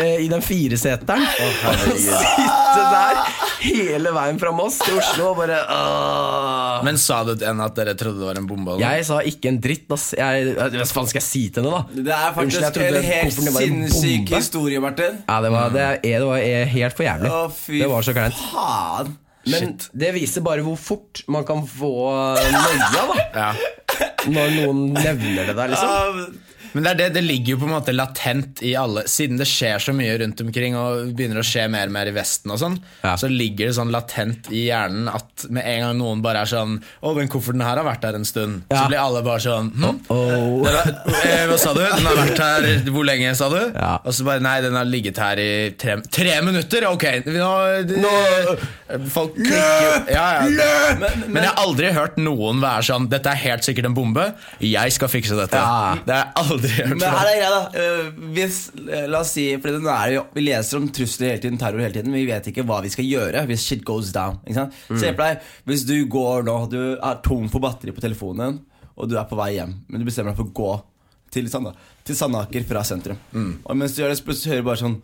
eh, 0.00 0.16
i 0.24 0.28
den 0.32 0.40
fireseteren. 0.44 1.22
og 1.28 1.84
sitte 2.00 2.82
der 2.94 3.20
hele 3.60 4.12
veien 4.16 4.38
fra 4.40 4.52
Moss 4.56 4.78
til 4.80 4.96
Oslo 4.96 5.26
og 5.34 5.40
bare 5.42 5.58
åh. 5.68 6.80
Men 6.86 6.96
sa 7.00 7.18
du 7.28 7.34
til 7.36 7.44
henne 7.50 7.66
at 7.68 7.76
dere 7.76 7.92
trodde 8.00 8.22
det 8.22 8.28
var 8.30 8.40
en 8.40 8.46
bombe? 8.48 8.74
eller? 8.78 8.96
Jeg 8.96 9.06
sa 9.10 9.18
ikke 9.28 9.50
en 9.52 9.58
dritt, 9.62 9.84
ass. 9.92 10.06
Jeg, 10.16 10.54
hva 10.56 10.86
faen 10.88 11.10
skal 11.10 11.20
jeg 11.20 11.26
si 11.28 11.42
til 11.52 11.66
henne, 11.68 11.80
da? 11.82 12.04
Det 12.08 12.14
er 12.16 12.28
Unnskyld, 12.30 12.38
faktisk 12.40 12.78
trodde 12.78 13.02
en 13.02 13.10
helt 13.10 13.40
en 13.44 13.58
sinnssyk 13.60 14.32
historie, 14.38 14.80
Martin. 14.82 15.18
Ja, 15.28 15.40
det 15.44 15.50
var, 15.54 15.74
det, 15.76 15.84
er- 15.84 16.00
det 16.24 16.28
var 16.30 16.46
helt 16.76 16.96
for 16.96 17.06
jævlig. 17.10 17.32
Å, 17.36 17.42
fy 17.60 17.82
Det 17.84 17.90
var 17.92 18.06
så 18.08 18.16
kleint. 18.16 18.40
faen. 18.54 19.12
Men 19.50 19.70
det 19.96 20.10
viser 20.16 20.42
bare 20.44 20.60
hvor 20.64 20.76
fort 20.76 21.22
man 21.32 21.44
kan 21.48 21.62
få 21.68 21.90
noia, 22.36 22.88
da. 22.94 23.22
Ja. 23.36 23.50
Når 24.28 24.50
noen 24.58 24.82
nevner 24.96 25.48
det 25.48 25.54
der, 25.56 25.70
liksom. 25.72 25.88
Ah, 25.88 26.49
Men 26.72 26.84
det, 26.86 26.94
det, 27.00 27.08
det 27.16 27.22
ligger 27.24 27.54
jo 27.54 27.58
på 27.62 27.68
en 27.68 27.74
måte 27.74 27.92
latent 27.96 28.60
i 28.66 28.74
alle 28.78 29.02
Siden 29.10 29.38
det 29.40 29.46
skjer 29.50 29.78
så 29.82 29.94
mye 29.96 30.18
rundt 30.20 30.40
omkring 30.44 30.76
og 30.78 31.10
begynner 31.18 31.40
å 31.40 31.46
skje 31.46 31.64
mer 31.72 31.90
og 31.90 31.94
mer 31.96 32.10
i 32.10 32.14
Vesten, 32.14 32.50
og 32.54 32.60
sånn 32.62 32.76
Ja. 33.02 33.16
så 33.20 33.28
ligger 33.30 33.66
det 33.70 33.76
sånn 33.78 33.90
latent 33.94 34.50
i 34.54 34.66
hjernen 34.68 35.08
at 35.12 35.46
med 35.50 35.64
en 35.66 35.80
gang 35.86 35.98
noen 35.98 36.22
bare 36.22 36.42
er 36.44 36.50
sånn 36.50 36.78
'Å, 37.02 37.14
den 37.18 37.28
kofferten 37.32 37.62
her 37.64 37.76
har 37.80 37.84
vært 37.86 38.04
her 38.04 38.14
en 38.14 38.24
stund', 38.28 38.62
Ja. 38.70 38.82
så 38.84 38.88
blir 38.88 39.00
alle 39.02 39.22
bare 39.22 39.40
sånn 39.40 39.70
hm? 39.74 40.00
Oh. 40.10 40.66
Eh, 41.30 41.46
hva 41.46 41.56
sa 41.58 41.72
du? 41.74 41.80
Den 41.80 42.06
har 42.06 42.16
vært 42.16 42.38
her 42.38 42.90
hvor 42.90 43.04
lenge, 43.04 43.34
sa 43.36 43.48
du? 43.52 43.58
Ja. 43.74 43.98
Og 44.04 44.12
så 44.14 44.24
bare 44.24 44.40
Nei, 44.40 44.60
den 44.64 44.74
har 44.74 44.84
ligget 44.88 45.18
her 45.20 45.36
i 45.38 45.70
tre, 45.78 45.98
tre 46.10 46.40
minutter? 46.42 46.86
Ok, 46.90 47.04
nå, 47.26 47.50
Nå- 48.00 48.56
Folk 49.12 49.34
klikker 49.36 49.84
jo 49.84 49.90
ja, 50.10 50.24
ja. 50.42 50.94
Men, 50.98 51.24
men 51.30 51.44
jeg 51.44 51.50
har 51.52 51.60
aldri 51.62 51.90
hørt 51.94 52.16
noen 52.20 52.60
være 52.62 52.86
sånn 52.88 53.08
'Dette 53.10 53.30
er 53.32 53.40
helt 53.44 53.66
sikkert 53.66 53.88
en 53.90 53.96
bombe. 53.96 54.24
Jeg 54.64 54.94
skal 54.96 55.10
fikse 55.12 55.36
dette'. 55.38 55.60
Ja. 55.60 55.98
Det 56.06 56.16
har 56.16 56.24
jeg 56.26 56.44
aldri 56.44 56.72
hørt. 56.78 56.96
Men 56.96 57.16
her 57.16 57.30
er 57.30 57.38
greia, 57.40 57.50
da. 57.54 57.62
Eh, 57.82 58.10
Hvis, 58.36 58.58
eh, 58.88 59.06
la 59.10 59.20
oss 59.20 59.32
si 59.36 59.46
For 59.62 59.68
er 59.70 60.16
Vi 60.34 60.44
leser 60.44 60.80
om 60.80 60.88
trusler 60.88 61.34
hele 61.34 61.42
tiden, 61.44 61.58
terror 61.60 61.78
hele 61.80 61.94
tiden, 61.94 62.10
men 62.10 62.20
vi 62.20 62.32
vet 62.32 62.50
ikke 62.50 62.66
hva 62.66 62.80
vi 62.82 62.92
skal 62.92 63.04
gjøre 63.04 63.46
hvis 63.46 63.66
shit 63.66 63.84
goes 63.84 64.12
down. 64.12 64.40
Ikke 64.46 64.54
sant? 64.54 64.74
Se 64.98 65.12
på 65.12 65.24
deg, 65.24 65.40
Hvis 65.66 65.86
du 65.86 65.96
går 66.06 66.44
nå, 66.44 66.58
du 66.70 66.80
er 66.98 67.22
tom 67.22 67.48
for 67.48 67.60
batteri 67.60 67.92
på 67.92 68.02
telefonen, 68.02 68.60
og 68.96 69.08
du 69.08 69.16
er 69.18 69.24
på 69.24 69.36
vei 69.38 69.54
hjem, 69.56 69.74
men 69.88 70.00
du 70.00 70.06
bestemmer 70.08 70.34
deg 70.34 70.40
for 70.40 70.50
å 70.50 70.54
gå 70.54 70.82
til, 71.30 71.48
Sand 71.48 71.72
til 72.04 72.16
Sandaker 72.16 72.64
fra 72.66 72.82
sentrum. 72.82 73.18
Og 73.64 73.76
mens 73.76 73.94
du 73.94 74.02
gjør 74.02 74.10
det, 74.14 74.18
så 74.18 74.50
hører 74.50 74.64
du 74.64 74.68
bare 74.70 74.82
sånn! 74.82 75.02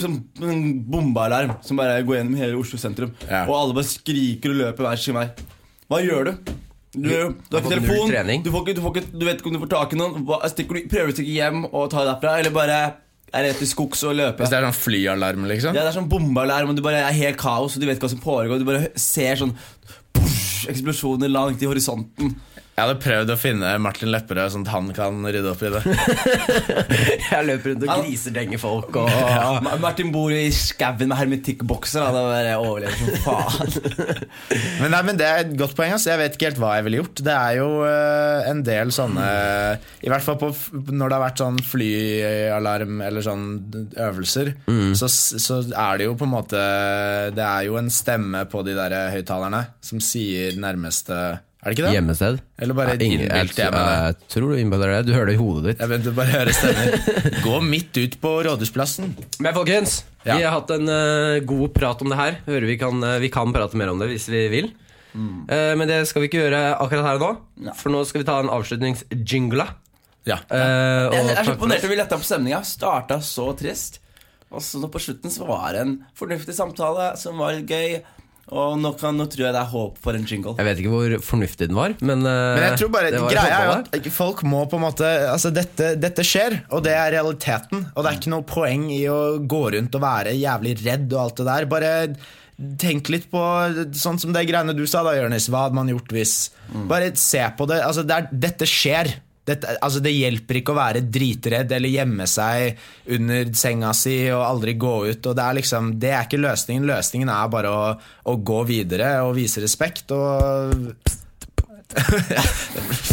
Som 0.00 0.18
en 0.42 0.62
bombealarm 0.90 1.56
som 1.64 1.78
bare 1.80 2.02
går 2.06 2.20
gjennom 2.20 2.38
hele 2.40 2.58
Oslo 2.60 2.80
sentrum. 2.80 3.12
Ja. 3.24 3.44
Og 3.46 3.54
alle 3.58 3.76
bare 3.78 3.88
skriker 3.88 4.52
og 4.52 4.60
løper 4.62 4.88
hver 4.88 5.00
sin 5.00 5.16
vei. 5.16 5.28
Hva 5.90 6.02
gjør 6.02 6.30
du? 6.30 6.54
Du, 6.96 7.08
du 7.10 7.56
har 7.56 7.60
ikke 7.60 7.74
telefon, 7.74 8.08
du, 8.08 8.48
får 8.48 8.62
ikke, 8.62 8.74
du, 8.78 8.80
får 8.80 8.92
ikke, 8.94 9.08
du 9.12 9.24
vet 9.26 9.40
ikke 9.40 9.50
om 9.50 9.56
du 9.56 9.60
får 9.66 9.72
tak 9.74 9.92
i 9.92 9.98
noen. 10.00 10.22
Hva, 10.28 10.38
stikker 10.48 10.78
du, 10.78 10.86
prøver 10.88 11.10
du 11.10 11.12
å 11.12 11.16
stikke 11.18 11.34
hjem 11.34 11.66
og 11.68 11.90
ta 11.92 12.00
det 12.00 12.08
derfra, 12.14 12.38
eller 12.40 12.54
bare 12.54 12.78
er 13.36 13.44
rett 13.44 13.60
til 13.60 13.68
skogs 13.68 14.00
og 14.08 14.16
løpe? 14.16 14.40
Hvis 14.40 14.54
det 14.54 14.58
er 14.62 14.64
sånn 14.64 14.78
flyalarm, 14.78 15.44
liksom? 15.50 15.76
Ja, 15.76 15.84
det 15.84 15.92
er 15.92 15.98
sånn 15.98 16.08
bombealarm, 16.08 16.72
og 16.72 16.78
du 16.78 16.82
bare 16.86 17.02
er 17.04 17.18
helt 17.18 17.36
kaos, 17.40 17.76
og 17.76 17.84
du 17.84 17.88
vet 17.88 17.98
ikke 17.98 18.08
hva 18.08 18.12
som 18.14 18.22
foregår. 18.24 18.62
Du 18.62 18.68
bare 18.68 18.88
ser 19.00 19.42
sånn 19.42 19.52
push, 20.16 20.64
eksplosjoner 20.72 21.32
langt 21.32 21.60
i 21.60 21.68
horisonten. 21.68 22.32
Jeg 22.76 22.84
hadde 22.84 23.00
prøvd 23.00 23.30
å 23.32 23.36
finne 23.40 23.68
Martin 23.80 24.10
Lepperød, 24.12 24.50
sånn 24.52 24.64
at 24.66 24.72
han 24.74 24.90
kan 24.92 25.22
rydde 25.24 25.48
opp 25.48 25.62
i 25.64 25.70
det. 25.72 25.80
Jeg 27.30 27.46
løper 27.48 27.70
rundt 27.72 27.86
og 27.86 28.02
grisedenger 28.04 28.60
folk 28.60 28.98
og 29.00 29.08
Ma- 29.64 29.78
Martin 29.80 30.10
bor 30.12 30.28
i 30.34 30.50
skauen 30.52 31.08
med 31.08 31.16
hermetikkbokser. 31.16 32.04
Da 32.04 32.12
Da 32.12 32.24
bare 32.28 32.52
overlever 32.60 32.98
som 33.00 33.16
faen. 33.24 33.72
Men, 34.82 34.92
nei, 34.92 35.00
men 35.08 35.16
Det 35.16 35.24
er 35.24 35.40
et 35.46 35.54
godt 35.56 35.72
poeng. 35.78 35.94
Altså. 35.96 36.10
Jeg 36.12 36.20
vet 36.20 36.36
ikke 36.36 36.50
helt 36.50 36.60
hva 36.60 36.74
jeg 36.76 36.84
ville 36.90 37.00
gjort. 37.00 37.22
Det 37.24 37.32
er 37.32 37.56
jo 37.62 37.70
uh, 37.80 38.44
en 38.50 38.60
del 38.68 38.92
sånne 38.92 39.24
I 40.04 40.12
hvert 40.12 40.26
fall 40.28 40.36
på, 40.44 40.52
når 40.92 41.08
det 41.08 41.16
har 41.16 41.24
vært 41.24 41.42
sånn 41.42 41.62
flyalarm 41.72 43.00
eller 43.08 43.24
sånn 43.24 43.48
øvelser, 43.96 44.52
så, 45.00 45.08
så 45.08 45.62
er 45.72 45.96
det 46.02 46.10
jo 46.10 46.14
på 46.20 46.28
en 46.28 46.32
måte 46.36 46.60
Det 47.36 47.44
er 47.46 47.66
jo 47.70 47.80
en 47.80 47.88
stemme 47.92 48.44
på 48.52 48.60
de 48.68 48.76
der 48.76 48.98
høyttalerne 49.16 49.64
som 49.84 50.00
sier 50.04 50.60
nærmeste 50.60 51.16
Er 51.66 51.72
det 51.72 51.74
ikke 51.80 51.86
det? 51.88 51.94
Hjemmested. 51.96 52.36
Eller 52.62 52.76
bare 52.78 52.92
Ja, 52.94 52.98
ingen- 53.02 53.24
innbilt, 53.26 53.56
jeg, 53.58 53.72
jeg 53.74 54.16
tror 54.30 54.52
du 54.52 54.58
innbiller 54.60 54.92
det. 54.94 55.00
Du 55.08 55.12
hører 55.16 55.26
det 55.26 55.34
i 55.34 55.40
hodet 55.40 55.64
ditt. 55.66 55.80
Jeg 55.82 55.90
begynte 55.90 56.12
bare 56.14 56.30
hører 56.30 56.52
høre 56.52 56.54
stemmer. 56.54 57.40
Gå 57.48 57.56
midt 57.66 57.98
ut 57.98 58.14
på 58.22 58.32
Rådhusplassen. 58.46 59.08
Men 59.42 59.56
folkens, 59.56 59.96
Ja. 60.22 60.36
vi 60.38 60.44
har 60.46 60.54
hatt 60.54 60.70
en 60.76 60.86
uh, 60.86 61.40
god 61.42 61.74
prat 61.74 62.02
om 62.06 62.12
det 62.14 62.18
her. 62.20 62.38
Hører 62.46 62.66
vi, 62.70 62.76
kan, 62.78 63.02
uh, 63.02 63.16
vi 63.18 63.32
kan 63.34 63.50
prate 63.56 63.74
mer 63.74 63.90
om 63.90 63.98
det 63.98 64.12
hvis 64.14 64.28
vi 64.30 64.46
vil. 64.54 64.70
Eh, 65.16 65.72
men 65.80 65.88
det 65.88 66.02
skal 66.10 66.20
vi 66.22 66.28
ikke 66.28 66.42
gjøre 66.44 66.58
akkurat 66.76 67.06
her 67.08 67.16
og 67.16 67.22
nå. 67.64 67.74
For 67.80 67.88
nå 67.90 68.02
skal 68.04 68.20
vi 68.20 68.26
ta 68.28 68.34
en 68.42 68.50
avslutningsjingle. 68.52 69.64
Ja. 70.28 70.36
Uh, 70.50 71.08
Jeg 71.14 71.34
er 71.34 71.46
så 71.46 71.54
imponert 71.54 71.82
over 71.86 71.92
vi 71.94 71.96
letta 71.96 72.18
på 72.20 72.26
stemninga. 72.28 72.60
Starta 72.68 73.16
så 73.24 73.46
trist. 73.58 73.98
Og 74.52 74.60
så 74.62 74.78
nå 74.78 74.90
på 74.92 75.00
slutten 75.02 75.32
så 75.32 75.46
var 75.48 75.72
det 75.74 75.80
en 75.86 75.94
fornuftig 76.18 76.54
samtale 76.54 77.14
som 77.18 77.40
var 77.40 77.58
gøy. 77.66 77.96
Og 78.54 78.76
nå, 78.78 78.92
kan, 78.94 79.16
nå 79.18 79.24
tror 79.26 79.48
jeg 79.48 79.54
det 79.56 79.58
er 79.58 79.70
håp 79.72 79.96
for 79.98 80.14
en 80.14 80.26
jingle. 80.28 80.54
Jeg 80.60 80.68
vet 80.68 80.78
ikke 80.82 80.92
hvor 80.92 81.14
fornuftig 81.26 81.66
den 81.66 81.78
var, 81.78 81.96
men, 81.98 82.22
eh, 82.22 82.54
Men 82.54 82.64
jeg 82.68 82.78
tror 82.78 82.92
bare 82.94 83.10
greia 83.10 83.58
er 83.58 83.72
at 83.98 84.08
folk 84.14 84.44
må 84.46 84.60
på 84.70 84.78
en 84.78 84.84
måte 84.84 85.08
Altså 85.32 85.50
dette, 85.50 85.96
dette 85.98 86.22
skjer, 86.26 86.60
og 86.70 86.84
det 86.86 86.94
er 86.94 87.10
realiteten. 87.16 87.88
Og 87.96 88.04
det 88.04 88.12
er 88.12 88.20
ikke 88.20 88.34
noe 88.36 88.46
poeng 88.46 88.86
i 88.94 89.02
å 89.10 89.20
gå 89.42 89.62
rundt 89.74 89.98
og 89.98 90.04
være 90.06 90.36
jævlig 90.38 90.76
redd 90.84 91.10
og 91.10 91.22
alt 91.24 91.42
det 91.42 91.48
der. 91.50 91.68
Bare 91.74 91.92
tenk 92.80 93.10
litt 93.12 93.26
på 93.32 93.42
sånn 93.98 94.20
som 94.22 94.32
det 94.32 94.46
greiene 94.48 94.76
du 94.78 94.86
sa 94.88 95.02
da, 95.04 95.16
Jonis. 95.18 95.50
Hva 95.50 95.66
hadde 95.66 95.76
man 95.76 95.90
gjort 95.90 96.14
hvis 96.14 96.36
Bare 96.88 97.10
se 97.18 97.42
på 97.58 97.66
det. 97.68 97.82
Altså, 97.84 98.06
det 98.06 98.14
er, 98.14 98.30
dette 98.46 98.66
skjer. 98.70 99.10
Dette, 99.46 99.76
altså 99.78 100.00
Det 100.02 100.10
hjelper 100.10 100.58
ikke 100.60 100.74
å 100.74 100.78
være 100.80 101.04
dritredd 101.12 101.70
eller 101.76 101.92
gjemme 101.92 102.26
seg 102.30 102.80
under 103.16 103.52
senga 103.56 103.92
si 103.94 104.16
og 104.34 104.42
aldri 104.42 104.74
gå 104.80 104.94
ut. 105.12 105.26
og 105.30 105.36
Det 105.38 105.44
er 105.44 105.58
liksom, 105.60 105.92
det 106.02 106.10
er 106.14 106.26
ikke 106.26 106.42
løsningen. 106.42 106.88
Løsningen 106.90 107.30
er 107.30 107.52
bare 107.52 107.70
å, 107.70 107.84
å 108.26 108.36
gå 108.42 108.64
videre 108.68 109.12
og 109.26 109.36
vise 109.38 109.62
respekt. 109.62 110.10
og 110.16 110.74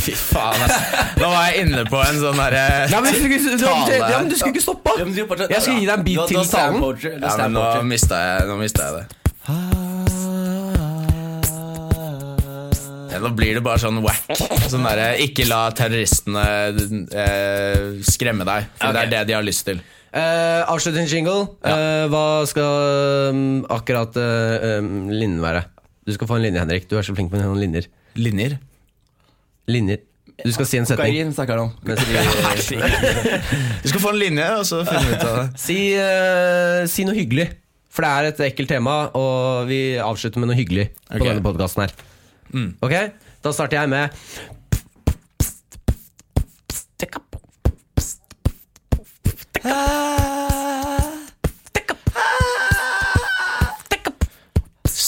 Fy 0.03 0.15
faen, 0.17 0.57
altså. 0.65 0.79
Nå 1.21 1.27
var 1.29 1.43
jeg 1.51 1.67
inne 1.67 1.83
på 1.87 1.99
en 2.01 2.17
sånn 2.19 2.39
derre 2.41 2.63
Tale. 3.61 3.99
ja, 4.01 4.17
men 4.17 4.31
du 4.33 4.35
skulle 4.39 4.53
ikke 4.55 4.63
stoppe! 4.65 4.95
Ja, 4.97 5.05
Jeg 5.53 5.61
skal 5.61 5.77
gi 5.77 5.85
deg 5.85 5.93
en 5.99 6.05
bit 6.09 6.23
til 6.33 6.39
talen. 6.49 6.81
Ja, 7.21 7.35
men 7.45 7.53
nå 7.59 7.67
mista 7.93 8.23
jeg, 8.25 8.49
nå 8.49 8.57
mistet 8.59 8.83
jeg 8.87 8.93
det. 8.97 9.05
Nå 13.23 13.29
blir 13.37 13.53
det 13.57 13.63
bare 13.65 13.79
sånn 13.81 14.01
whack. 14.03 14.27
Sånn 14.71 14.85
der, 14.85 14.99
Ikke 15.23 15.43
la 15.49 15.61
terroristene 15.75 16.43
eh, 17.09 17.81
skremme 18.05 18.43
deg, 18.47 18.61
for 18.79 18.89
det 18.95 19.01
er 19.05 19.09
det 19.15 19.21
de 19.31 19.35
har 19.37 19.45
lyst 19.45 19.63
til. 19.69 19.79
Uh, 20.13 20.61
Avslutningsjingle. 20.69 21.39
Eh, 21.65 22.05
hva 22.13 22.45
skal 22.45 23.33
um, 23.33 23.65
akkurat 23.73 24.13
uh, 24.21 24.77
um, 24.77 25.09
linjen 25.09 25.41
være? 25.41 25.63
Du 26.05 26.13
skal 26.13 26.29
få 26.29 26.37
en 26.37 26.45
linje, 26.45 26.61
Henrik. 26.61 26.85
Du 26.85 26.93
er 26.99 27.05
så 27.07 27.15
flink 27.17 27.33
med 27.33 27.41
noen 27.41 27.57
linjer. 27.57 27.87
Linjer? 28.19 28.59
Linjer. 29.73 30.03
Du 30.43 30.51
skal 30.53 30.67
si 30.69 30.77
en 30.77 30.85
setning. 30.85 31.15
Kokain 31.15 31.33
snakker 31.33 31.57
han 31.57 31.65
om. 31.65 31.73
Du 33.83 33.87
skal 33.89 34.01
få 34.03 34.09
en 34.13 34.21
linje, 34.21 34.45
og 34.59 34.65
så 34.69 34.83
finne 34.85 35.15
ut 35.15 35.25
av 35.25 35.33
det. 35.39 35.47
si, 35.63 35.77
uh, 35.97 36.85
si 36.89 37.05
noe 37.09 37.17
hyggelig. 37.17 37.47
For 37.93 38.01
det 38.05 38.11
er 38.13 38.23
et 38.29 38.39
ekkelt 38.51 38.69
tema, 38.73 38.95
og 39.17 39.65
vi 39.69 39.79
avslutter 40.01 40.39
med 40.41 40.49
noe 40.51 40.57
hyggelig 40.57 40.85
på 41.09 41.25
denne 41.25 41.45
podkasten 41.45 41.81
her. 41.87 41.93
Ok? 42.53 42.93
Da 43.43 43.51
starter 43.51 43.81
jeg 43.81 43.89
med 43.89 44.09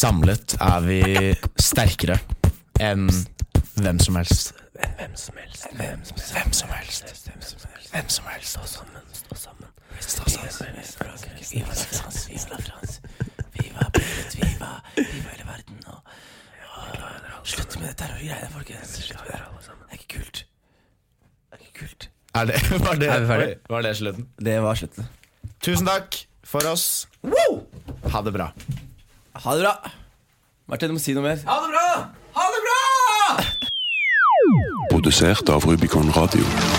Samlet 0.05 0.57
er 0.61 0.81
vi 0.85 1.01
sterkere 1.61 2.17
enn 2.83 3.07
hvem 3.79 3.99
som 3.99 4.17
helst. 4.19 4.53
Hvem 4.75 5.15
som 5.15 5.37
helst. 5.39 5.65
Hvem 5.73 6.03
som 6.03 6.17
helst. 6.19 6.33
Hvem 6.33 6.53
som 6.53 6.69
helst. 6.73 7.15
Hvem 7.91 8.09
som 8.09 8.25
helst. 8.29 8.51
Stå 8.51 8.65
sammen, 8.67 9.01
stå 9.13 9.35
sammen. 9.35 9.69
Stå 9.99 10.29
sammen. 10.29 10.45
Viva 11.51 11.67
la 11.67 11.75
France, 11.75 12.29
viva 12.29 12.49
la 12.49 12.57
France. 12.57 13.01
Viva 13.55 13.89
Brexit, 13.93 14.35
viva, 14.35 14.71
viva 14.97 15.29
hele 15.31 15.47
verden. 15.47 15.79
Og, 15.87 15.99
og, 16.75 17.24
slutt 17.45 17.77
med 17.79 17.87
det 17.91 17.95
terrorgreiene, 18.01 18.49
folkens. 18.53 18.95
Slutt 19.05 19.21
med 19.25 19.31
det. 19.35 19.41
Det 19.65 19.97
er 19.97 19.99
ikke 19.99 20.11
kult. 20.17 20.45
Det 21.51 21.59
er 21.59 21.65
ikke 21.65 21.79
kult. 21.83 22.09
Er 22.35 22.49
det, 22.49 22.61
var, 22.85 22.95
det, 22.99 23.09
Er 23.09 23.19
vi 23.23 23.27
ferdig? 23.31 23.51
Oi, 23.55 23.75
var 23.75 23.85
det 23.85 23.93
slutten? 23.97 24.29
Det 24.49 24.55
var 24.65 24.79
slutten. 24.81 25.11
Tusen 25.63 25.87
takk 25.87 26.17
for 26.45 26.67
oss. 26.71 27.07
Ha 28.11 28.21
det 28.25 28.33
bra. 28.35 28.49
Ha 29.45 29.55
det 29.55 29.65
bra. 29.65 29.75
Martin, 30.67 30.89
du 30.89 30.97
må 30.97 31.01
si 31.01 31.13
noe 31.13 31.25
mer. 31.25 31.41
Ha 31.45 31.59
det 31.61 31.69
bra! 31.75 31.89
Ha 32.35 32.45
det 32.55 32.61
bra! 32.65 32.79
Produsert 34.89 35.49
av 35.53 35.65
Rubicon 35.69 36.09
Radio. 36.17 36.74